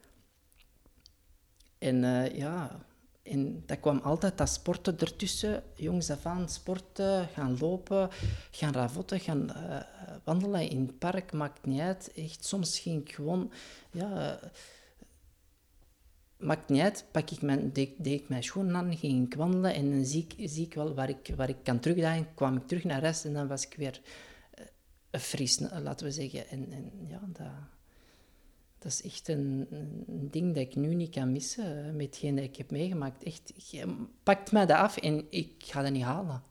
En 1.78 2.02
uh, 2.02 2.36
ja, 2.36 2.84
en 3.22 3.62
dat 3.66 3.80
kwam 3.80 3.98
altijd 3.98 4.38
dat 4.38 4.48
sporten 4.48 4.98
ertussen. 4.98 5.62
Jongens 5.74 6.10
af 6.10 6.26
aan 6.26 6.48
sporten, 6.48 7.28
gaan 7.28 7.56
lopen, 7.60 8.10
gaan 8.50 8.72
ravotten, 8.72 9.20
gaan 9.20 9.50
uh, 9.50 9.80
wandelen 10.24 10.70
in 10.70 10.80
het 10.86 10.98
park, 10.98 11.32
maakt 11.32 11.66
niet 11.66 11.80
uit. 11.80 12.12
Echt, 12.16 12.44
soms 12.44 12.78
ging 12.78 13.00
ik 13.00 13.14
gewoon... 13.14 13.52
Ja, 13.90 14.40
maakt 16.44 16.68
niet 16.68 16.80
uit, 16.80 17.04
pak 17.10 17.30
ik 17.30 17.42
mijn, 17.42 17.72
deed, 17.72 17.90
deed 17.96 18.20
ik 18.20 18.28
mijn 18.28 18.42
schoenen 18.42 18.76
aan, 18.76 18.96
ging 18.96 19.26
ik 19.26 19.34
wandelen 19.34 19.74
en 19.74 19.90
dan 19.90 20.04
zie 20.04 20.26
ik, 20.28 20.48
zie 20.48 20.64
ik 20.64 20.74
wel 20.74 20.94
waar 20.94 21.08
ik, 21.08 21.32
waar 21.36 21.48
ik 21.48 21.56
kan 21.62 21.80
terugdagen. 21.80 22.34
kwam 22.34 22.56
ik 22.56 22.66
terug 22.66 22.84
naar 22.84 23.00
rest 23.00 23.24
en 23.24 23.32
dan 23.32 23.46
was 23.46 23.66
ik 23.66 23.74
weer 23.76 24.00
uh, 24.58 25.20
fris, 25.20 25.58
laten 25.58 26.06
we 26.06 26.12
zeggen. 26.12 26.48
En, 26.48 26.72
en 26.72 26.90
ja, 27.06 27.20
dat, 27.32 27.46
dat 28.78 28.92
is 28.92 29.02
echt 29.02 29.28
een, 29.28 29.66
een, 29.70 30.28
ding 30.30 30.54
dat 30.54 30.62
ik 30.62 30.74
nu 30.74 30.94
niet 30.94 31.10
kan 31.10 31.32
missen, 31.32 31.86
eh, 31.86 31.92
met 31.92 32.06
hetgeen 32.06 32.34
dat 32.34 32.44
ik 32.44 32.56
heb 32.56 32.70
meegemaakt. 32.70 33.22
Echt, 33.22 33.52
pakt 34.22 34.52
mij 34.52 34.66
dat 34.66 34.76
af 34.76 34.96
en 34.96 35.26
ik 35.30 35.52
ga 35.58 35.82
dat 35.82 35.92
niet 35.92 36.02
halen. 36.02 36.42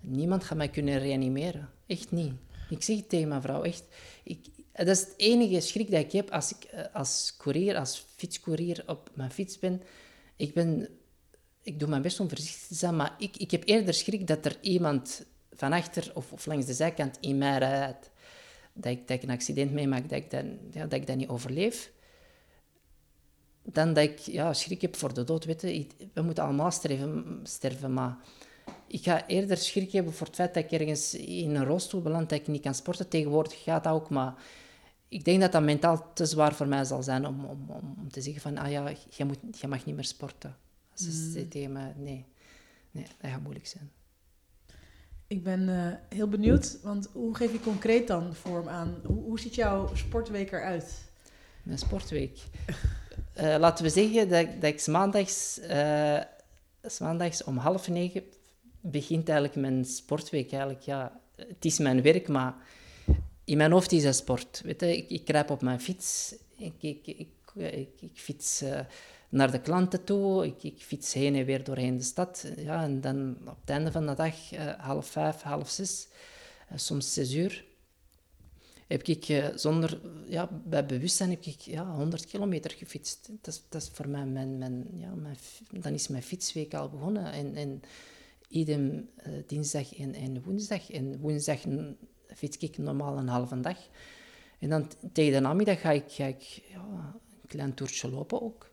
Niemand 0.00 0.44
gaat 0.44 0.56
mij 0.56 0.68
kunnen 0.68 0.98
reanimeren. 0.98 1.70
Echt 1.86 2.10
niet. 2.10 2.32
Ik 2.68 2.82
zeg 2.82 2.96
het 2.96 3.08
tegen 3.08 3.28
mijn 3.28 3.42
vrouw, 3.42 3.62
echt. 3.62 3.84
Ik, 4.22 4.46
Dat 4.74 4.88
is 4.88 5.00
het 5.00 5.14
enige 5.16 5.60
schrik 5.60 5.90
dat 5.90 6.00
ik 6.00 6.12
heb 6.12 6.30
als 6.30 6.52
ik 6.52 6.64
eh, 6.64 6.84
als 6.92 7.34
courier, 7.38 7.76
als 7.76 8.06
fietscourier 8.16 8.84
op 8.86 9.10
mijn 9.14 9.30
fiets 9.30 9.58
ben. 9.58 9.82
Ik, 10.36 10.54
ben, 10.54 10.88
ik 11.62 11.78
doe 11.78 11.88
mijn 11.88 12.02
best 12.02 12.20
om 12.20 12.28
voorzichtig 12.28 12.66
te 12.66 12.74
zijn, 12.74 12.96
maar 12.96 13.14
ik, 13.18 13.36
ik 13.36 13.50
heb 13.50 13.62
eerder 13.68 13.94
schrik 13.94 14.26
dat 14.26 14.44
er 14.44 14.56
iemand 14.60 15.24
van 15.52 15.72
achter 15.72 16.10
of, 16.14 16.32
of 16.32 16.46
langs 16.46 16.66
de 16.66 16.74
zijkant 16.74 17.18
in 17.20 17.38
mij 17.38 17.58
rijdt. 17.58 18.10
Dat 18.72 18.92
ik, 18.92 19.08
dat 19.08 19.22
een 19.22 19.30
accident 19.30 19.72
meemaak, 19.72 20.08
dat 20.08 20.18
ik 20.18 20.30
dat, 20.30 20.44
ja, 20.70 20.82
dat 20.82 20.92
ik 21.00 21.06
dat 21.06 21.16
niet 21.16 21.28
overleef. 21.28 21.92
Dan 23.62 23.92
dat 23.94 24.04
ik 24.04 24.18
ja, 24.18 24.52
schrik 24.52 24.80
heb 24.80 24.96
voor 24.96 25.14
de 25.14 25.24
dood. 25.24 25.44
We 25.44 26.22
moeten 26.22 26.44
allemaal 26.44 26.70
sterven, 26.70 27.40
sterven, 27.42 27.92
maar 27.92 28.16
ik 28.86 29.02
ga 29.02 29.26
eerder 29.26 29.56
schrik 29.56 29.92
hebben 29.92 30.12
voor 30.12 30.26
het 30.26 30.36
feit 30.36 30.54
dat 30.54 30.64
ik 30.64 30.70
ergens 30.80 31.14
in 31.14 31.54
een 31.54 31.64
rolstoel 31.64 32.02
beland, 32.02 32.28
dat 32.28 32.38
ik 32.38 32.46
niet 32.46 32.62
kan 32.62 32.74
sporten. 32.74 33.08
Tegenwoordig 33.08 33.62
gaat 33.62 33.84
dat 33.84 33.92
ook, 33.92 34.10
maar 34.10 34.34
ik 35.08 35.24
denk 35.24 35.40
dat 35.40 35.52
dat 35.52 35.62
mentaal 35.62 36.12
te 36.12 36.26
zwaar 36.26 36.54
voor 36.54 36.68
mij 36.68 36.84
zal 36.84 37.02
zijn 37.02 37.26
om, 37.26 37.44
om, 37.44 37.70
om, 37.98 38.10
te 38.10 38.20
zeggen 38.20 38.42
van, 38.42 38.58
ah 38.58 38.70
ja, 38.70 38.92
je, 39.10 39.24
moet, 39.24 39.38
je 39.60 39.68
mag 39.68 39.84
niet 39.84 39.94
meer 39.94 40.04
sporten. 40.04 40.56
Als 40.92 41.32
ze 41.32 41.38
mm. 41.38 41.48
tegen 41.48 41.72
me, 41.72 41.92
nee, 41.96 42.24
nee, 42.90 43.06
dat 43.20 43.30
gaat 43.30 43.40
moeilijk 43.40 43.66
zijn. 43.66 43.90
Ik 45.26 45.42
ben 45.42 45.68
uh, 45.68 45.92
heel 46.08 46.28
benieuwd, 46.28 46.78
want 46.82 47.08
hoe 47.12 47.34
geef 47.34 47.52
je 47.52 47.60
concreet 47.60 48.06
dan 48.06 48.34
vorm 48.34 48.68
aan? 48.68 48.94
Hoe, 49.04 49.22
hoe 49.22 49.40
ziet 49.40 49.54
jouw 49.54 49.94
sportweek 49.94 50.52
eruit? 50.52 51.04
Mijn 51.62 51.78
sportweek? 51.78 52.38
uh, 53.36 53.56
laten 53.64 53.84
we 53.84 53.90
zeggen 53.90 54.28
dat, 54.28 54.46
dat 54.60 54.72
ik 54.72 54.86
maandags, 54.86 55.60
uh, 55.62 56.20
maandags 56.98 57.44
om 57.44 57.56
half 57.56 57.88
negen 57.88 58.22
begint 58.80 59.28
eigenlijk 59.28 59.60
mijn 59.60 59.84
sportweek. 59.84 60.52
Eigenlijk, 60.52 60.82
ja, 60.82 61.20
het 61.36 61.64
is 61.64 61.78
mijn 61.78 62.02
werk, 62.02 62.28
maar 62.28 62.54
in 63.44 63.56
mijn 63.56 63.72
hoofd 63.72 63.92
is 63.92 64.04
het 64.04 64.16
sport. 64.16 64.60
Weet 64.64 64.80
je, 64.80 64.96
ik, 64.96 65.10
ik 65.10 65.24
kruip 65.24 65.50
op 65.50 65.62
mijn 65.62 65.80
fiets, 65.80 66.34
ik, 66.56 66.74
ik, 66.80 67.06
ik, 67.06 67.28
ik, 68.00 68.10
fiets 68.12 68.62
uh, 68.62 68.80
naar 69.28 69.50
de 69.50 69.60
klanten 69.60 70.04
toe, 70.04 70.54
ik, 70.60 70.82
fiets 70.82 71.12
heen 71.12 71.34
en 71.34 71.44
weer 71.44 71.64
doorheen 71.64 71.96
de 71.96 72.02
stad. 72.02 72.46
Ja, 72.56 72.82
en 72.82 73.00
dan 73.00 73.36
op 73.40 73.60
het 73.60 73.70
einde 73.70 73.92
van 73.92 74.06
de 74.06 74.14
dag, 74.14 74.52
uh, 74.52 74.72
half 74.78 75.06
vijf, 75.06 75.40
half 75.40 75.70
zes, 75.70 76.08
uh, 76.72 76.78
soms 76.78 77.12
zes 77.12 77.32
uur, 77.32 77.64
heb 78.86 79.02
ik 79.02 79.52
zonder, 79.54 80.00
ja, 80.28 80.48
bij 80.64 80.86
bewustzijn 80.86 81.30
heb 81.30 81.44
ik 81.44 81.60
ja, 81.60 81.94
100 81.94 82.26
kilometer 82.26 82.70
gefietst. 82.70 83.28
Dat 83.40 83.54
is, 83.54 83.62
dat 83.68 83.82
is 83.82 83.88
voor 83.92 84.08
mij 84.08 84.26
mijn, 84.26 84.58
mijn, 84.58 84.88
ja, 84.94 85.14
mijn, 85.14 85.36
dan 85.70 85.92
is 85.92 86.08
mijn 86.08 86.22
fietsweek 86.22 86.74
al 86.74 86.88
begonnen. 86.88 87.32
En, 87.32 87.54
en 87.54 87.82
dinsdag 89.46 89.96
en, 89.96 90.14
en 90.14 90.42
woensdag. 90.42 90.90
En 90.90 91.18
woensdag 91.18 91.64
fiets 92.34 92.58
ik 92.58 92.78
normaal 92.78 93.18
een 93.18 93.28
halve 93.28 93.60
dag. 93.60 93.78
En 94.58 94.68
dan 94.68 94.90
tegen 95.12 95.32
de 95.32 95.40
namiddag 95.40 95.80
ga 95.80 95.90
ik, 95.90 96.04
ga 96.08 96.26
ja, 96.68 97.14
een 97.42 97.48
klein 97.48 97.74
toertje 97.74 98.10
lopen 98.10 98.42
ook. 98.42 98.70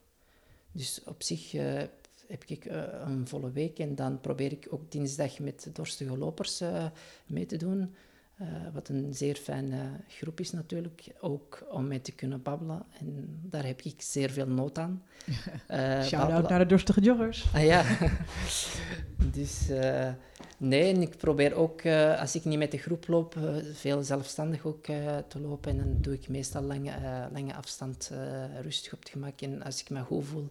Dus 0.71 1.01
op 1.05 1.23
zich 1.23 1.53
uh, 1.53 1.81
heb 2.27 2.43
ik 2.45 2.65
uh, 2.65 2.83
een 3.05 3.27
volle 3.27 3.51
week 3.51 3.79
en 3.79 3.95
dan 3.95 4.21
probeer 4.21 4.51
ik 4.51 4.67
ook 4.69 4.91
dinsdag 4.91 5.39
met 5.39 5.69
dorstige 5.73 6.17
lopers 6.17 6.61
uh, 6.61 6.85
mee 7.25 7.45
te 7.45 7.57
doen. 7.57 7.95
Wat 8.73 8.89
een 8.89 9.13
zeer 9.13 9.35
fijne 9.35 9.77
groep 10.07 10.39
is 10.39 10.51
natuurlijk, 10.51 11.07
ook 11.19 11.65
om 11.69 11.87
mee 11.87 12.01
te 12.01 12.11
kunnen 12.11 12.41
babbelen. 12.41 12.83
En 12.99 13.39
daar 13.41 13.65
heb 13.65 13.81
ik 13.81 14.01
zeer 14.01 14.29
veel 14.29 14.47
nood 14.47 14.77
aan. 14.77 15.03
Shout-out 16.03 16.49
naar 16.49 16.59
de 16.59 16.65
dorstige 16.65 17.01
joggers. 17.01 17.45
Ah 17.53 17.63
ja. 17.63 17.83
dus 19.37 19.69
Nee, 20.61 20.93
en 20.93 21.01
ik 21.01 21.17
probeer 21.17 21.53
ook, 21.53 21.83
uh, 21.83 22.19
als 22.19 22.35
ik 22.35 22.45
niet 22.45 22.57
met 22.57 22.71
de 22.71 22.77
groep 22.77 23.07
loop, 23.07 23.35
uh, 23.35 23.55
veel 23.73 24.03
zelfstandig 24.03 24.65
ook 24.65 24.87
uh, 24.87 25.17
te 25.27 25.39
lopen. 25.39 25.71
En 25.71 25.77
dan 25.77 25.97
doe 26.01 26.13
ik 26.13 26.27
meestal 26.27 26.61
lange, 26.61 26.91
lange 27.33 27.55
afstand 27.55 28.11
rustig 28.61 28.93
op 28.93 28.99
het 28.99 29.09
gemak. 29.09 29.41
En 29.41 29.63
als 29.63 29.81
ik 29.81 29.89
me 29.89 30.01
goed 30.01 30.25
voel, 30.25 30.49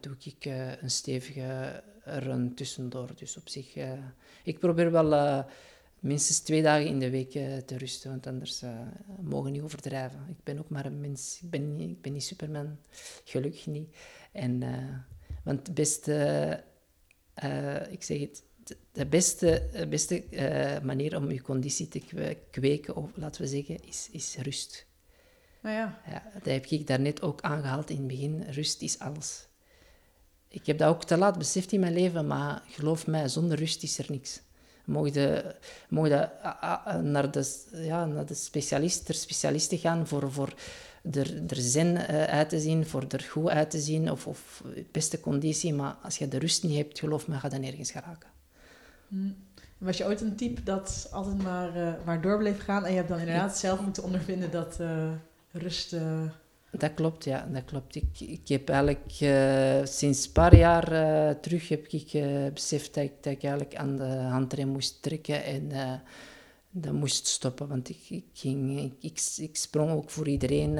doe 0.00 0.14
ik 0.24 0.44
een 0.80 0.90
stevige 0.90 1.82
run 2.04 2.54
tussendoor. 2.54 3.08
Dus 3.16 3.36
op 3.36 3.48
zich, 3.48 3.74
ik 4.42 4.58
probeer 4.58 4.90
wel 4.90 5.44
minstens 6.04 6.38
twee 6.38 6.62
dagen 6.62 6.86
in 6.86 6.98
de 6.98 7.10
week 7.10 7.30
te 7.66 7.76
rusten, 7.78 8.10
want 8.10 8.26
anders 8.26 8.62
mogen 9.20 9.52
niet 9.52 9.62
overdrijven. 9.62 10.18
Ik 10.28 10.44
ben 10.44 10.58
ook 10.58 10.68
maar 10.68 10.86
een 10.86 11.00
mens, 11.00 11.38
ik 11.42 11.50
ben, 11.50 11.76
niet, 11.76 11.90
ik 11.90 12.00
ben 12.00 12.12
niet 12.12 12.24
Superman, 12.24 12.78
gelukkig 13.24 13.66
niet. 13.66 13.96
En, 14.32 14.62
want 15.44 15.66
het 15.66 15.74
beste, 15.74 16.64
ik 17.90 18.02
zeg 18.02 18.20
het, 18.20 18.42
de 18.92 19.06
beste, 19.06 19.62
beste 19.88 20.24
manier 20.82 21.16
om 21.16 21.30
je 21.30 21.42
conditie 21.42 21.88
te 21.88 22.02
kweken, 22.50 22.96
of 22.96 23.10
laten 23.14 23.42
we 23.42 23.48
zeggen, 23.48 23.84
is, 23.84 24.08
is 24.12 24.36
rust. 24.36 24.86
Nou 25.62 25.76
ja. 25.76 26.00
ja. 26.06 26.22
Dat 26.34 26.44
heb 26.44 26.66
ik 26.66 26.86
daarnet 26.86 27.22
ook 27.22 27.40
aangehaald 27.40 27.90
in 27.90 27.96
het 27.96 28.06
begin. 28.06 28.42
Rust 28.42 28.82
is 28.82 28.98
alles. 28.98 29.46
Ik 30.48 30.66
heb 30.66 30.78
dat 30.78 30.88
ook 30.88 31.04
te 31.04 31.16
laat 31.16 31.38
beseft 31.38 31.72
in 31.72 31.80
mijn 31.80 31.92
leven, 31.92 32.26
maar 32.26 32.62
geloof 32.68 33.06
mij, 33.06 33.28
zonder 33.28 33.58
rust 33.58 33.82
is 33.82 33.98
er 33.98 34.06
niks. 34.08 34.40
Mocht 34.84 35.14
je, 35.14 35.54
naar, 37.02 37.30
de, 37.30 37.60
ja, 37.72 38.04
naar 38.04 38.26
de 38.26 38.34
specialist, 38.34 39.06
ter 39.06 39.14
specialisten 39.14 39.78
gaan 39.78 40.06
voor, 40.06 40.32
voor 40.32 40.54
er, 41.10 41.42
er 41.46 41.56
zin 41.56 41.86
uh, 41.86 42.24
uit 42.24 42.48
te 42.48 42.60
zien, 42.60 42.86
voor 42.86 43.04
er 43.08 43.20
goed 43.30 43.48
uit 43.48 43.70
te 43.70 43.80
zien, 43.80 44.10
of, 44.10 44.26
of 44.26 44.62
beste 44.90 45.20
conditie. 45.20 45.74
Maar 45.74 45.96
als 46.02 46.18
je 46.18 46.28
de 46.28 46.38
rust 46.38 46.62
niet 46.62 46.76
hebt, 46.76 46.98
geloof 46.98 47.28
me, 47.28 47.36
ga 47.36 47.48
je 47.52 47.58
nergens 47.58 47.90
geraken. 47.90 48.28
Mm. 49.08 49.36
Was 49.78 49.96
je 49.96 50.04
ooit 50.04 50.20
een 50.20 50.36
type 50.36 50.62
dat 50.62 51.08
altijd 51.12 51.42
maar, 51.42 51.76
uh, 51.76 51.92
maar 52.04 52.20
door 52.20 52.38
bleef 52.38 52.64
gaan 52.64 52.84
en 52.84 52.90
je 52.90 52.96
hebt 52.96 53.08
dan 53.08 53.18
inderdaad 53.18 53.58
zelf 53.58 53.80
moeten 53.80 54.02
ondervinden 54.02 54.50
dat 54.50 54.76
uh, 54.80 55.10
rust... 55.52 55.92
Uh... 55.92 56.22
Dat 56.78 56.94
klopt, 56.94 57.24
ja, 57.24 57.48
dat 57.52 57.64
klopt. 57.64 57.94
Ik, 57.94 58.20
ik 58.20 58.48
heb 58.48 58.68
eigenlijk 58.68 59.10
sinds 59.88 60.26
een 60.26 60.32
paar 60.32 60.56
jaar 60.56 61.40
terug 61.40 61.68
heb 61.68 61.86
ik 61.86 62.10
beseft 62.54 62.94
dat 62.94 63.04
ik, 63.04 63.22
eigenlijk 63.22 63.74
aan 63.74 63.96
de 63.96 64.04
handrem 64.04 64.68
moest 64.68 65.02
trekken 65.02 65.44
en 65.44 65.70
dat 66.70 66.92
moest 66.92 67.26
stoppen, 67.26 67.68
want 67.68 67.88
ik, 67.88 68.00
ik, 68.08 68.24
ging, 68.32 68.80
ik, 69.00 69.20
ik, 69.36 69.56
sprong 69.56 69.90
ook 69.90 70.10
voor 70.10 70.28
iedereen. 70.28 70.78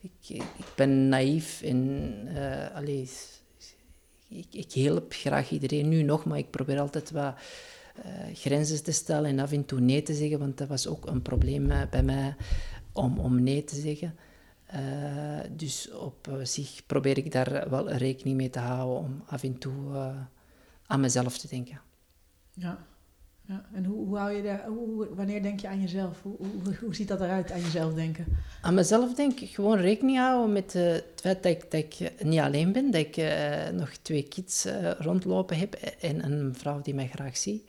ik, 0.00 0.28
ik 0.38 0.72
ben 0.76 1.08
naïef 1.08 1.62
en 1.62 2.28
allee, 2.74 3.08
ik, 4.28 4.46
ik 4.50 4.72
help 4.72 5.12
graag 5.12 5.50
iedereen 5.50 5.88
nu 5.88 6.02
nog, 6.02 6.24
maar 6.24 6.38
ik 6.38 6.50
probeer 6.50 6.80
altijd 6.80 7.10
wat 7.10 7.34
uh, 8.06 8.34
grenzen 8.34 8.82
te 8.82 8.92
stellen 8.92 9.30
en 9.30 9.38
af 9.38 9.52
en 9.52 9.64
toe 9.64 9.80
nee 9.80 10.02
te 10.02 10.14
zeggen, 10.14 10.38
want 10.38 10.58
dat 10.58 10.68
was 10.68 10.86
ook 10.86 11.06
een 11.06 11.22
probleem 11.22 11.70
uh, 11.70 11.82
bij 11.90 12.02
mij 12.02 12.34
om, 12.92 13.18
om 13.18 13.42
nee 13.42 13.64
te 13.64 13.76
zeggen. 13.76 14.14
Uh, 14.74 15.40
dus 15.56 15.90
op 15.90 16.28
zich 16.42 16.86
probeer 16.86 17.18
ik 17.18 17.32
daar 17.32 17.70
wel 17.70 17.90
rekening 17.90 18.36
mee 18.36 18.50
te 18.50 18.58
houden 18.58 18.98
om 18.98 19.22
af 19.26 19.42
en 19.42 19.58
toe 19.58 20.12
aan 20.86 21.00
mezelf 21.00 21.38
te 21.38 21.48
denken. 21.48 21.80
Ja. 22.52 22.86
Ja, 23.46 23.64
en 23.74 23.84
hoe, 23.84 24.06
hoe 24.06 24.16
hou 24.16 24.32
je 24.32 24.42
daar, 24.42 24.66
hoe, 24.66 25.14
wanneer 25.14 25.42
denk 25.42 25.60
je 25.60 25.68
aan 25.68 25.80
jezelf? 25.80 26.22
Hoe, 26.22 26.36
hoe, 26.38 26.74
hoe 26.80 26.94
ziet 26.94 27.08
dat 27.08 27.20
eruit, 27.20 27.52
aan 27.52 27.60
jezelf 27.60 27.94
denken? 27.94 28.26
Aan 28.62 28.74
mezelf 28.74 29.14
denk 29.14 29.40
ik 29.40 29.54
gewoon 29.54 29.78
rekening 29.78 30.18
houden 30.18 30.52
met 30.52 30.74
uh, 30.74 30.82
het 30.92 31.20
feit 31.20 31.42
dat 31.42 31.52
ik, 31.52 31.70
dat 31.70 31.80
ik 31.80 32.24
niet 32.24 32.40
alleen 32.40 32.72
ben, 32.72 32.90
dat 32.90 33.00
ik 33.00 33.16
nog 33.72 33.90
twee 34.02 34.22
kids 34.22 34.66
rondlopen 34.98 35.58
heb 35.58 35.74
en 36.00 36.24
een 36.24 36.54
vrouw 36.54 36.82
die 36.82 36.94
mij 36.94 37.08
graag 37.08 37.36
ziet. 37.36 37.68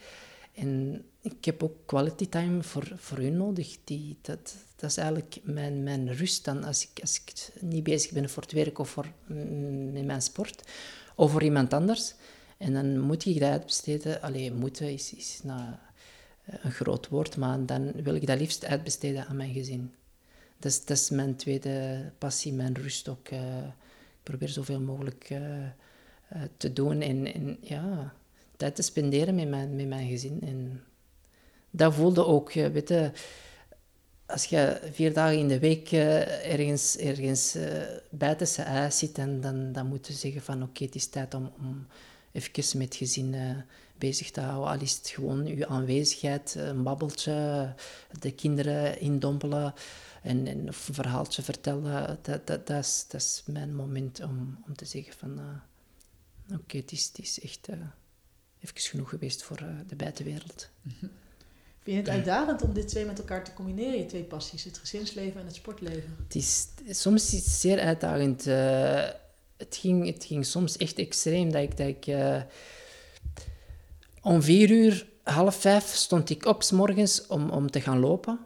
En 0.53 1.03
ik 1.21 1.45
heb 1.45 1.63
ook 1.63 1.75
quality 1.85 2.29
time 2.29 2.63
voor, 2.63 2.91
voor 2.95 3.17
hun 3.17 3.37
nodig. 3.37 3.77
Die, 3.83 4.17
dat, 4.21 4.55
dat 4.75 4.89
is 4.89 4.97
eigenlijk 4.97 5.39
mijn, 5.43 5.83
mijn 5.83 6.13
rust 6.13 6.45
dan 6.45 6.63
als 6.63 6.83
ik, 6.83 7.01
als 7.01 7.21
ik 7.25 7.51
niet 7.61 7.83
bezig 7.83 8.11
ben 8.11 8.29
voor 8.29 8.43
het 8.43 8.51
werk 8.51 8.79
of 8.79 8.89
voor, 8.89 9.11
mm, 9.25 9.91
met 9.91 10.05
mijn 10.05 10.21
sport 10.21 10.63
of 11.15 11.31
voor 11.31 11.43
iemand 11.43 11.73
anders. 11.73 12.13
En 12.57 12.73
dan 12.73 12.99
moet 12.99 13.25
ik 13.25 13.39
dat 13.39 13.49
uitbesteden. 13.49 14.21
Alleen 14.21 14.55
moeten 14.55 14.93
is, 14.93 15.13
is 15.13 15.39
nou, 15.43 15.73
een 16.45 16.71
groot 16.71 17.07
woord, 17.07 17.37
maar 17.37 17.65
dan 17.65 17.91
wil 17.91 18.15
ik 18.15 18.27
dat 18.27 18.39
liefst 18.39 18.65
uitbesteden 18.65 19.25
aan 19.27 19.35
mijn 19.35 19.53
gezin. 19.53 19.93
Dat 20.59 20.71
is, 20.71 20.85
dat 20.85 20.97
is 20.97 21.09
mijn 21.09 21.35
tweede 21.35 22.11
passie, 22.17 22.53
mijn 22.53 22.75
rust 22.75 23.09
ook. 23.09 23.29
Uh, 23.29 23.57
ik 23.67 24.23
probeer 24.23 24.49
zoveel 24.49 24.79
mogelijk 24.79 25.29
uh, 25.29 25.67
te 26.57 26.73
doen 26.73 27.01
en, 27.01 27.33
en, 27.33 27.57
ja, 27.61 28.13
tijd 28.61 28.75
te 28.75 28.81
spenderen 28.81 29.35
met 29.35 29.49
mijn, 29.49 29.75
met 29.75 29.87
mijn 29.87 30.07
gezin. 30.07 30.41
En 30.41 30.83
dat 31.69 31.93
voelde 31.93 32.25
ook, 32.25 32.53
weet 32.53 32.89
je, 32.89 33.11
als 34.25 34.45
je 34.45 34.89
vier 34.91 35.13
dagen 35.13 35.37
in 35.37 35.47
de 35.47 35.59
week 35.59 35.91
ergens, 35.91 36.97
ergens 36.97 37.57
buiten 38.09 38.65
huis 38.65 38.97
zit, 38.97 39.15
dan, 39.15 39.41
dan, 39.41 39.71
dan 39.71 39.87
moet 39.87 40.07
je 40.07 40.13
zeggen 40.13 40.41
van 40.41 40.63
oké, 40.63 40.83
het 40.83 40.95
is 40.95 41.07
tijd 41.07 41.33
om, 41.33 41.51
om 41.59 41.87
even 42.31 42.77
met 42.77 42.95
gezin 42.95 43.35
bezig 43.97 44.31
te 44.31 44.41
houden. 44.41 44.71
Al 44.71 44.81
is 44.81 44.95
het 44.95 45.09
gewoon 45.09 45.45
uw 45.45 45.65
aanwezigheid, 45.65 46.55
een 46.57 46.83
babbeltje, 46.83 47.73
de 48.19 48.31
kinderen 48.31 48.99
indompelen 48.99 49.73
en, 50.21 50.47
en 50.47 50.67
een 50.67 50.73
verhaaltje 50.73 51.41
vertellen. 51.41 52.19
Dat, 52.21 52.47
dat, 52.47 52.67
dat, 52.67 52.85
is, 52.85 53.05
dat 53.07 53.21
is 53.21 53.43
mijn 53.45 53.75
moment 53.75 54.23
om, 54.23 54.63
om 54.67 54.75
te 54.75 54.85
zeggen 54.85 55.13
van... 55.13 55.39
Oké, 56.53 56.77
het, 56.77 56.91
is, 56.91 57.39
echt 57.41 57.67
even 58.61 58.79
genoeg 58.79 59.09
geweest 59.09 59.43
voor 59.43 59.63
de 59.87 59.95
buitenwereld. 59.95 60.69
Vind 61.83 61.95
je 61.95 62.01
het 62.01 62.09
uitdagend 62.09 62.61
om 62.61 62.73
dit 62.73 62.87
twee 62.87 63.05
met 63.05 63.19
elkaar 63.19 63.43
te 63.43 63.53
combineren, 63.53 63.97
je 63.97 64.05
twee 64.05 64.23
passies, 64.23 64.63
het 64.63 64.77
gezinsleven 64.77 65.39
en 65.39 65.45
het 65.45 65.55
sportleven? 65.55 66.15
Het 66.23 66.35
is, 66.35 66.67
soms 66.89 67.33
is 67.33 67.45
het 67.45 67.53
zeer 67.53 67.79
uitdagend. 67.79 68.47
Eh, 68.47 69.07
het, 69.57 69.77
ging, 69.79 70.05
het 70.05 70.25
ging 70.25 70.45
soms 70.45 70.77
echt 70.77 70.97
extreem 70.97 71.51
dat 71.51 71.61
ik... 71.61 71.77
Dat 71.77 71.87
ik 71.87 72.07
eh, 72.07 72.41
om 74.21 74.41
vier 74.41 74.69
uur, 74.69 75.07
half 75.23 75.55
vijf, 75.55 75.85
stond 75.85 76.29
ik 76.29 76.45
op 76.45 76.63
s 76.63 76.71
morgens 76.71 77.27
om, 77.27 77.49
om 77.49 77.71
te 77.71 77.81
gaan 77.81 77.99
lopen. 77.99 78.39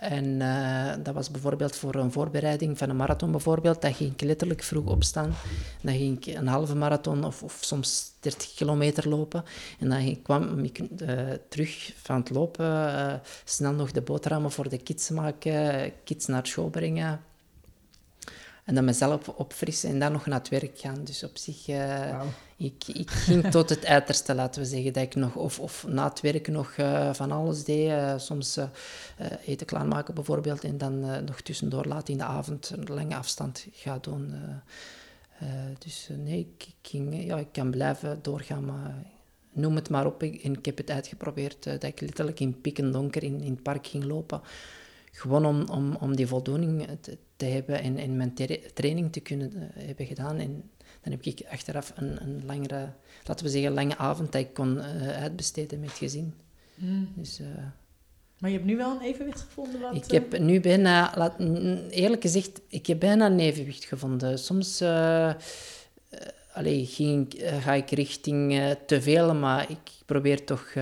En 0.00 0.24
uh, 0.24 0.92
dat 1.02 1.14
was 1.14 1.30
bijvoorbeeld 1.30 1.76
voor 1.76 1.94
een 1.94 2.12
voorbereiding 2.12 2.78
van 2.78 2.90
een 2.90 2.96
marathon 2.96 3.30
bijvoorbeeld. 3.30 3.82
Dan 3.82 3.94
ging 3.94 4.12
ik 4.12 4.20
letterlijk 4.20 4.62
vroeg 4.62 4.86
opstaan. 4.86 5.34
Dan 5.82 5.94
ging 5.94 6.26
ik 6.26 6.36
een 6.36 6.46
halve 6.46 6.74
marathon 6.74 7.24
of, 7.24 7.42
of 7.42 7.58
soms 7.60 8.12
30 8.20 8.54
kilometer 8.54 9.08
lopen. 9.08 9.44
En 9.78 9.88
dan 9.88 10.22
kwam 10.22 10.58
ik 10.58 10.78
uh, 10.78 11.20
terug 11.48 11.92
van 12.02 12.16
het 12.16 12.30
lopen, 12.30 12.66
uh, 12.66 13.14
snel 13.44 13.72
nog 13.72 13.90
de 13.90 14.02
boterhammen 14.02 14.50
voor 14.50 14.68
de 14.68 14.78
kids 14.78 15.10
maken, 15.10 15.92
kids 16.04 16.26
naar 16.26 16.46
school 16.46 16.68
brengen. 16.68 17.20
En 18.64 18.74
dan 18.74 18.84
mezelf 18.84 19.28
opfrissen 19.28 19.90
en 19.90 19.98
dan 19.98 20.12
nog 20.12 20.26
naar 20.26 20.38
het 20.38 20.48
werk 20.48 20.78
gaan. 20.78 21.04
Dus 21.04 21.24
op 21.24 21.38
zich, 21.38 21.68
uh, 21.68 22.22
ik, 22.56 22.84
ik 22.86 23.10
ging 23.10 23.50
tot 23.50 23.68
het 23.68 23.86
uiterste, 23.86 24.34
laten 24.34 24.62
we 24.62 24.68
zeggen. 24.68 24.92
Dat 24.92 25.02
ik 25.02 25.14
nog, 25.14 25.34
of, 25.34 25.60
of 25.60 25.86
na 25.88 26.08
het 26.08 26.20
werk 26.20 26.48
nog 26.48 26.76
uh, 26.76 27.14
van 27.14 27.32
alles 27.32 27.64
deed. 27.64 27.88
Uh, 27.88 28.14
soms 28.16 28.58
eten 29.46 29.66
klaarmaken 29.66 30.14
bijvoorbeeld. 30.14 30.64
En 30.64 30.78
dan 30.78 31.24
nog 31.24 31.40
tussendoor 31.40 31.84
laat 31.84 32.08
in 32.08 32.18
de 32.18 32.24
avond 32.24 32.70
een 32.70 32.94
lange 32.94 33.16
afstand 33.16 33.66
ga 33.72 33.98
doen. 34.00 34.34
dus 35.78 36.08
nee, 36.16 36.38
ik, 36.38 36.66
ik, 36.66 36.90
ging, 36.90 37.24
ja, 37.24 37.36
ik 37.36 37.52
kan 37.52 37.70
blijven 37.70 38.18
doorgaan, 38.22 38.64
maar 38.64 38.94
noem 39.52 39.74
het 39.74 39.90
maar 39.90 40.06
op. 40.06 40.22
En 40.22 40.52
ik 40.52 40.64
heb 40.64 40.76
het 40.76 40.90
uitgeprobeerd 40.90 41.62
dat 41.62 41.82
ik 41.82 42.00
letterlijk 42.00 42.40
in 42.40 42.60
pikken 42.60 42.92
donker 42.92 43.22
in, 43.22 43.40
in 43.40 43.52
het 43.52 43.62
park 43.62 43.86
ging 43.86 44.04
lopen. 44.04 44.40
Gewoon 45.10 45.46
om, 45.46 45.68
om, 45.68 45.96
om 45.96 46.16
die 46.16 46.26
voldoening 46.26 46.86
te, 47.00 47.18
te 47.36 47.46
hebben 47.46 47.80
en, 47.80 47.96
en 47.96 48.16
mijn 48.16 48.34
training 48.74 49.12
te 49.12 49.20
kunnen 49.20 49.52
uh, 49.54 49.62
hebben 49.86 50.06
gedaan. 50.06 50.38
En 50.38 50.70
dan 51.02 51.12
heb 51.12 51.22
ik 51.22 51.42
achteraf 51.50 51.92
een, 51.96 52.22
een 52.22 52.42
langere, 52.46 52.88
laten 53.26 53.44
we 53.44 53.50
zeggen, 53.50 53.72
lange 53.72 53.96
avond 53.96 54.32
dat 54.32 54.40
ik 54.40 54.54
kon 54.54 54.76
uh, 54.76 55.08
uitbesteden 55.08 55.80
met 55.80 55.90
gezin. 55.90 56.34
Mm. 56.74 57.08
Dus, 57.14 57.40
uh, 57.40 57.46
maar 58.38 58.50
je 58.50 58.56
hebt 58.56 58.68
nu 58.68 58.76
wel 58.76 58.90
een 58.90 59.00
evenwicht 59.00 59.40
gevonden? 59.40 59.80
Wat, 59.80 59.94
ik 59.94 60.10
heb 60.10 60.38
nu 60.38 60.60
bijna, 60.60 61.12
laat, 61.16 61.38
eerlijk 61.90 62.22
gezegd, 62.22 62.60
ik 62.68 62.86
heb 62.86 62.98
bijna 62.98 63.26
een 63.26 63.40
evenwicht 63.40 63.84
gevonden. 63.84 64.38
Soms 64.38 64.82
allee, 66.52 66.86
ging, 66.86 67.34
ga 67.60 67.72
ik 67.72 67.90
richting 67.90 68.76
te 68.86 69.02
veel, 69.02 69.34
maar 69.34 69.70
ik 69.70 69.90
probeer 70.06 70.44
toch 70.44 70.72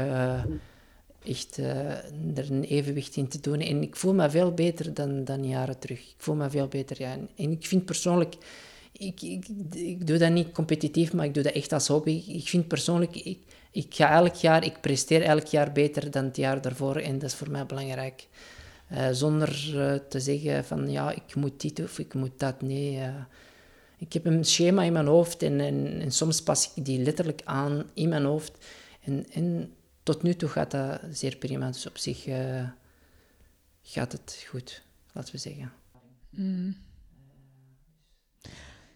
echt 1.28 1.58
uh, 1.58 1.90
er 2.38 2.50
een 2.50 2.64
evenwicht 2.64 3.16
in 3.16 3.28
te 3.28 3.40
doen. 3.40 3.60
En 3.60 3.82
ik 3.82 3.96
voel 3.96 4.14
me 4.14 4.30
veel 4.30 4.52
beter 4.52 4.94
dan, 4.94 5.24
dan 5.24 5.48
jaren 5.48 5.78
terug. 5.78 5.98
Ik 5.98 6.14
voel 6.16 6.34
me 6.34 6.50
veel 6.50 6.68
beter, 6.68 6.96
ja. 6.98 7.16
En, 7.36 7.50
ik 7.50 7.66
vind 7.66 7.84
persoonlijk... 7.84 8.34
Ik, 8.92 9.22
ik, 9.22 9.46
ik 9.72 10.06
doe 10.06 10.18
dat 10.18 10.30
niet 10.30 10.52
competitief, 10.52 11.12
maar 11.12 11.24
ik 11.24 11.34
doe 11.34 11.42
dat 11.42 11.52
echt 11.52 11.72
als 11.72 11.88
hobby. 11.88 12.22
Ik 12.26 12.48
vind 12.48 12.68
persoonlijk... 12.68 13.16
Ik, 13.16 13.38
ik 13.70 13.94
ga 13.94 14.10
elk 14.10 14.34
jaar... 14.34 14.64
Ik 14.64 14.80
presteer 14.80 15.22
elk 15.22 15.46
jaar 15.46 15.72
beter 15.72 16.10
dan 16.10 16.24
het 16.24 16.36
jaar 16.36 16.60
daarvoor. 16.60 16.96
En 16.96 17.18
dat 17.18 17.30
is 17.30 17.36
voor 17.36 17.50
mij 17.50 17.66
belangrijk. 17.66 18.26
Uh, 18.92 19.08
zonder 19.12 19.72
uh, 19.74 19.94
te 20.08 20.20
zeggen 20.20 20.64
van... 20.64 20.90
Ja, 20.90 21.10
ik 21.10 21.34
moet 21.34 21.60
dit 21.60 21.82
of 21.82 21.98
ik 21.98 22.14
moet 22.14 22.38
dat. 22.38 22.62
Nee... 22.62 23.00
ik 23.98 24.12
heb 24.12 24.26
een 24.26 24.44
schema 24.44 24.82
in 24.82 24.92
mijn 24.92 25.06
hoofd 25.06 25.42
en, 25.42 25.60
en, 25.60 26.00
en, 26.00 26.10
soms 26.10 26.42
pas 26.42 26.70
ik 26.74 26.84
die 26.84 27.02
letterlijk 27.02 27.40
aan 27.44 27.84
in 27.94 28.08
mijn 28.08 28.24
hoofd. 28.24 28.52
En, 29.04 29.26
en 29.32 29.72
tot 30.14 30.22
nu 30.22 30.34
toe 30.34 30.48
gaat 30.48 30.70
dat 30.70 31.00
zeer 31.12 31.36
prima. 31.36 31.66
Dus 31.66 31.86
op 31.86 31.98
zich 31.98 32.26
uh, 32.26 32.68
gaat 33.82 34.12
het 34.12 34.44
goed, 34.48 34.82
laten 35.12 35.32
we 35.32 35.38
zeggen. 35.38 35.72
Mm. 36.30 36.76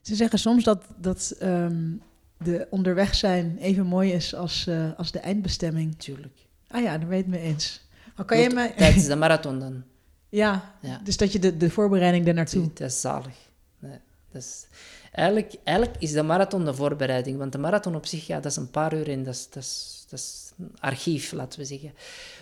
Ze 0.00 0.14
zeggen 0.14 0.38
soms 0.38 0.64
dat, 0.64 0.84
dat 0.96 1.36
um, 1.42 2.02
de 2.38 2.66
onderweg 2.70 3.14
zijn 3.14 3.58
even 3.58 3.86
mooi 3.86 4.12
is 4.12 4.34
als, 4.34 4.66
uh, 4.68 4.90
als 4.96 5.12
de 5.12 5.18
eindbestemming. 5.18 5.98
Tuurlijk. 5.98 6.46
Ah 6.68 6.82
ja, 6.82 6.98
daar 6.98 7.08
weet 7.08 7.20
ik 7.20 7.26
me 7.26 7.38
eens. 7.38 7.88
Maar 8.16 8.26
kan 8.26 8.38
je 8.38 8.50
mij... 8.50 8.72
Tijdens 8.76 9.06
de 9.06 9.16
marathon 9.16 9.58
dan. 9.58 9.82
Ja, 10.28 10.74
ja, 10.80 11.00
dus 11.04 11.16
dat 11.16 11.32
je 11.32 11.38
de, 11.38 11.56
de 11.56 11.70
voorbereiding 11.70 12.26
er 12.26 12.34
naartoe... 12.34 12.70
Dat 12.74 12.90
is 12.90 13.00
zalig. 13.00 13.36
Nee, 13.78 13.98
dat 14.30 14.42
is... 14.42 14.66
Eigenlijk, 15.12 15.54
eigenlijk 15.64 16.02
is 16.02 16.12
de 16.12 16.22
marathon 16.22 16.64
de 16.64 16.74
voorbereiding, 16.74 17.38
want 17.38 17.52
de 17.52 17.58
marathon 17.58 17.94
op 17.94 18.06
zich, 18.06 18.26
ja, 18.26 18.40
dat 18.40 18.50
is 18.50 18.56
een 18.56 18.70
paar 18.70 18.94
uur 18.94 19.08
en 19.08 19.22
dat 19.22 19.34
is, 19.34 19.48
dat 19.50 19.62
is, 19.62 20.04
dat 20.08 20.18
is 20.18 20.51
archief, 20.78 21.32
laten 21.32 21.58
we 21.58 21.64
zeggen. 21.64 21.92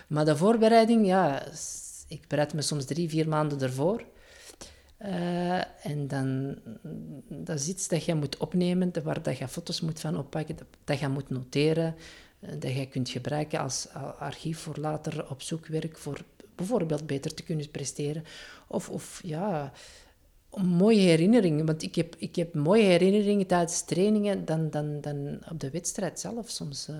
Maar 0.07 0.25
de 0.25 0.37
voorbereiding, 0.37 1.05
ja, 1.05 1.47
ik 2.07 2.27
bereid 2.27 2.53
me 2.53 2.61
soms 2.61 2.85
drie, 2.85 3.09
vier 3.09 3.27
maanden 3.27 3.61
ervoor. 3.61 4.03
Uh, 5.05 5.85
en 5.85 6.07
dan 6.07 6.55
dat 7.27 7.59
is 7.59 7.67
iets 7.67 7.87
dat 7.87 8.05
je 8.05 8.15
moet 8.15 8.37
opnemen, 8.37 8.91
waar 9.03 9.23
dat 9.23 9.37
je 9.37 9.47
foto's 9.47 9.81
moet 9.81 9.99
van 9.99 10.17
oppakken, 10.17 10.57
dat 10.83 10.99
je 10.99 11.07
moet 11.07 11.29
noteren, 11.29 11.95
uh, 12.39 12.49
dat 12.59 12.73
je 12.73 12.85
kunt 12.85 13.09
gebruiken 13.09 13.59
als 13.59 13.87
archief 14.19 14.59
voor 14.59 14.77
later 14.77 15.29
op 15.29 15.41
zoekwerk, 15.41 15.97
voor 15.97 16.23
bijvoorbeeld 16.55 17.07
beter 17.07 17.33
te 17.33 17.43
kunnen 17.43 17.71
presteren. 17.71 18.23
Of, 18.67 18.89
of 18.89 19.21
ja, 19.23 19.71
mooie 20.55 20.99
herinneringen. 20.99 21.65
Want 21.65 21.83
ik 21.83 21.95
heb, 21.95 22.15
ik 22.17 22.35
heb 22.35 22.53
mooie 22.53 22.83
herinneringen 22.83 23.47
tijdens 23.47 23.81
trainingen 23.81 24.45
dan, 24.45 24.69
dan, 24.69 25.01
dan 25.01 25.39
op 25.51 25.59
de 25.59 25.69
wedstrijd 25.69 26.19
zelf 26.19 26.49
soms. 26.49 26.87
Uh, 26.89 26.95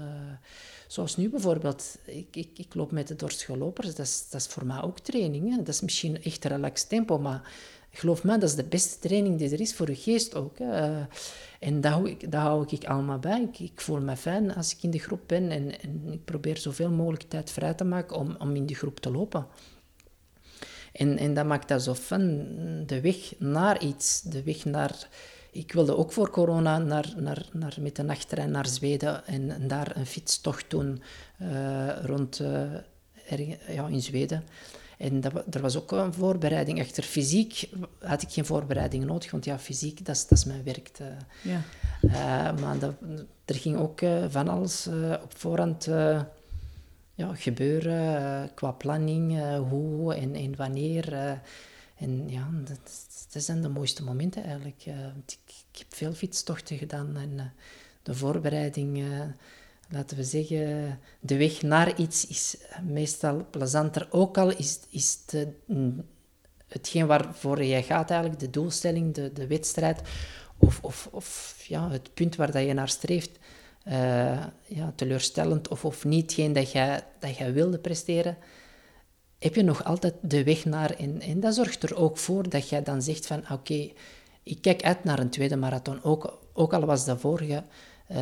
zoals 0.88 1.18
nu 1.18 1.30
bijvoorbeeld. 1.30 1.98
Ik, 2.06 2.36
ik, 2.36 2.50
ik 2.56 2.76
loop 2.76 2.92
met 2.92 3.08
de 3.08 3.16
dorstige 3.16 3.58
lopers. 3.58 3.96
Dat 3.96 4.06
is, 4.06 4.30
dat 4.30 4.42
is 4.42 4.48
voor 4.48 4.66
mij 4.66 4.82
ook 4.82 5.00
training. 5.00 5.58
Dat 5.58 5.68
is 5.68 5.82
misschien 5.82 6.24
echt 6.24 6.46
relaxed 6.46 6.90
tempo, 6.90 7.20
maar 7.20 7.52
geloof 7.92 8.24
me, 8.24 8.38
dat 8.38 8.50
is 8.50 8.56
de 8.56 8.64
beste 8.64 9.00
training 9.00 9.38
die 9.38 9.50
er 9.50 9.62
is 9.62 9.74
voor 9.74 9.90
je 9.90 9.96
geest 9.96 10.36
ook. 10.36 10.60
Uh, 10.60 10.98
en 11.60 11.82
dat 11.82 11.92
hou, 11.92 12.10
ik, 12.10 12.32
dat 12.32 12.42
hou 12.42 12.66
ik 12.70 12.86
allemaal 12.86 13.20
bij. 13.20 13.50
Ik, 13.58 13.82
voel 13.82 14.02
me 14.02 14.16
fijn 14.16 14.56
als 14.56 14.76
ik 14.76 14.84
in 14.84 14.92
de 14.92 15.00
groep 15.00 15.22
ben 15.26 15.50
en, 15.50 15.82
en 15.82 16.02
ik 16.12 16.26
probeer 16.26 16.58
zoveel 16.58 16.90
mogelijk 16.90 17.24
tijd 17.24 17.52
vrij 17.52 17.74
te 17.74 17.84
maken 17.84 18.16
om, 18.16 18.36
om 18.40 18.56
in 18.56 18.66
die 18.66 18.76
groep 18.76 19.00
te 19.00 19.12
lopen. 19.12 19.48
En, 20.92 21.18
en 21.18 21.34
dat 21.34 21.46
maakt 21.46 21.68
dat 21.68 21.84
zo 21.84 21.94
fun, 21.94 22.84
de 22.86 23.02
weg 23.02 23.34
naar 23.38 23.84
iets, 23.84 24.22
de 24.22 24.44
weg 24.44 24.66
naar... 24.66 25.08
Ik 25.52 25.72
wilde 25.72 25.98
ook 25.98 26.12
voor 26.12 26.30
corona 26.30 26.78
naar, 26.78 27.14
naar, 27.18 27.46
naar, 27.52 27.78
met 27.80 27.96
de 27.96 28.04
nachttrein 28.04 28.52
naar 28.52 28.68
Zweden 28.68 29.26
en, 29.26 29.50
en 29.50 29.68
daar 29.68 29.96
een 29.96 30.06
fietstocht 30.06 30.70
doen 30.70 31.02
uh, 31.42 32.04
rond 32.04 32.40
uh, 32.40 32.62
ja, 33.68 33.88
in 33.88 34.02
Zweden. 34.02 34.44
En 34.98 35.22
dat, 35.22 35.56
er 35.56 35.62
was 35.62 35.78
ook 35.78 35.92
een 35.92 36.14
voorbereiding. 36.14 36.80
Echter, 36.80 37.04
fysiek 37.04 37.70
had 38.00 38.22
ik 38.22 38.32
geen 38.32 38.46
voorbereiding 38.46 39.06
nodig, 39.06 39.32
want 39.32 39.46
ja, 39.46 39.60
fysiek, 39.60 40.06
dat 40.06 40.16
is, 40.16 40.28
dat 40.28 40.38
is 40.38 40.46
mijn 40.46 40.64
werk. 40.64 40.90
Uh, 41.02 41.08
ja. 41.42 42.52
maar 42.52 42.80
dat, 42.80 42.94
er 43.46 43.56
ging 43.56 43.78
ook 43.78 44.00
van 44.30 44.48
alles 44.48 44.88
op 45.24 45.38
voorhand 45.38 45.88
gebeuren 47.34 48.22
uh, 48.22 48.50
qua 48.56 48.72
planning, 48.72 49.32
uh, 49.32 49.60
hoe 49.70 50.16
en, 50.16 50.56
wanneer. 50.56 51.14
Uh, 51.14 51.32
en 51.98 52.30
ja, 52.30 52.50
dat, 52.64 53.44
zijn 53.44 53.62
de 53.62 53.70
mooiste 53.70 54.04
momenten 54.04 54.44
eigenlijk. 54.44 54.86
Ik, 55.26 55.38
ik, 55.72 55.78
heb 55.78 55.88
veel 55.90 56.14
fietstochten 56.14 56.78
gedaan 56.78 57.18
en 57.18 57.54
de 58.04 58.14
voorbereiding, 58.14 59.04
laten 59.90 60.18
we 60.18 60.24
zeggen, 60.24 61.00
de 61.20 61.38
weg 61.38 61.62
naar 61.62 62.00
iets 62.00 62.28
is 62.28 62.58
meestal 62.84 63.46
plezanter. 63.50 64.08
Ook 64.10 64.38
al 64.38 64.50
is, 64.50 64.80
is 64.90 65.18
het, 65.26 65.48
hetgeen 66.68 67.08
waarvoor 67.08 67.64
jij 67.64 67.84
gaat 67.84 68.10
eigenlijk, 68.10 68.40
de 68.40 68.50
doelstelling, 68.50 69.14
de, 69.14 69.34
de 69.34 69.48
wedstrijd, 69.48 70.02
of, 70.58 70.80
of, 70.82 71.10
of 71.12 71.56
ja, 71.68 71.90
het 71.90 72.14
punt 72.14 72.36
waar 72.36 72.52
dat 72.52 72.66
je 72.66 72.74
naar 72.74 72.90
streeft, 72.90 73.40
uh, 73.88 74.46
ja, 74.66 74.94
teleurstellend 74.96 75.68
of, 75.68 75.86
of 75.86 76.06
niet 76.06 76.34
geen 76.34 76.54
dat 76.54 76.72
jij, 76.72 77.04
dat 77.20 77.38
jij 77.38 77.54
wilde 77.54 77.78
presteren, 77.80 78.38
heb 79.40 79.56
je 79.56 79.64
nog 79.64 79.84
altijd 79.84 80.14
de 80.22 80.44
weg 80.44 80.66
naar. 80.66 80.92
En, 80.92 81.22
en 81.22 81.40
dat 81.40 81.56
zorgt 81.56 81.84
er 81.84 81.96
ook 81.96 82.18
voor 82.18 82.50
dat 82.50 82.70
jij 82.70 82.84
dan 82.84 83.02
zegt 83.02 83.26
van 83.26 83.44
oké, 83.52 83.92
ik 84.44 84.62
kijk 84.62 84.84
uit 84.84 85.04
naar 85.04 85.20
een 85.20 85.30
tweede 85.30 85.56
marathon, 85.56 86.04
ook, 86.04 86.40
ook 86.54 86.74
al 86.74 86.86
was 86.86 87.06
de 87.06 87.18
vorige 87.18 87.64
uh, 88.12 88.18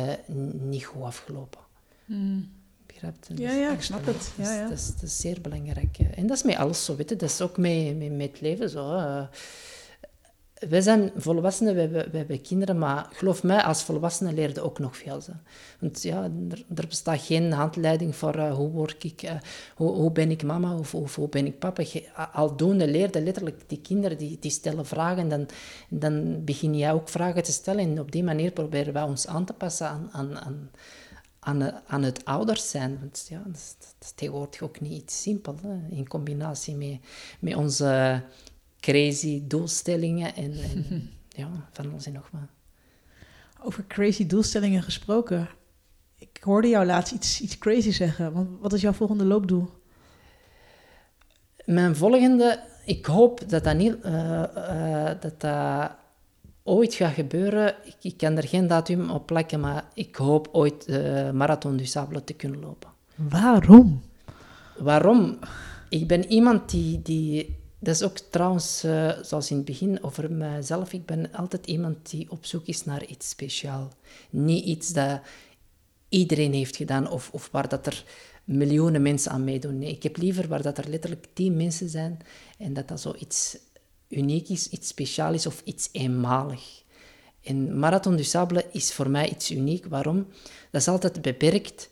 niet 0.52 0.84
goed 0.84 1.02
afgelopen. 1.02 1.60
Mm. 2.04 2.50
Begrijpt 2.86 3.26
je? 3.28 3.36
Ja, 3.36 3.52
ja, 3.52 3.72
ik 3.72 3.82
snap 3.82 4.06
het. 4.06 4.32
Ja, 4.36 4.54
ja. 4.54 4.68
Dat, 4.68 4.78
is, 4.78 4.86
dat, 4.86 5.02
is, 5.02 5.20
zeer 5.20 5.40
belangrijk. 5.40 5.98
En 5.98 6.26
dat 6.26 6.36
is 6.36 6.42
met 6.42 6.56
alles 6.56 6.84
zo, 6.84 6.96
weet 6.96 7.08
je. 7.08 7.16
Dat 7.16 7.30
is 7.30 7.40
ook 7.40 7.56
met, 7.56 7.98
met, 7.98 8.16
met 8.16 8.30
het 8.30 8.40
leven 8.40 8.70
zo. 8.70 8.94
Uh, 8.94 9.22
wij 10.68 10.80
zijn 10.80 11.10
volwassenen, 11.16 11.74
we 11.74 12.10
hebben, 12.12 12.40
kinderen, 12.40 12.78
maar 12.78 13.08
geloof 13.12 13.42
mij, 13.42 13.62
als 13.62 13.82
volwassenen 13.82 14.34
leerde 14.34 14.60
ook 14.60 14.78
nog 14.78 14.96
veel. 14.96 15.20
Zo. 15.20 15.32
Want 15.78 16.02
ja, 16.02 16.22
er, 16.22 16.64
er, 16.74 16.86
bestaat 16.86 17.20
geen 17.20 17.52
handleiding 17.52 18.16
voor 18.16 18.36
uh, 18.36 18.54
hoe, 18.54 18.70
word 18.70 19.04
ik, 19.04 19.22
uh, 19.22 19.30
hoe, 19.74 19.90
hoe, 19.90 20.12
ben 20.12 20.30
ik 20.30 20.42
mama 20.42 20.76
of, 20.76 20.94
of, 20.94 21.14
hoe 21.14 21.28
ben 21.28 21.46
ik 21.46 21.58
papa. 21.58 21.82
aldoende 22.32 22.88
leerde 22.88 23.22
letterlijk 23.22 23.62
die 23.66 23.80
kinderen, 23.80 24.18
die, 24.18 24.36
die 24.40 24.50
stellen 24.50 24.86
vragen 24.86 25.22
en 25.22 25.28
dan, 25.28 25.48
dan 25.88 26.44
begin 26.44 26.76
jij 26.76 26.92
ook 26.92 27.08
vragen 27.08 27.42
te 27.42 27.52
stellen. 27.52 27.84
En 27.84 28.00
op 28.00 28.12
die 28.12 28.24
manier 28.24 28.50
proberen 28.50 28.92
wij 28.92 29.02
ons 29.02 29.26
aan 29.26 29.44
te 29.44 29.52
passen 29.52 29.86
aan, 29.86 30.08
aan, 30.12 30.70
aan, 31.40 31.72
aan, 31.86 32.02
het 32.02 32.24
ouders 32.24 32.70
zijn. 32.70 32.98
Want 33.00 33.26
ja, 33.28 33.42
dat 33.46 33.56
is, 34.00 34.12
tegenwoordig 34.14 34.62
ook 34.62 34.80
niet 34.80 35.02
iets 35.02 35.22
simpel. 35.22 35.54
In 35.90 36.08
combinatie 36.08 36.74
met, 36.74 36.98
met 37.38 37.54
onze 37.54 38.22
crazy 38.80 39.42
doelstellingen 39.46 40.34
en, 40.34 40.52
en 40.52 41.10
ja, 41.40 41.48
van 41.72 41.90
alles 41.90 42.06
en 42.06 42.12
nog 42.12 42.28
wat. 42.32 42.48
Over 43.62 43.86
crazy 43.86 44.26
doelstellingen 44.26 44.82
gesproken. 44.82 45.48
Ik 46.18 46.38
hoorde 46.40 46.68
jou 46.68 46.86
laatst 46.86 47.12
iets, 47.12 47.40
iets 47.40 47.58
crazy 47.58 47.90
zeggen. 47.90 48.32
Want 48.32 48.48
wat 48.60 48.72
is 48.72 48.80
jouw 48.80 48.92
volgende 48.92 49.24
loopdoel? 49.24 49.68
Mijn 51.64 51.96
volgende, 51.96 52.62
ik 52.84 53.06
hoop 53.06 53.48
dat 53.48 53.64
dat, 53.64 53.76
niet, 53.76 53.96
uh, 54.04 54.42
uh, 54.56 55.10
dat, 55.20 55.40
dat 55.40 55.90
ooit 56.62 56.94
gaat 56.94 57.14
gebeuren. 57.14 57.74
Ik, 57.84 57.96
ik, 58.00 58.16
kan 58.16 58.36
er 58.36 58.48
geen 58.48 58.66
datum 58.66 59.10
op 59.10 59.26
plakken, 59.26 59.60
maar 59.60 59.84
ik 59.94 60.16
hoop 60.16 60.48
ooit 60.52 60.86
de 60.86 61.30
Marathon 61.34 61.76
du 61.76 61.84
Sable 61.84 62.24
te 62.24 62.32
kunnen 62.32 62.60
lopen. 62.60 62.90
Waarom? 63.14 64.02
Waarom? 64.78 65.38
Ik 65.88 66.06
ben 66.06 66.26
iemand 66.26 66.70
die, 66.70 67.02
die 67.02 67.59
dat 67.80 67.94
is 67.94 68.02
ook 68.02 68.18
trouwens, 68.18 68.84
uh, 68.84 69.12
zoals 69.22 69.50
in 69.50 69.56
het 69.56 69.64
begin, 69.64 70.02
over 70.02 70.32
mijzelf. 70.32 70.92
Ik 70.92 71.06
ben 71.06 71.32
altijd 71.32 71.66
iemand 71.66 72.10
die 72.10 72.30
op 72.30 72.44
zoek 72.44 72.66
is 72.66 72.84
naar 72.84 73.04
iets 73.04 73.28
speciaals. 73.28 73.92
Niet 74.30 74.64
iets 74.64 74.92
dat 74.92 75.20
iedereen 76.08 76.52
heeft 76.52 76.76
gedaan 76.76 77.10
of, 77.10 77.30
of 77.32 77.48
waar 77.52 77.68
dat 77.68 77.86
er 77.86 78.04
miljoenen 78.44 79.02
mensen 79.02 79.32
aan 79.32 79.44
meedoen. 79.44 79.78
Nee, 79.78 79.90
ik 79.90 80.02
heb 80.02 80.16
liever 80.16 80.48
waar 80.48 80.62
dat 80.62 80.78
er 80.78 80.88
letterlijk 80.88 81.26
tien 81.32 81.56
mensen 81.56 81.88
zijn 81.88 82.18
en 82.58 82.72
dat 82.72 82.88
dat 82.88 83.00
zoiets 83.00 83.58
uniek 84.08 84.48
is, 84.48 84.68
iets 84.68 84.88
speciaals 84.88 85.34
is 85.34 85.46
of 85.46 85.62
iets 85.64 85.88
eenmalig. 85.92 86.82
En 87.42 87.78
Marathon 87.78 88.16
du 88.16 88.24
Sable 88.24 88.66
is 88.72 88.92
voor 88.92 89.10
mij 89.10 89.30
iets 89.30 89.50
uniek. 89.50 89.86
Waarom? 89.86 90.26
Dat 90.70 90.80
is 90.80 90.88
altijd 90.88 91.22
beperkt. 91.22 91.90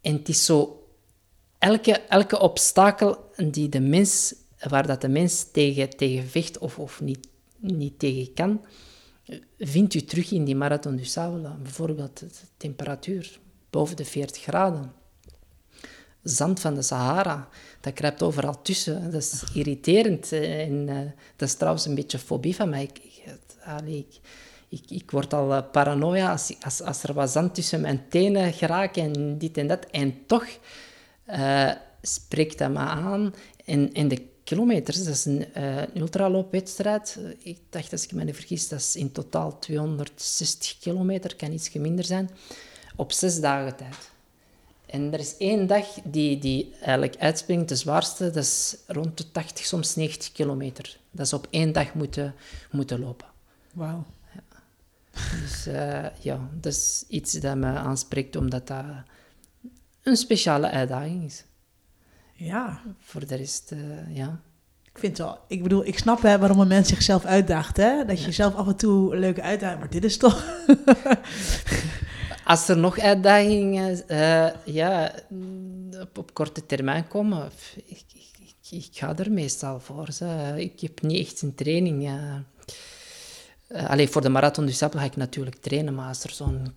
En 0.00 0.12
het 0.12 0.28
is 0.28 0.44
zo... 0.44 0.79
Elke, 1.60 1.92
elke 1.92 2.38
obstakel 2.38 3.30
die 3.36 3.68
de 3.68 3.80
mens, 3.80 4.34
waar 4.68 4.86
dat 4.86 5.00
de 5.00 5.08
mens 5.08 5.46
tegen, 5.52 5.90
tegen 5.96 6.28
vecht 6.28 6.58
of, 6.58 6.78
of 6.78 7.00
niet, 7.00 7.28
niet 7.58 7.98
tegen 7.98 8.34
kan, 8.34 8.60
vindt 9.58 9.94
u 9.94 10.04
terug 10.04 10.30
in 10.30 10.44
die 10.44 10.56
Marathon 10.56 10.96
du 10.96 11.04
Sable. 11.04 11.50
Bijvoorbeeld 11.62 12.18
de 12.18 12.28
temperatuur 12.56 13.38
boven 13.70 13.96
de 13.96 14.04
40 14.04 14.42
graden. 14.42 14.92
Zand 16.22 16.60
van 16.60 16.74
de 16.74 16.82
Sahara, 16.82 17.48
dat 17.80 17.92
kruipt 17.92 18.22
overal 18.22 18.62
tussen. 18.62 19.10
Dat 19.10 19.22
is 19.22 19.42
irriterend. 19.54 20.32
En 20.32 20.88
uh, 20.88 20.98
dat 21.36 21.48
is 21.48 21.54
trouwens 21.54 21.86
een 21.86 21.94
beetje 21.94 22.18
fobie 22.18 22.54
van 22.54 22.68
mij. 22.68 22.82
Ik, 22.82 24.20
ik, 24.68 24.90
ik, 24.90 25.10
word 25.10 25.34
al 25.34 25.52
uh, 25.52 25.62
paranoia 25.72 26.30
als, 26.30 26.54
als, 26.60 26.82
als, 26.82 27.02
er 27.02 27.14
wat 27.14 27.30
zand 27.30 27.54
tussen 27.54 27.80
mijn 27.80 28.08
tenen 28.08 28.52
geraakt 28.52 28.96
en 28.96 29.38
dit 29.38 29.56
en 29.56 29.66
dat. 29.66 29.86
En 29.90 30.26
toch 30.26 30.46
uh, 31.32 31.72
spreekt 32.02 32.58
dat 32.58 32.70
me 32.70 32.78
aan. 32.78 33.34
En, 33.64 33.92
en 33.92 34.08
de 34.08 34.22
kilometers, 34.44 35.04
dat 35.04 35.14
is 35.14 35.24
een, 35.24 35.46
een 35.62 36.00
ultraloopwedstrijd. 36.00 37.18
Ik 37.38 37.58
dacht, 37.70 37.92
als 37.92 38.04
ik 38.04 38.12
me 38.12 38.24
niet 38.24 38.34
vergis, 38.34 38.68
dat 38.68 38.78
is 38.78 38.96
in 38.96 39.12
totaal 39.12 39.58
260 39.58 40.78
kilometer, 40.78 41.36
kan 41.36 41.52
iets 41.52 41.72
minder 41.72 42.04
zijn 42.04 42.30
op 42.96 43.12
zes 43.12 43.40
dagen 43.40 43.76
tijd. 43.76 44.10
En 44.86 45.12
er 45.12 45.18
is 45.18 45.36
één 45.36 45.66
dag 45.66 45.86
die, 46.04 46.38
die 46.38 46.74
eigenlijk 46.80 47.16
uitspringt, 47.16 47.68
de 47.68 47.76
zwaarste, 47.76 48.24
dat 48.24 48.44
is 48.44 48.76
rond 48.86 49.18
de 49.18 49.30
80, 49.30 49.66
soms 49.66 49.94
90 49.96 50.32
kilometer. 50.32 50.98
Dat 51.10 51.26
is 51.26 51.32
op 51.32 51.46
één 51.50 51.72
dag 51.72 51.94
moeten, 51.94 52.34
moeten 52.70 53.00
lopen. 53.00 53.26
Wauw. 53.72 54.04
Ja. 54.34 54.42
Dus 55.40 55.66
uh, 55.66 56.06
ja, 56.20 56.48
dat 56.60 56.72
is 56.72 57.04
iets 57.08 57.32
dat 57.32 57.56
me 57.56 57.66
aanspreekt, 57.66 58.36
omdat 58.36 58.66
dat 58.66 58.84
een 60.02 60.16
speciale 60.16 60.70
uitdaging 60.70 61.24
is. 61.24 61.44
Ja. 62.32 62.80
Voor 62.98 63.26
de 63.26 63.34
rest, 63.34 63.72
uh, 63.72 64.16
ja. 64.16 64.40
Ik 64.92 64.98
vind 64.98 65.18
wel, 65.18 65.38
ik 65.48 65.62
bedoel, 65.62 65.86
ik 65.86 65.98
snap 65.98 66.22
hè, 66.22 66.38
waarom 66.38 66.60
een 66.60 66.68
mens 66.68 66.88
zichzelf 66.88 67.24
uitdaagt, 67.24 67.76
hè? 67.76 68.04
Dat 68.04 68.24
je 68.24 68.32
zelf 68.32 68.54
af 68.54 68.66
en 68.66 68.76
toe 68.76 69.12
een 69.12 69.20
leuke 69.20 69.42
uitdaging, 69.42 69.80
maar 69.80 69.90
dit 69.90 70.04
is 70.04 70.16
toch... 70.16 70.44
Als 72.44 72.68
er 72.68 72.78
nog 72.78 72.98
uitdagingen 72.98 74.02
uh, 74.08 74.48
ja, 74.64 75.12
op, 76.00 76.18
op, 76.18 76.34
korte 76.34 76.66
termijn 76.66 77.08
komen, 77.08 77.50
ik, 77.84 78.02
ik, 78.14 78.54
ik, 78.70 78.88
ga 78.92 79.16
er 79.16 79.32
meestal 79.32 79.80
voor. 79.80 80.12
Zo. 80.12 80.54
Ik 80.56 80.80
heb 80.80 81.02
niet 81.02 81.26
echt 81.26 81.42
een 81.42 81.54
training. 81.54 82.02
Ja. 82.02 82.44
Uh, 83.72 83.90
alleen 83.90 84.08
voor 84.08 84.22
de 84.22 84.28
marathon 84.28 84.66
du 84.66 84.72
Sable 84.72 84.98
ga 84.98 85.04
ik 85.04 85.16
natuurlijk 85.16 85.56
trainen, 85.56 85.94
maar 85.94 86.08
als 86.08 86.24
er 86.24 86.30
zo'n 86.30 86.74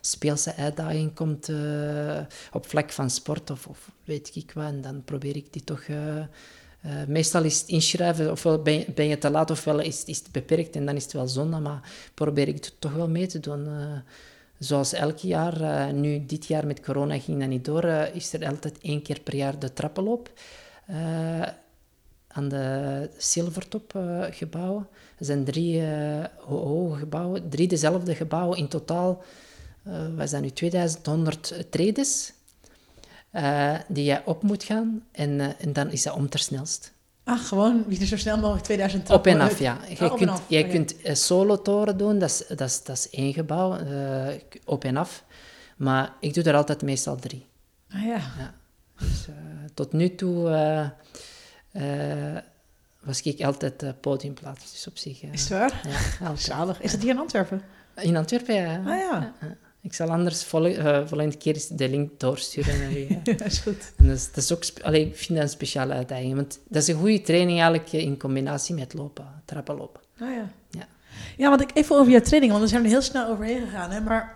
speelse 0.00 0.54
uitdaging 0.56 1.14
komt 1.14 1.48
uh, 1.48 2.20
op 2.52 2.66
vlak 2.66 2.90
van 2.90 3.10
sport 3.10 3.50
of, 3.50 3.66
of, 3.66 3.90
weet 4.04 4.30
ik 4.34 4.52
wat, 4.54 4.82
dan 4.82 5.02
probeer 5.04 5.36
ik 5.36 5.52
die 5.52 5.64
toch... 5.64 5.82
meestal 7.06 7.42
is 7.42 7.60
het 7.60 7.68
inschrijven, 7.68 8.30
ofwel 8.30 8.62
ben 8.62 8.74
je, 8.74 8.86
ben 8.94 9.06
je 9.06 9.18
te 9.18 9.30
laat 9.30 9.50
ofwel 9.50 9.80
is, 9.80 10.04
is 10.04 10.18
het 10.18 10.32
beperkt 10.32 10.76
en 10.76 10.86
dan 10.86 10.96
is 10.96 11.02
het 11.02 11.12
wel 11.12 11.28
zonde, 11.28 11.58
maar 11.58 11.80
probeer 12.14 12.48
ik 12.48 12.54
het 12.54 12.74
toch 12.78 12.92
wel 12.92 13.08
mee 13.08 13.26
te 13.26 13.40
doen. 13.40 13.68
Zoals 14.58 14.92
elk 14.92 15.18
jaar, 15.18 15.92
nu 15.92 16.26
dit 16.26 16.46
jaar 16.46 16.66
met 16.66 16.80
corona 16.80 17.18
ging 17.18 17.40
dat 17.40 17.48
niet 17.48 17.64
door, 17.64 17.84
is 18.12 18.32
er 18.32 18.46
altijd 18.46 18.78
één 18.82 19.02
keer 19.02 19.20
per 19.20 19.34
jaar 19.34 19.58
de 19.58 19.72
trappenloop 19.72 20.30
aan 22.34 22.48
de 22.48 23.08
Silvertop 23.16 23.92
gebouwen. 24.30 24.88
Er 25.18 25.24
zijn 25.24 25.44
drie 25.44 25.82
hoge 26.38 26.98
gebouwen, 26.98 27.48
drie 27.48 27.68
dezelfde 27.68 28.14
gebouwen 28.14 28.58
in 28.58 28.68
totaal. 28.68 29.22
wat 30.16 30.28
zijn 30.28 30.42
nu 30.42 30.50
2100 30.50 31.66
tredes 31.70 32.32
die 33.88 34.04
je 34.04 34.20
op 34.24 34.42
moet 34.42 34.64
gaan 34.64 35.04
en, 35.12 35.58
en 35.58 35.72
dan 35.72 35.90
is 35.90 36.02
dat 36.02 36.14
om 36.14 36.28
ter 36.28 36.40
snelst. 36.40 36.94
Ah, 37.24 37.44
gewoon 37.44 37.84
wie 37.86 38.00
er 38.00 38.06
zo 38.06 38.16
snel 38.16 38.38
mogelijk 38.38 38.64
2000 38.64 39.10
Op 39.10 39.26
en 39.26 39.40
af, 39.40 39.58
ja. 39.58 39.78
Je 39.88 40.04
oh, 40.04 40.14
kunt, 40.16 40.30
af. 40.30 40.42
Jij 40.46 40.64
kunt 40.64 41.06
uh, 41.06 41.14
solo-toren 41.14 41.96
doen, 41.96 42.18
dat 42.18 42.30
is, 42.30 42.46
dat, 42.48 42.60
is, 42.60 42.82
dat 42.82 42.96
is 42.96 43.10
één 43.10 43.32
gebouw, 43.32 43.80
uh, 43.80 44.28
op 44.64 44.84
en 44.84 44.96
af. 44.96 45.24
Maar 45.76 46.12
ik 46.20 46.34
doe 46.34 46.44
er 46.44 46.54
altijd 46.54 46.82
meestal 46.82 47.16
drie. 47.16 47.46
Ah 47.90 48.02
ja. 48.02 48.20
ja. 48.38 48.54
Dus 48.98 49.26
uh, 49.28 49.34
tot 49.74 49.92
nu 49.92 50.14
toe 50.14 50.48
was 53.00 53.22
ik 53.22 53.44
altijd 53.44 54.00
podiumplaats, 54.00 54.70
dus 54.72 54.86
op 54.86 54.98
zich. 54.98 55.22
is 55.22 55.40
het 55.40 55.48
waar? 55.48 55.80
Ja, 55.88 56.26
altijd. 56.26 56.40
Zalig. 56.40 56.80
Is 56.80 56.92
het 56.92 57.02
hier 57.02 57.10
in 57.10 57.18
Antwerpen? 57.18 57.62
In 57.96 58.16
Antwerpen, 58.16 58.54
ja. 58.54 58.76
Ah 58.76 58.98
ja. 58.98 59.34
Ik 59.84 59.94
zal 59.94 60.10
anders 60.10 60.44
vol, 60.44 60.66
uh, 60.66 61.06
volgende 61.06 61.36
keer 61.36 61.62
de 61.70 61.88
link 61.88 62.20
doorsturen 62.20 62.78
naar 62.78 62.92
u. 62.92 63.06
ja, 63.38 63.44
is 63.44 63.58
goed. 63.58 63.92
En 63.96 64.06
dat, 64.06 64.16
is, 64.16 64.26
dat 64.32 64.44
is 64.44 64.52
ook, 64.52 64.64
allee, 64.82 65.06
ik 65.06 65.16
vind 65.16 65.28
dat 65.28 65.42
een 65.42 65.48
speciale 65.48 65.92
uitdaging. 65.92 66.34
Want 66.34 66.58
dat 66.68 66.82
is 66.82 66.88
een 66.88 66.98
goede 67.00 67.20
training 67.20 67.60
eigenlijk 67.60 67.92
in 67.92 68.18
combinatie 68.18 68.74
met 68.74 68.94
lopen, 68.94 69.42
trappenlopen. 69.44 70.00
Ah 70.18 70.30
ja. 70.30 70.50
Ja, 70.70 70.86
ja 71.36 71.48
want 71.48 71.60
ik 71.60 71.70
even 71.74 71.96
over 71.96 72.12
jouw 72.12 72.20
training, 72.20 72.52
want 72.52 72.64
we 72.64 72.70
zijn 72.70 72.84
er 72.84 72.90
heel 72.90 73.02
snel 73.02 73.28
overheen 73.28 73.60
gegaan. 73.60 73.90
Hè? 73.90 74.00
Maar 74.00 74.34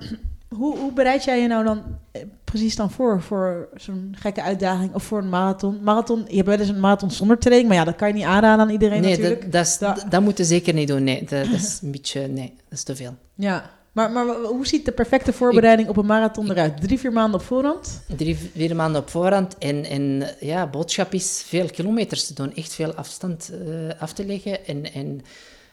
hoe, 0.48 0.78
hoe 0.78 0.92
bereid 0.92 1.24
jij 1.24 1.40
je 1.40 1.48
nou 1.48 1.64
dan 1.64 1.82
eh, 2.12 2.22
precies 2.44 2.76
dan 2.76 2.90
voor, 2.90 3.22
voor 3.22 3.68
zo'n 3.74 4.14
gekke 4.18 4.42
uitdaging 4.42 4.94
of 4.94 5.02
voor 5.02 5.18
een 5.18 5.28
marathon? 5.28 5.82
Marathon, 5.82 6.24
je 6.28 6.36
hebt 6.36 6.48
wel 6.48 6.58
eens 6.58 6.68
een 6.68 6.80
marathon 6.80 7.10
zonder 7.10 7.38
training, 7.38 7.68
maar 7.68 7.78
ja, 7.78 7.84
dat 7.84 7.96
kan 7.96 8.08
je 8.08 8.14
niet 8.14 8.24
aanraden 8.24 8.64
aan 8.64 8.72
iedereen 8.72 9.00
nee, 9.00 9.10
natuurlijk. 9.10 9.52
Dat, 9.52 9.76
dat, 9.80 9.96
dat, 9.96 10.10
dat 10.10 10.22
moet 10.22 10.38
je 10.38 10.44
zeker 10.44 10.74
niet 10.74 10.88
doen. 10.88 11.04
Nee, 11.04 11.24
dat, 11.24 11.44
dat 11.44 11.60
is 11.60 11.78
een 11.82 11.90
beetje, 11.90 12.26
nee, 12.26 12.54
dat 12.68 12.78
is 12.78 12.82
te 12.82 12.96
veel. 12.96 13.16
Ja, 13.34 13.70
maar, 13.92 14.10
maar 14.10 14.26
hoe 14.26 14.66
ziet 14.66 14.84
de 14.84 14.92
perfecte 14.92 15.32
voorbereiding 15.32 15.88
op 15.88 15.96
een 15.96 16.06
marathon 16.06 16.50
eruit? 16.50 16.80
Drie, 16.80 16.98
vier 16.98 17.12
maanden 17.12 17.40
op 17.40 17.46
voorhand? 17.46 18.02
Drie, 18.16 18.36
vier 18.54 18.76
maanden 18.76 19.00
op 19.00 19.10
voorhand. 19.10 19.58
En, 19.58 19.84
en 19.84 20.30
ja, 20.40 20.66
boodschap 20.66 21.12
is 21.12 21.44
veel 21.46 21.66
kilometers 21.66 22.26
te 22.26 22.34
doen. 22.34 22.54
Echt 22.54 22.74
veel 22.74 22.94
afstand 22.94 23.50
uh, 23.52 23.90
af 23.98 24.12
te 24.12 24.26
leggen. 24.26 24.66
En, 24.66 24.92
en 24.92 25.20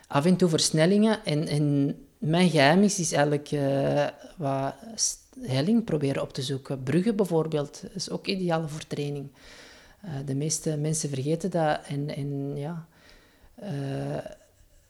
af 0.07 0.25
en 0.25 0.35
toe 0.35 0.49
versnellingen. 0.49 1.25
En, 1.25 1.47
en 1.47 1.95
mijn 2.25 2.49
geheim 2.49 2.83
is, 2.83 3.11
eigenlijk 3.11 3.51
uh, 3.51 4.07
wat 4.37 4.75
helling 5.41 5.83
proberen 5.83 6.21
op 6.21 6.33
te 6.33 6.41
zoeken. 6.41 6.83
Bruggen 6.83 7.15
bijvoorbeeld 7.15 7.83
is 7.93 8.09
ook 8.09 8.27
ideaal 8.27 8.69
voor 8.69 8.87
training. 8.87 9.27
Uh, 10.05 10.11
de 10.25 10.35
meeste 10.35 10.77
mensen 10.77 11.09
vergeten 11.09 11.51
dat. 11.51 11.79
En, 11.87 12.55
ja 12.55 12.87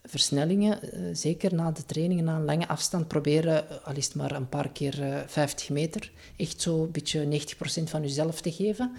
versnellingen, 0.08 0.82
eh, 0.82 1.00
zeker 1.12 1.54
na 1.54 1.70
de 1.70 1.84
trainingen, 1.84 2.24
na 2.24 2.36
een 2.36 2.44
lange 2.44 2.68
afstand, 2.68 3.08
proberen, 3.08 3.70
eh, 3.70 3.76
al 3.84 3.94
maar 4.14 4.32
een 4.32 4.48
paar 4.48 4.68
keer 4.68 5.24
50 5.26 5.66
eh, 5.68 5.74
meter, 5.74 6.12
echt 6.36 6.60
zo 6.60 6.82
een 6.82 6.90
beetje 6.90 7.24
90% 7.24 7.90
van 7.90 8.02
jezelf 8.02 8.40
te 8.40 8.52
geven. 8.52 8.92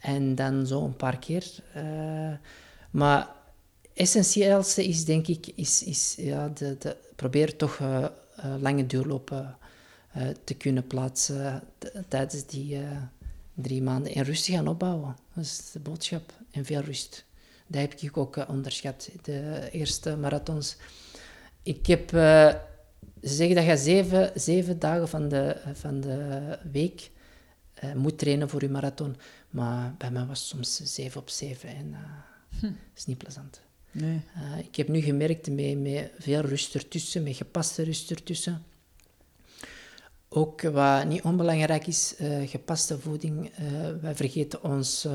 En 0.00 0.34
dan 0.34 0.66
zo 0.66 0.84
een 0.84 0.96
paar 0.96 1.18
keer. 1.18 1.44
maar 2.90 3.28
essentieelste 3.94 4.84
is, 4.84 5.04
denk 5.04 5.26
ik, 5.26 5.46
is, 5.54 5.82
is 5.82 6.14
ja, 6.18 6.48
de, 6.48 6.76
de, 6.78 6.96
probeer 7.20 7.56
toch 7.56 7.80
lange 8.60 8.86
duurlopen 8.86 9.56
te 10.44 10.54
kunnen 10.54 10.86
plaatsen 10.86 11.62
tijdens 12.08 12.46
die 12.46 12.78
drie 13.54 13.82
maanden. 13.82 14.14
En 14.14 14.24
rustig 14.24 14.54
gaan 14.54 14.68
opbouwen. 14.68 15.16
Dat 15.34 15.44
is 15.44 15.70
de 15.70 15.78
boodschap. 15.78 16.32
En 16.50 16.64
veel 16.64 16.80
rust 16.80 17.24
dat 17.70 17.80
heb 17.80 17.94
ik 17.94 18.16
ook 18.16 18.36
eh, 18.36 18.48
onderschat, 18.48 19.10
de 19.22 19.68
eerste 19.70 20.16
marathons. 20.16 20.76
Ik 21.62 21.86
heb 21.86 22.12
uh, 22.12 22.54
ze 23.22 23.34
zeggen 23.34 23.56
dat 23.56 23.64
je 23.64 23.76
zeven, 23.76 24.30
zeven 24.34 24.78
dagen 24.78 25.08
van 25.08 25.28
de, 25.28 25.56
van 25.74 26.00
de 26.00 26.58
week 26.72 27.10
uh, 27.84 27.92
moet 27.92 28.18
trainen 28.18 28.48
voor 28.48 28.62
je 28.62 28.68
marathon. 28.68 29.16
Maar 29.50 29.94
bij 29.98 30.10
mij 30.10 30.26
was 30.26 30.38
het 30.38 30.48
soms 30.48 30.94
zeven 30.94 31.20
op 31.20 31.28
zeven 31.28 31.68
en 31.68 31.88
uh, 31.90 32.60
hm. 32.60 32.72
is 32.94 33.06
niet 33.06 33.18
plezant. 33.18 33.60
Nee. 33.92 34.20
Uh, 34.36 34.58
ik 34.58 34.76
heb 34.76 34.88
nu 34.88 35.00
gemerkt 35.00 35.50
met, 35.50 35.80
met 35.80 36.10
veel 36.18 36.40
rust 36.40 36.74
ertussen, 36.74 37.22
met 37.22 37.36
gepaste 37.36 37.82
rust 37.82 38.10
ertussen. 38.10 38.64
Ook 40.28 40.62
wat 40.62 41.06
niet 41.06 41.22
onbelangrijk 41.22 41.86
is, 41.86 42.14
uh, 42.20 42.48
gepaste 42.48 42.98
voeding. 42.98 43.50
wij 44.00 44.14
vergeten 44.14 44.62
ons, 44.62 45.08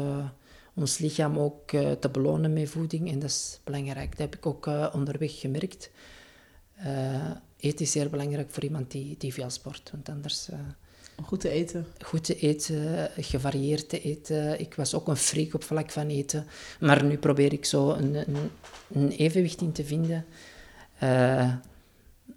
ons 0.73 0.97
lichaam 0.97 1.37
ook 1.37 1.69
te 1.99 2.09
belonen 2.11 2.53
met 2.53 2.69
voeding 2.69 3.11
en 3.11 3.19
dat 3.19 3.29
is 3.29 3.59
belangrijk. 3.63 4.09
Dat 4.09 4.19
heb 4.19 4.35
ik 4.35 4.45
ook 4.45 4.65
onderweg 4.93 5.39
gemerkt. 5.39 5.89
eten 7.57 7.85
is 7.85 7.91
zeer 7.91 8.09
belangrijk 8.09 8.51
voor 8.51 8.63
iemand 8.63 8.91
die, 8.91 9.15
die 9.17 9.33
veel 9.33 9.49
sport, 9.49 9.91
want 9.91 10.09
anders 10.09 10.49
Goed 11.23 11.39
te 11.39 11.49
eten. 11.49 11.85
Goed 12.01 12.23
te 12.23 12.35
eten, 12.35 13.09
gevarieerd 13.17 13.89
te 13.89 14.01
eten. 14.01 14.59
Ik 14.59 14.75
was 14.75 14.93
ook 14.93 15.07
een 15.07 15.15
freak 15.15 15.53
op 15.53 15.63
vlak 15.63 15.91
van 15.91 16.07
eten. 16.07 16.45
Maar 16.79 17.03
nu 17.03 17.17
probeer 17.17 17.53
ik 17.53 17.65
zo 17.65 17.91
een, 17.91 18.15
een, 18.15 18.51
een 18.93 19.09
evenwicht 19.09 19.61
in 19.61 19.71
te 19.71 19.85
vinden. 19.85 20.25
Uh, 21.03 21.53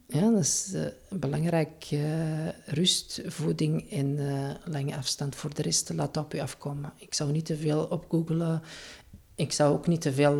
ja, 0.06 0.30
dat 0.30 0.40
is 0.40 0.70
uh, 0.74 0.86
belangrijk. 1.10 1.90
Uh, 1.90 2.48
rust, 2.66 3.22
voeding 3.26 3.90
en 3.90 4.18
lange 4.64 4.96
afstand. 4.96 5.36
Voor 5.36 5.54
de 5.54 5.62
rest 5.62 5.92
laat 5.94 6.16
op 6.16 6.32
je 6.32 6.42
afkomen. 6.42 6.92
Ik 6.96 7.14
zou 7.14 7.32
niet 7.32 7.46
te 7.46 7.56
veel 7.56 7.84
opgoogelen. 7.84 8.62
Ik 9.34 9.52
zou 9.52 9.74
ook 9.74 9.86
niet 9.86 10.00
te 10.00 10.12
veel 10.12 10.36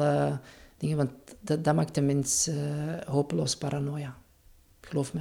dingen... 0.78 0.96
Want 0.96 1.10
dat, 1.40 1.64
dat 1.64 1.74
maakt 1.74 1.94
de 1.94 2.00
mens 2.00 2.50
hopeloos 3.06 3.56
paranoia 3.56 4.16
geloof 4.88 5.12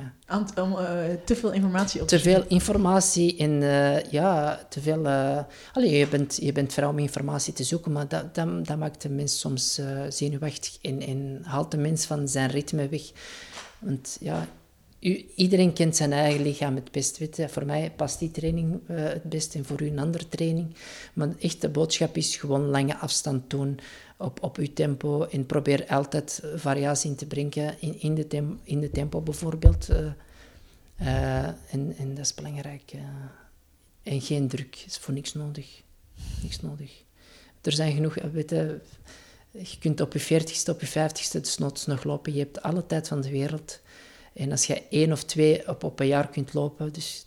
om 0.61 0.71
uh, 0.71 0.79
te 1.25 1.35
veel 1.35 1.51
informatie 1.51 2.01
op 2.01 2.07
te 2.07 2.19
veel 2.19 2.43
informatie 2.47 3.37
en 3.37 3.51
uh, 3.61 4.01
ja, 4.01 4.65
te 4.69 4.81
veel... 4.81 5.05
Uh, 5.05 5.39
allee, 5.73 5.97
je, 5.97 6.07
bent, 6.07 6.37
je 6.41 6.51
bent 6.51 6.73
vrij 6.73 6.87
om 6.87 6.99
informatie 6.99 7.53
te 7.53 7.63
zoeken, 7.63 7.91
maar 7.91 8.07
dat, 8.07 8.35
dat, 8.35 8.65
dat 8.65 8.77
maakt 8.77 9.01
de 9.01 9.09
mens 9.09 9.39
soms 9.39 9.81
zenuwachtig 10.09 10.77
en, 10.81 11.01
en 11.01 11.39
haalt 11.43 11.71
de 11.71 11.77
mens 11.77 12.05
van 12.05 12.27
zijn 12.27 12.49
ritme 12.49 12.89
weg. 12.89 13.01
Want 13.79 14.17
ja, 14.19 14.47
u, 14.99 15.25
iedereen 15.35 15.73
kent 15.73 15.95
zijn 15.95 16.13
eigen 16.13 16.41
lichaam 16.41 16.75
het 16.75 16.91
best. 16.91 17.17
Weet 17.17 17.37
je. 17.37 17.49
Voor 17.49 17.65
mij 17.65 17.91
past 17.95 18.19
die 18.19 18.31
training 18.31 18.79
het 18.87 19.23
best 19.23 19.55
en 19.55 19.65
voor 19.65 19.81
u 19.81 19.87
een 19.87 19.99
andere 19.99 20.29
training. 20.29 20.75
Maar 21.13 21.29
echt 21.39 21.61
de 21.61 21.69
boodschap 21.69 22.17
is 22.17 22.35
gewoon 22.35 22.69
lange 22.69 22.97
afstand 22.97 23.49
doen 23.49 23.79
op, 24.17 24.43
op 24.43 24.57
uw 24.57 24.73
tempo 24.73 25.23
en 25.23 25.45
probeer 25.45 25.85
altijd 25.87 26.41
variatie 26.55 27.09
in 27.09 27.15
te 27.15 27.25
brengen 27.25 27.75
in, 27.79 28.01
in, 28.01 28.15
de, 28.15 28.55
in 28.63 28.79
de 28.79 28.91
tempo 28.91 29.21
bijvoorbeeld. 29.21 29.89
Uh, 29.89 29.97
uh, 31.01 31.43
en, 31.45 31.95
en 31.97 32.15
dat 32.15 32.25
is 32.25 32.33
belangrijk. 32.33 32.93
Uh, 32.95 33.01
en 34.03 34.21
geen 34.21 34.47
druk, 34.47 34.83
is 34.85 34.97
voor 34.97 35.13
niks 35.13 35.33
nodig. 35.33 35.81
Niks 36.41 36.61
nodig. 36.61 37.03
Er 37.61 37.71
zijn 37.71 37.93
genoeg, 37.93 38.15
weet 38.31 38.49
je, 38.49 38.79
je 39.51 39.77
kunt 39.79 40.01
op 40.01 40.13
je 40.13 40.19
veertigste, 40.19 40.71
op 40.71 40.79
je 40.79 40.87
vijftigste 40.87 41.39
desnoods 41.39 41.85
nog 41.85 42.03
lopen. 42.03 42.33
Je 42.33 42.39
hebt 42.39 42.61
alle 42.61 42.85
tijd 42.85 43.07
van 43.07 43.21
de 43.21 43.29
wereld. 43.29 43.79
En 44.33 44.51
als 44.51 44.65
je 44.65 44.83
één 44.89 45.11
of 45.11 45.23
twee 45.23 45.67
op, 45.67 45.83
op 45.83 45.99
een 45.99 46.07
jaar 46.07 46.29
kunt 46.29 46.53
lopen, 46.53 46.93
dus 46.93 47.25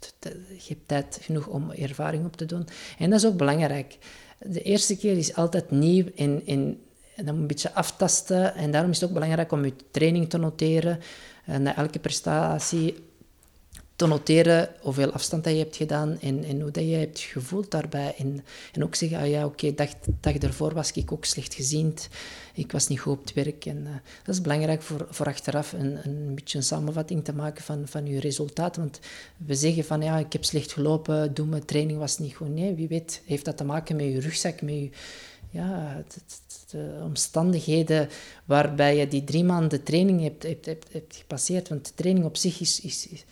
je 0.48 0.68
hebt 0.68 0.88
tijd 0.88 1.18
genoeg 1.20 1.46
om 1.46 1.70
ervaring 1.70 2.24
op 2.24 2.36
te 2.36 2.46
doen. 2.46 2.68
En 2.98 3.10
dat 3.10 3.18
is 3.18 3.26
ook 3.26 3.36
belangrijk 3.36 3.98
de 4.46 4.62
eerste 4.62 4.96
keer 4.96 5.16
is 5.16 5.34
altijd 5.34 5.70
nieuw 5.70 6.04
en, 6.16 6.42
en, 6.46 6.66
moet 6.66 6.78
je 7.16 7.32
een 7.32 7.46
beetje 7.46 7.72
aftasten. 7.72 8.54
En 8.54 8.70
daarom 8.70 8.90
is 8.90 9.00
het 9.00 9.08
ook 9.08 9.14
belangrijk 9.14 9.52
om 9.52 9.64
je 9.64 9.72
training 9.90 10.30
te 10.30 10.38
noteren. 10.38 11.00
En 11.44 11.66
eh, 11.66 11.78
elke 11.78 11.98
prestatie 11.98 12.94
te 14.00 14.06
noteren 14.06 14.68
hoeveel 14.80 15.12
afstand 15.12 15.44
dat 15.44 15.52
je 15.52 15.58
hebt 15.58 15.76
gedaan 15.76 16.18
en, 16.20 16.44
en 16.44 16.60
hoe 16.60 16.70
dat 16.70 16.84
je 16.84 16.94
hebt 16.94 17.18
gevoeld 17.18 17.70
daarbij. 17.70 18.14
En, 18.18 18.44
en 18.72 18.84
ook 18.84 18.94
zeggen, 18.94 19.18
ah 19.18 19.28
ja, 19.28 19.44
oké, 19.44 19.66
okay, 19.66 19.74
dag, 19.74 19.88
dag 20.20 20.34
ervoor 20.34 20.74
was 20.74 20.92
ik 20.92 21.12
ook 21.12 21.24
slecht 21.24 21.54
gezien. 21.54 21.94
Ik 22.54 22.72
was 22.72 22.88
niet 22.88 23.00
goed 23.00 23.12
op 23.12 23.20
het 23.20 23.32
werk. 23.32 23.64
En 23.66 23.76
uh, 23.76 23.90
dat 24.24 24.34
is 24.34 24.40
belangrijk 24.40 24.82
voor, 24.82 25.06
voor 25.10 25.26
achteraf 25.26 25.72
een, 25.72 25.98
een 26.04 26.34
beetje 26.34 26.58
een 26.58 26.64
samenvatting 26.64 27.24
te 27.24 27.32
maken 27.32 27.64
van, 27.64 27.82
van 27.88 28.06
je 28.06 28.20
resultaat. 28.20 28.76
Want 28.76 29.00
we 29.36 29.54
zeggen 29.54 29.84
van, 29.84 30.02
ja, 30.02 30.18
ik 30.18 30.32
heb 30.32 30.44
slecht 30.44 30.72
gelopen, 30.72 31.34
doe 31.34 31.46
mijn 31.46 31.64
training 31.64 31.98
was 31.98 32.18
niet 32.18 32.34
goed. 32.34 32.48
Nee, 32.54 32.74
wie 32.74 32.88
weet 32.88 33.22
heeft 33.24 33.44
dat 33.44 33.56
te 33.56 33.64
maken 33.64 33.96
met 33.96 34.06
je 34.06 34.20
rugzak, 34.20 34.62
met 34.62 34.74
je 34.74 34.90
ja, 35.50 36.02
de, 36.70 37.00
omstandigheden 37.02 38.08
waarbij 38.44 38.96
je 38.96 39.08
die 39.08 39.24
drie 39.24 39.44
maanden 39.44 39.82
training 39.82 40.22
hebt, 40.22 40.42
hebt, 40.42 40.66
hebt, 40.66 40.92
hebt 40.92 41.16
gepasseerd. 41.16 41.68
Want 41.68 41.86
de 41.86 41.94
training 41.94 42.24
op 42.24 42.36
zich 42.36 42.60
is, 42.60 42.80
is 42.80 43.24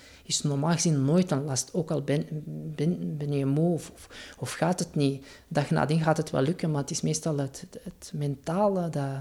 normaal 0.43 0.73
gezien 0.73 1.05
nooit 1.05 1.31
een 1.31 1.45
last. 1.45 1.75
Ook 1.75 1.91
al 1.91 2.03
ben, 2.03 2.27
ben, 2.75 3.17
ben 3.17 3.33
je 3.33 3.47
moe 3.47 3.73
of, 3.73 4.09
of, 4.39 4.53
gaat 4.53 4.79
het 4.79 4.95
niet. 4.95 5.27
Dag 5.49 5.71
nadien 5.71 6.03
gaat 6.03 6.17
het 6.17 6.31
wel 6.31 6.43
lukken, 6.43 6.71
maar 6.71 6.81
het 6.81 6.91
is 6.91 7.01
meestal 7.01 7.39
het, 7.39 7.67
het 7.83 8.11
mentale 8.15 8.89
dat, 8.89 9.17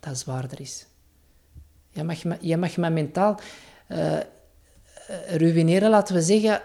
dat 0.00 0.18
zwaarder 0.18 0.60
is. 0.60 0.86
Je 1.90 2.04
mag, 2.04 2.18
je 2.40 2.56
mag 2.56 2.76
me 2.76 2.90
mentaal 2.90 3.40
uh, 3.88 4.16
ruïneren, 5.28 5.90
laten 5.90 6.14
we 6.14 6.22
zeggen. 6.22 6.62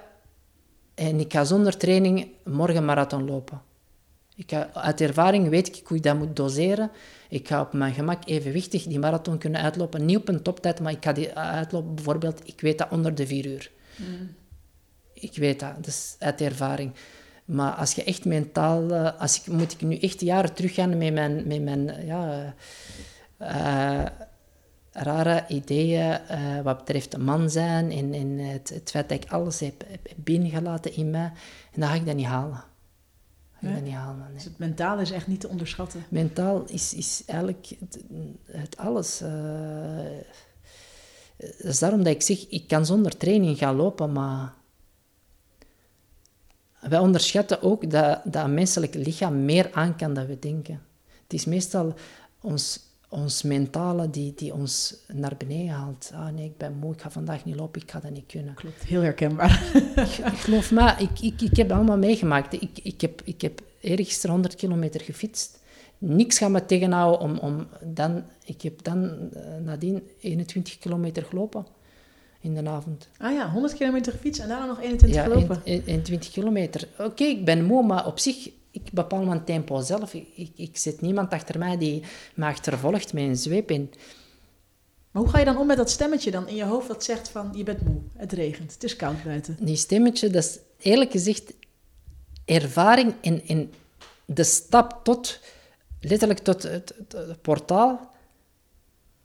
En 0.94 1.20
ik 1.20 1.34
ga 1.34 1.44
zonder 1.44 1.78
training 1.78 2.28
morgen 2.44 2.86
marathon 2.86 3.26
lopen. 3.26 3.62
Ik 4.36 4.54
uit 4.74 5.02
ervaring 5.02 5.50
weet 5.50 5.78
ik 5.78 5.88
hoe 5.88 5.98
ik 5.98 6.04
dat 6.04 6.18
moet 6.18 6.36
doseren. 6.36 6.92
Ik 7.30 7.48
ga 7.48 7.62
op 7.62 7.74
mijn 7.74 7.94
gemak 7.94 8.26
evenwichtig 8.26 8.84
die 8.84 9.00
marathon 9.00 9.38
kunnen 9.38 9.62
uitlopen. 9.62 10.06
Niet 10.06 10.18
op 10.18 10.28
een 10.28 10.42
toptijd, 10.42 10.80
maar 10.80 10.92
ik 10.92 11.04
ga 11.04 11.14
die 11.14 11.34
uitlopen 11.34 11.96
bijvoorbeeld, 11.96 12.42
ik 12.48 12.62
weet 12.62 12.78
dat 12.78 12.92
onder 12.92 13.16
de 13.16 13.28
vier 13.28 13.46
uur. 13.46 13.72
Mm. 13.96 14.36
Ik 15.14 15.38
weet 15.38 15.60
dat, 15.60 15.84
dus 15.84 16.16
uit 16.20 16.42
ervaring. 16.42 16.92
Maar 17.46 17.72
als 17.72 17.94
je 17.94 18.04
echt 18.04 18.26
mentaal... 18.26 18.92
Uh, 18.92 19.20
als 19.20 19.40
ik, 19.40 19.48
moet 19.48 19.72
ik 19.72 19.82
nu 19.82 19.98
echt 19.98 20.22
jaren 20.22 20.54
teruggaan 20.54 20.98
met 20.98 21.14
mijn, 21.14 21.48
met 21.48 21.62
mijn 21.62 22.06
ja, 22.06 22.54
uh, 23.42 24.06
rare 24.92 25.46
ideeën 25.48 26.20
uh, 26.32 26.62
wat 26.62 26.78
betreft 26.78 27.14
een 27.14 27.24
man 27.24 27.50
zijn 27.50 27.92
en, 27.92 28.14
en 28.14 28.38
het, 28.38 28.70
het, 28.70 28.90
feit 28.90 29.10
dat 29.10 29.24
ik 29.24 29.32
alles 29.32 29.60
heb, 29.60 29.84
heb 29.88 30.16
binnengelaten 30.16 30.96
in 30.96 31.10
mij. 31.10 31.32
En 31.72 31.80
dan 31.82 31.90
ga 31.90 31.96
ik 31.96 32.06
dat 32.06 32.16
niet 32.16 32.26
halen. 32.26 32.64
Nee? 33.60 33.82
niet 33.82 33.94
halen, 33.94 34.18
nee. 34.18 34.34
Dus 34.34 34.44
het 34.44 34.58
mentaal 34.58 35.00
is 35.00 35.12
echt 35.12 35.28
niet 35.28 35.40
te 35.40 35.48
onderschatten? 35.48 36.06
Mentaal 36.10 36.64
is, 36.66 36.94
is 36.94 37.24
eigenlijk 37.26 37.68
het, 37.80 38.04
het 38.46 38.78
alles. 38.78 39.22
Dat 41.44 41.72
is 41.72 41.80
daarom 41.80 42.04
dat 42.04 42.14
ik 42.14 42.22
zeg, 42.22 42.48
ik 42.50 42.68
kan 42.68 42.86
zonder 42.86 43.18
training 43.18 43.58
gaan 43.58 43.76
lopen, 43.76 44.12
maar 44.12 44.54
wij 46.80 47.00
onderschatten 47.00 47.62
ook 47.62 47.90
dat, 47.90 48.22
dat 48.24 48.44
een 48.44 48.54
menselijk 48.54 48.94
lichaam 48.94 49.46
meer 49.46 49.70
aan 49.72 49.96
kan 49.96 50.14
dan 50.14 50.26
we 50.26 50.40
denken. 50.40 50.82
Het 51.24 51.34
is 51.34 51.46
meestal 51.46 51.94
ons, 52.42 52.80
ons 53.10 53.42
mentale 53.42 54.10
die, 54.10 54.34
die 54.36 54.54
ons 54.54 54.96
naar 55.08 55.34
beneden 55.38 55.74
haalt. 55.74 56.12
Ah 56.14 56.28
nee, 56.28 56.46
ik 56.46 56.58
ben 56.58 56.74
moe, 56.74 56.94
ik 56.94 57.02
ga 57.02 57.12
vandaag 57.12 57.46
niet 57.46 57.56
lopen, 57.56 57.82
ik 57.82 57.92
ga 57.92 58.00
dat 58.00 58.12
niet 58.12 58.26
kunnen. 58.28 58.54
Klopt, 58.54 58.84
heel 58.84 59.02
herkenbaar. 59.02 59.72
ik, 60.34 60.38
geloof 60.38 60.72
me, 60.72 60.96
ik, 60.98 61.20
ik, 61.20 61.42
ik 61.42 61.58
heb 61.58 61.72
allemaal 61.72 61.98
meegemaakt. 61.98 62.54
Ik, 62.54 62.80
ik, 62.84 63.02
heb, 63.02 63.22
ik 63.24 63.42
heb 63.42 63.62
ergens 63.82 64.24
100 64.24 64.56
kilometer 64.56 65.02
gefietst 65.02 65.62
niks 66.04 66.38
gaat 66.38 66.50
me 66.50 66.66
tegenhouden 66.66 67.20
om, 67.20 67.38
om 67.38 67.68
dan... 67.82 68.24
Ik 68.46 68.62
heb 68.62 68.84
dan 68.84 69.30
uh, 69.34 69.42
nadien 69.64 70.08
21 70.20 70.78
kilometer 70.78 71.24
gelopen 71.24 71.66
in 72.40 72.54
de 72.54 72.70
avond. 72.70 73.08
Ah 73.18 73.34
ja, 73.34 73.50
100 73.52 73.74
kilometer 73.74 74.12
gefietst 74.12 74.42
en 74.42 74.48
daarna 74.48 74.66
nog 74.66 74.82
21 74.82 75.18
ja, 75.18 75.24
gelopen? 75.24 75.62
Ja, 75.66 75.82
21 75.86 76.32
kilometer. 76.32 76.88
Oké, 77.00 77.24
ik 77.24 77.46
ben 77.46 77.66
moe, 77.66 77.84
maar 77.84 78.06
op 78.06 78.20
zich, 78.20 78.50
ik 78.72 78.92
bepaal 78.92 79.24
mijn 79.24 79.44
tempo 79.44 79.82
zelf. 79.82 80.14
Ik, 80.14 80.28
ik, 80.36 80.52
ik 80.56 80.78
zet 80.78 81.02
niemand 81.02 81.32
achter 81.32 81.60
mij 81.60 81.78
die 81.78 82.04
me 82.36 82.46
achtervolgt 82.46 83.14
met 83.14 83.24
een 83.24 83.36
zweep 83.36 83.72
in. 83.72 83.94
Maar 85.12 85.22
hoe 85.22 85.32
ga 85.32 85.40
je 85.40 85.46
dan 85.46 85.58
om 85.58 85.68
met 85.68 85.78
dat 85.78 85.90
stemmetje 85.90 86.32
dan 86.32 86.48
in 86.48 86.56
je 86.56 86.64
hoofd 86.64 86.88
dat 86.88 87.04
zegt 87.04 87.30
van 87.30 87.50
je 87.56 87.64
bent 87.64 87.82
moe, 87.82 88.02
het 88.14 88.32
regent, 88.32 88.74
het 88.74 88.84
is 88.84 88.96
koud 88.96 89.24
buiten? 89.24 89.58
Die 89.60 89.76
stemmetje, 89.76 90.30
dat 90.30 90.44
is 90.44 90.60
eerlijk 90.78 91.12
gezegd 91.12 91.54
ervaring 92.46 93.14
en, 93.22 93.42
en 93.48 93.72
de 94.26 94.44
stap 94.44 95.00
tot 95.04 95.40
letterlijk 96.04 96.40
tot 96.40 96.64
het, 96.64 96.94
portaal. 97.42 98.12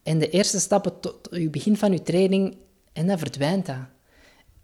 En 0.02 0.18
de 0.18 0.30
eerste 0.30 0.60
stappen 0.60 1.00
tot 1.00 1.28
het 1.30 1.50
begin 1.50 1.76
van 1.76 1.92
je 1.92 2.02
training. 2.02 2.56
En 2.92 3.06
dan 3.06 3.18
verdwijnt 3.18 3.66
dat. 3.66 3.76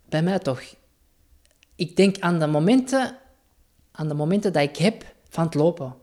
Bij 0.08 0.22
mij 0.22 0.38
toch. 0.38 0.62
Ik 1.74 1.96
denk 1.96 2.18
aan 2.18 2.38
de 2.38 2.46
momenten, 2.46 3.16
aan 3.90 4.08
de 4.08 4.14
momenten 4.14 4.52
dat 4.52 4.62
ik 4.62 4.76
heb 4.76 5.14
van 5.28 5.44
het 5.44 5.54
lopen. 5.54 5.94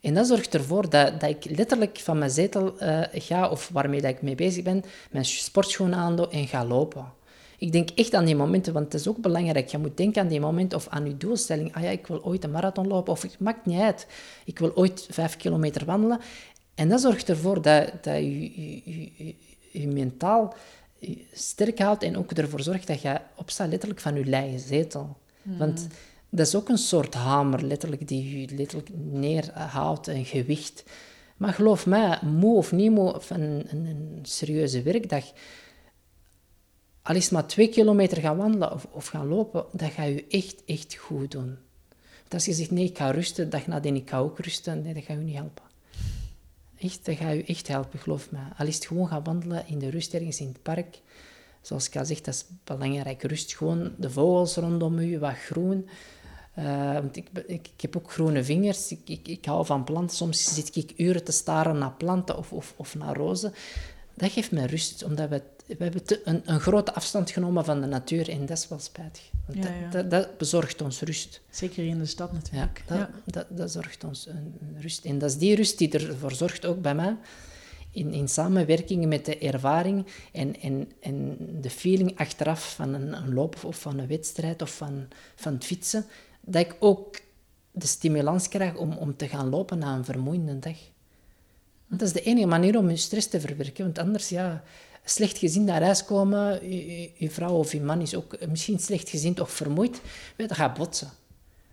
En 0.00 0.14
dat 0.14 0.26
zorgt 0.26 0.54
ervoor 0.54 0.90
dat, 0.90 1.20
dat 1.20 1.30
ik 1.30 1.56
letterlijk 1.56 1.98
van 1.98 2.18
mijn 2.18 2.30
zetel 2.30 2.82
uh, 2.82 3.00
ga, 3.12 3.48
of 3.48 3.68
waarmee 3.72 4.00
dat 4.00 4.10
ik 4.10 4.22
mee 4.22 4.34
bezig 4.34 4.64
ben, 4.64 4.84
mijn 5.10 5.24
sportschoenen 5.24 5.98
aandoe 5.98 6.28
en 6.28 6.46
ga 6.46 6.64
lopen. 6.64 7.12
Ik 7.58 7.72
denk 7.72 7.90
echt 7.90 8.14
aan 8.14 8.24
die 8.24 8.36
momenten, 8.36 8.72
want 8.72 8.84
het 8.84 9.00
is 9.00 9.08
ook 9.08 9.18
belangrijk. 9.18 9.68
Je 9.68 9.78
moet 9.78 9.96
denken 9.96 10.22
aan 10.22 10.28
die 10.28 10.40
momenten 10.40 10.78
of 10.78 10.88
aan 10.88 11.06
je 11.06 11.16
doelstelling. 11.16 11.74
Ah 11.74 11.82
ja, 11.82 11.88
ik 11.88 12.06
wil 12.06 12.24
ooit 12.24 12.44
een 12.44 12.50
marathon 12.50 12.86
lopen, 12.86 13.12
of 13.12 13.22
het 13.22 13.38
maakt 13.38 13.66
niet 13.66 13.80
uit. 13.80 14.06
Ik 14.44 14.58
wil 14.58 14.74
ooit 14.74 15.06
vijf 15.10 15.36
kilometer 15.36 15.84
wandelen. 15.84 16.20
En 16.74 16.88
dat 16.88 17.00
zorgt 17.00 17.28
ervoor 17.28 17.62
dat, 17.62 17.92
dat 18.02 18.16
je, 18.16 18.42
je, 18.42 19.10
je, 19.16 19.34
je 19.70 19.88
mentaal 19.88 20.54
sterk 21.32 21.78
houdt 21.78 22.02
en 22.02 22.16
ook 22.16 22.32
ervoor 22.32 22.60
zorgt 22.60 22.86
dat 22.86 23.00
je 23.02 23.20
opstaat 23.34 23.68
letterlijk 23.68 24.00
van 24.00 24.14
je 24.14 24.24
lege 24.24 24.58
zetel. 24.58 25.16
Want 25.42 25.88
dat 26.28 26.46
is 26.46 26.54
ook 26.54 26.68
een 26.68 26.78
soort 26.78 27.14
hamer, 27.14 27.62
letterlijk, 27.62 28.08
die 28.08 28.40
je 28.40 28.54
letterlijk 28.56 28.90
neerhoudt, 28.94 30.06
een 30.06 30.24
gewicht. 30.24 30.84
Maar 31.36 31.52
geloof 31.52 31.86
mij, 31.86 32.18
moe 32.22 32.56
of 32.56 32.72
niet 32.72 32.90
moe 32.90 33.20
van 33.20 33.40
een, 33.40 33.66
een, 33.68 33.86
een 33.86 34.18
serieuze 34.22 34.82
werkdag, 34.82 35.24
al 37.06 37.14
is 37.14 37.30
maar 37.30 37.46
twee 37.46 37.68
kilometer 37.68 38.20
gaan 38.20 38.36
wandelen 38.36 38.72
of, 38.72 38.86
of 38.90 39.06
gaan 39.06 39.28
lopen, 39.28 39.64
dat 39.72 39.90
gaat 39.90 40.06
je 40.06 40.24
echt, 40.28 40.64
echt 40.64 40.94
goed 40.94 41.30
doen. 41.30 41.58
Want 42.18 42.34
als 42.34 42.44
je 42.44 42.52
zegt, 42.52 42.70
nee, 42.70 42.84
ik 42.84 42.96
ga 42.96 43.10
rusten, 43.10 43.50
dag 43.50 43.66
nadien, 43.66 43.96
ik 43.96 44.08
ga 44.08 44.18
ook 44.18 44.38
rusten, 44.38 44.82
nee, 44.82 44.94
dat 44.94 45.02
gaat 45.02 45.16
je 45.16 45.22
niet 45.22 45.36
helpen. 45.36 45.64
Echt, 46.78 47.04
dat 47.04 47.16
gaat 47.16 47.32
je 47.32 47.44
echt 47.44 47.68
helpen, 47.68 47.98
geloof 47.98 48.30
me. 48.30 48.38
Al 48.58 48.66
is 48.66 48.74
het 48.74 48.86
gewoon 48.86 49.08
gaan 49.08 49.24
wandelen 49.24 49.66
in 49.66 49.78
de 49.78 49.90
rust 49.90 50.14
ergens 50.14 50.40
in 50.40 50.46
het 50.46 50.62
park. 50.62 51.00
Zoals 51.60 51.86
ik 51.86 51.96
al 51.96 52.04
zeg, 52.04 52.20
dat 52.20 52.34
is 52.34 52.44
belangrijk. 52.64 53.22
Rust 53.22 53.56
gewoon, 53.56 53.92
de 53.98 54.10
vogels 54.10 54.56
rondom 54.56 54.98
u, 54.98 55.18
wat 55.18 55.34
groen. 55.34 55.88
Uh, 56.58 56.92
want 56.92 57.16
ik, 57.16 57.28
ik, 57.46 57.68
ik, 57.74 57.80
heb 57.80 57.96
ook 57.96 58.12
groene 58.12 58.44
vingers. 58.44 58.90
Ik, 58.90 59.00
ik, 59.04 59.28
ik 59.28 59.44
hou 59.44 59.66
van 59.66 59.84
planten. 59.84 60.16
Soms 60.16 60.54
zit 60.54 60.76
ik 60.76 60.92
uren 60.96 61.24
te 61.24 61.32
staren 61.32 61.78
naar 61.78 61.92
planten 61.92 62.36
of, 62.36 62.52
of, 62.52 62.74
of 62.76 62.94
naar 62.94 63.16
rozen. 63.16 63.52
Dat 64.14 64.30
geeft 64.30 64.52
me 64.52 64.66
rust, 64.66 65.04
omdat 65.04 65.28
we, 65.28 65.42
we 65.66 65.76
hebben 65.78 66.04
te, 66.04 66.20
een, 66.24 66.42
een 66.44 66.60
grote 66.60 66.94
afstand 66.94 67.30
genomen 67.30 67.64
van 67.64 67.80
de 67.80 67.86
natuur 67.86 68.28
en 68.28 68.46
dat 68.46 68.58
is 68.58 68.68
wel 68.68 68.78
spijtig. 68.78 69.30
Want 69.46 69.64
Ja, 69.64 69.74
ja. 69.74 69.90
Dat, 69.90 70.10
dat, 70.10 70.38
bezorgt 70.38 70.82
ons 70.82 71.00
rust. 71.00 71.40
Zeker 71.50 71.86
in 71.86 71.98
de 71.98 72.06
stad 72.06 72.32
natuurlijk. 72.32 72.82
dat, 72.86 72.98
Ja. 72.98 73.10
Dat, 73.24 73.46
dat 73.48 73.70
zorgt 73.70 74.04
ons 74.04 74.26
een, 74.26 74.54
een 74.60 74.80
rust. 74.80 75.04
En 75.04 75.18
dat 75.18 75.30
is 75.30 75.38
die 75.38 75.54
rust 75.54 75.78
die 75.78 75.90
ervoor 75.90 76.32
zorgt, 76.32 76.66
ook 76.66 76.82
bij 76.82 76.94
mij, 76.94 77.16
in, 77.90 78.12
in 78.12 78.28
samenwerking 78.28 79.06
met 79.06 79.24
de 79.24 79.38
ervaring 79.38 80.06
en, 80.32 80.60
en, 80.60 80.92
en 81.00 81.36
de 81.60 81.70
feeling 81.70 82.18
achteraf 82.18 82.74
van 82.74 82.94
een, 82.94 83.12
een 83.12 83.34
loop 83.34 83.64
of 83.64 83.80
van 83.80 83.98
een 83.98 84.06
wedstrijd 84.06 84.62
of 84.62 84.76
van, 84.76 85.08
van 85.34 85.52
het 85.52 85.64
fietsen, 85.64 86.04
dat 86.40 86.62
ik 86.62 86.76
ook 86.78 87.20
de 87.70 87.86
stimulans 87.86 88.48
krijg 88.48 88.76
om, 88.76 88.92
om 88.92 89.16
te 89.16 89.28
gaan 89.28 89.48
lopen 89.48 89.78
na 89.78 89.94
een 89.94 90.04
vermoeiende 90.04 90.58
dag. 90.58 90.76
Dat 91.88 92.02
is 92.02 92.12
de 92.12 92.22
enige 92.22 92.46
manier 92.46 92.78
om 92.78 92.90
je 92.90 92.96
stress 92.96 93.26
te 93.28 93.40
verwerken. 93.40 93.84
Want 93.84 93.98
anders, 93.98 94.28
ja, 94.28 94.62
slecht 95.08 95.38
gezien 95.38 95.64
naar 95.64 95.82
huis 95.82 96.04
komen, 96.04 96.70
je, 96.70 97.00
je- 97.00 97.10
je 97.16 97.30
vrouw 97.30 97.54
of 97.54 97.72
je 97.72 97.80
man 97.80 98.00
is 98.00 98.14
ook 98.14 98.36
misschien 98.48 98.78
slecht 98.78 99.08
gezien 99.08 99.40
of 99.40 99.50
vermoeid, 99.50 100.00
ja, 100.36 100.46
dat 100.46 100.56
gaat 100.56 100.74
botsen. 100.74 101.10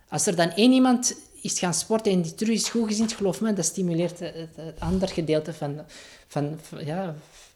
Als 0.09 0.25
er 0.25 0.35
dan 0.35 0.49
één 0.51 0.71
iemand 0.71 1.15
is 1.41 1.59
gaan 1.59 1.73
sporten 1.73 2.11
en 2.11 2.21
die 2.21 2.35
terug 2.35 2.53
is 2.55 2.69
goed 2.69 2.87
gezien, 2.87 3.09
geloof 3.09 3.41
me, 3.41 3.53
dat 3.53 3.65
stimuleert 3.65 4.19
het, 4.19 4.35
het, 4.35 4.55
het 4.55 4.79
andere 4.79 5.13
gedeelte 5.13 5.53
van, 5.53 5.81
van, 6.27 6.59
van- 6.61 6.85
ja, 6.85 7.15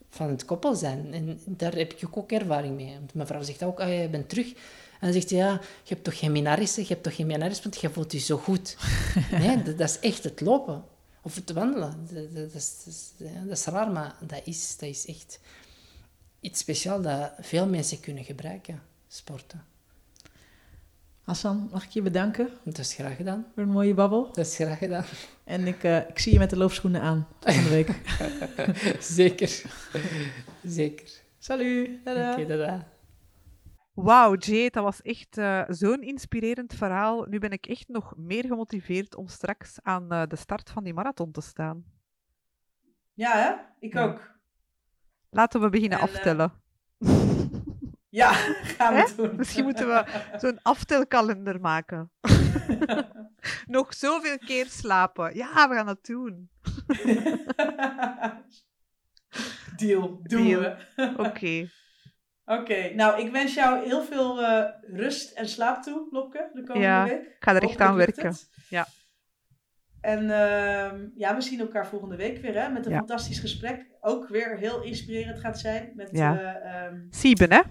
van 0.10 0.30
het 0.30 0.46
koppel 0.46 0.76
zijn. 0.76 1.14
En 1.14 1.40
daar 1.46 1.76
heb 1.76 1.94
ik 1.94 2.18
ook 2.18 2.32
ervaring 2.32 2.76
mee. 2.76 2.94
Want 3.00 3.14
mijn 3.14 3.28
vrouw 3.28 3.44
zegt 3.44 3.64
ook, 3.64 3.80
ah, 3.80 4.02
je 4.02 4.10
bent 4.10 4.30
terug. 4.30 4.48
En 4.48 4.54
dan 5.00 5.14
zegt 5.14 5.30
hij, 5.30 5.40
ja, 5.40 5.52
je 5.84 5.94
hebt 5.94 6.04
toch 6.04 6.20
geen 6.20 6.32
minarissen? 6.32 6.82
Je 6.82 6.88
hebt 6.88 7.04
toch 7.04 7.16
geen 7.16 7.28
minarissen, 7.28 7.64
want 7.70 7.82
je 7.82 7.90
voelt 7.90 8.12
je 8.12 8.20
zo 8.20 8.38
goed. 8.38 8.78
nee, 9.32 9.64
dat, 9.64 9.78
dat 9.78 9.90
is 9.90 10.00
echt 10.00 10.24
het 10.24 10.42
lopen. 10.42 10.84
Of 11.22 11.36
het 11.36 11.52
wandelen. 11.52 12.08
Dat, 12.14 12.34
dat, 12.36 12.52
dat 12.54 12.62
is, 12.62 12.74
dat 13.48 13.58
is 13.58 13.66
raar, 13.66 13.92
maar 13.92 14.16
dat 14.28 14.42
is, 14.44 14.76
dat 14.80 14.90
is 14.90 15.06
echt 15.06 15.40
iets 16.40 16.60
speciaals 16.60 17.04
dat 17.04 17.34
veel 17.40 17.68
mensen 17.68 18.00
kunnen 18.00 18.24
gebruiken, 18.24 18.82
sporten. 19.08 19.66
Hassan, 21.22 21.70
mag 21.72 21.84
ik 21.84 21.90
je 21.90 22.02
bedanken 22.02 22.50
Dat 22.64 22.78
is 22.78 22.94
graag 22.94 23.16
gedaan. 23.16 23.46
voor 23.54 23.64
een 23.64 23.70
mooie 23.70 23.94
babbel. 23.94 24.26
Dat 24.26 24.38
is 24.46 24.56
graag 24.56 24.78
gedaan. 24.78 25.04
En 25.44 25.68
ik, 25.68 25.84
eh, 25.84 26.10
ik 26.10 26.20
zie 26.20 26.34
je 26.34 26.40
met 26.40 26.50
de 26.50 26.58
loopschoenen 26.58 27.02
aan 27.02 27.28
volgende 27.40 27.70
week. 27.70 28.02
Zeker. 29.18 29.62
Zeker. 30.64 31.10
Salut. 31.40 32.06
Dada. 32.06 32.88
Wauw, 33.94 34.36
Jade, 34.38 34.70
dat 34.70 34.84
was 34.84 35.02
echt 35.02 35.38
eh, 35.38 35.64
zo'n 35.68 36.02
inspirerend 36.02 36.74
verhaal. 36.74 37.26
Nu 37.26 37.40
ben 37.40 37.52
ik 37.52 37.66
echt 37.66 37.88
nog 37.88 38.14
meer 38.18 38.46
gemotiveerd 38.46 39.16
om 39.16 39.28
straks 39.28 39.78
aan 39.82 40.12
eh, 40.12 40.24
de 40.28 40.36
start 40.36 40.70
van 40.70 40.84
die 40.84 40.94
marathon 40.94 41.32
te 41.32 41.42
staan. 41.42 41.86
Ja, 43.14 43.32
hè? 43.38 43.52
Ik 43.88 43.94
Ja. 43.94 44.04
ook. 44.04 44.36
Laten 45.30 45.62
we 45.62 45.70
beginnen 45.70 46.00
En, 46.00 46.08
eh, 46.08 46.14
aftellen. 46.14 46.52
Ja, 48.10 48.32
gaan 48.78 48.94
we 48.94 49.14
doen. 49.16 49.36
Misschien 49.36 49.64
moeten 49.64 49.88
we 49.88 50.04
zo'n 50.38 50.60
aftelkalender 50.62 51.62
maken. 51.62 52.12
nog 53.78 53.94
zoveel 53.94 54.38
keer 54.38 54.66
slapen. 54.66 55.36
Ja, 55.36 55.70
we 55.70 55.76
gaan 55.76 55.86
dat 55.86 56.06
doen. 56.06 56.50
Deal, 59.78 60.20
doen 60.24 60.44
Deal. 60.44 60.60
we. 60.62 61.14
Oké. 61.18 61.70
Oké, 62.46 62.94
nou 62.94 63.22
ik 63.22 63.32
wens 63.32 63.54
jou 63.54 63.86
heel 63.86 64.04
veel 64.04 64.44
eh, 64.44 64.64
rust 64.82 65.32
en 65.32 65.50
slaap 65.50 65.84
toe, 65.84 66.08
Lopke, 66.12 66.50
de 66.54 66.64
komende 66.64 66.88
Ja, 66.88 67.04
week. 67.04 67.22
Ik 67.22 67.36
ga 67.40 67.56
er 67.56 67.64
echt 67.64 67.80
aan 67.82 67.96
werken. 67.96 68.36
Ja. 68.70 68.88
En 70.02 70.20
ehm, 70.30 71.08
ja, 71.16 71.36
we 71.36 71.42
zien 71.42 71.60
elkaar 71.60 71.88
volgende 71.88 72.16
week 72.16 72.42
weer 72.42 72.62
hè, 72.62 72.70
met 72.70 72.86
een 72.86 72.92
Ja. 72.92 72.98
fantastisch 72.98 73.40
gesprek. 73.40 73.86
Ook 74.02 74.28
weer 74.28 74.58
heel 74.58 74.84
inspirerend 74.84 75.40
gaat 75.40 75.60
zijn 75.60 75.92
met, 75.96 76.10
Ja. 76.12 76.40
eh, 76.40 76.86
ehm, 76.86 77.00
Sieben, 77.10 77.52
hè? 77.52 77.62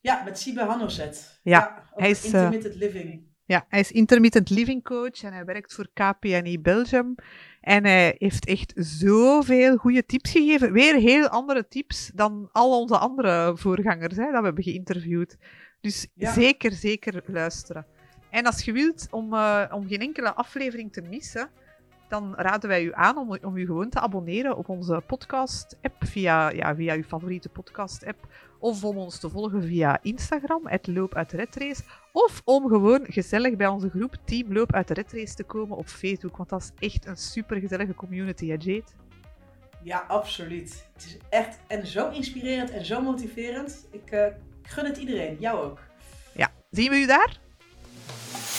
ja, 0.00 0.22
met 0.24 0.38
Sibe 0.38 0.60
Hannoset. 0.60 1.40
Ja, 1.42 1.82
hij 1.94 2.10
is, 2.10 2.18
eh, 2.24 2.32
intermittent 2.32 2.74
living. 2.74 3.28
Ja, 3.44 3.64
hij 3.68 3.80
is 3.80 3.92
intermittent 3.92 4.50
living 4.50 4.82
coach 4.84 5.22
en 5.22 5.32
hij 5.32 5.44
werkt 5.44 5.74
voor 5.74 5.88
KPNI 5.94 6.60
Belgium. 6.60 7.14
En 7.60 7.84
hij 7.84 8.14
heeft 8.18 8.46
echt 8.46 8.72
zoveel 8.76 9.76
goede 9.76 10.06
tips 10.06 10.30
gegeven. 10.30 10.72
Weer 10.72 10.94
heel 10.94 11.28
andere 11.28 11.68
tips 11.68 12.10
dan 12.14 12.48
al 12.52 12.80
onze 12.80 12.98
andere 12.98 13.56
voorgangers 13.56 14.16
hè, 14.16 14.24
dat 14.30 14.38
we 14.38 14.44
hebben 14.46 14.64
geïnterviewd. 14.64 15.36
Dus 15.80 16.06
Ja. 16.14 16.32
zeker, 16.32 16.72
zeker 16.72 17.22
luisteren. 17.26 17.86
En 18.30 18.46
als 18.46 18.64
je 18.64 18.72
wilt 18.72 19.06
om, 19.10 19.34
eh, 19.34 19.64
om 19.72 19.88
geen 19.88 20.00
enkele 20.00 20.34
aflevering 20.34 20.92
te 20.92 21.02
missen, 21.02 21.50
dan 22.10 22.34
raden 22.36 22.68
wij 22.68 22.84
u 22.84 22.90
aan 22.94 23.18
om, 23.18 23.38
om 23.42 23.56
u 23.56 23.66
gewoon 23.66 23.88
te 23.88 24.00
abonneren 24.00 24.56
op 24.56 24.68
onze 24.68 25.02
podcast-app 25.06 25.96
via, 25.98 26.50
ja, 26.50 26.74
via 26.74 26.94
uw 26.94 27.02
favoriete 27.02 27.48
podcast-app. 27.48 28.26
Of 28.58 28.84
om 28.84 28.96
ons 28.96 29.18
te 29.18 29.30
volgen 29.30 29.62
via 29.62 29.98
Instagram, 30.02 30.66
het 30.66 30.86
Loop 30.86 31.14
uit 31.14 31.30
de 31.30 31.36
Redrace. 31.36 31.82
Of 32.12 32.42
om 32.44 32.68
gewoon 32.68 33.00
gezellig 33.08 33.56
bij 33.56 33.66
onze 33.66 33.90
groep 33.90 34.16
Team 34.24 34.52
Loop 34.52 34.74
uit 34.74 34.88
de 34.88 34.94
Redrace 34.94 35.34
te 35.34 35.44
komen 35.44 35.76
op 35.76 35.86
Facebook. 35.86 36.36
Want 36.36 36.48
dat 36.48 36.72
is 36.78 36.88
echt 36.92 37.06
een 37.06 37.16
super 37.16 37.60
gezellige 37.60 37.94
community, 37.94 38.46
hè 38.46 38.56
Jade? 38.58 38.84
Ja, 39.82 40.04
absoluut. 40.08 40.86
Het 40.92 41.04
is 41.04 41.16
echt 41.28 41.58
en 41.66 41.86
zo 41.86 42.10
inspirerend 42.10 42.70
en 42.70 42.84
zo 42.84 43.00
motiverend. 43.00 43.86
Ik 43.90 44.10
eh, 44.10 44.26
gun 44.62 44.84
het 44.84 44.96
iedereen, 44.96 45.36
jou 45.38 45.64
ook. 45.64 45.78
Ja, 46.34 46.52
zien 46.70 46.90
we 46.90 46.96
u 46.96 47.06
daar? 47.06 47.40
Thank 48.10 48.44
you. 48.44 48.49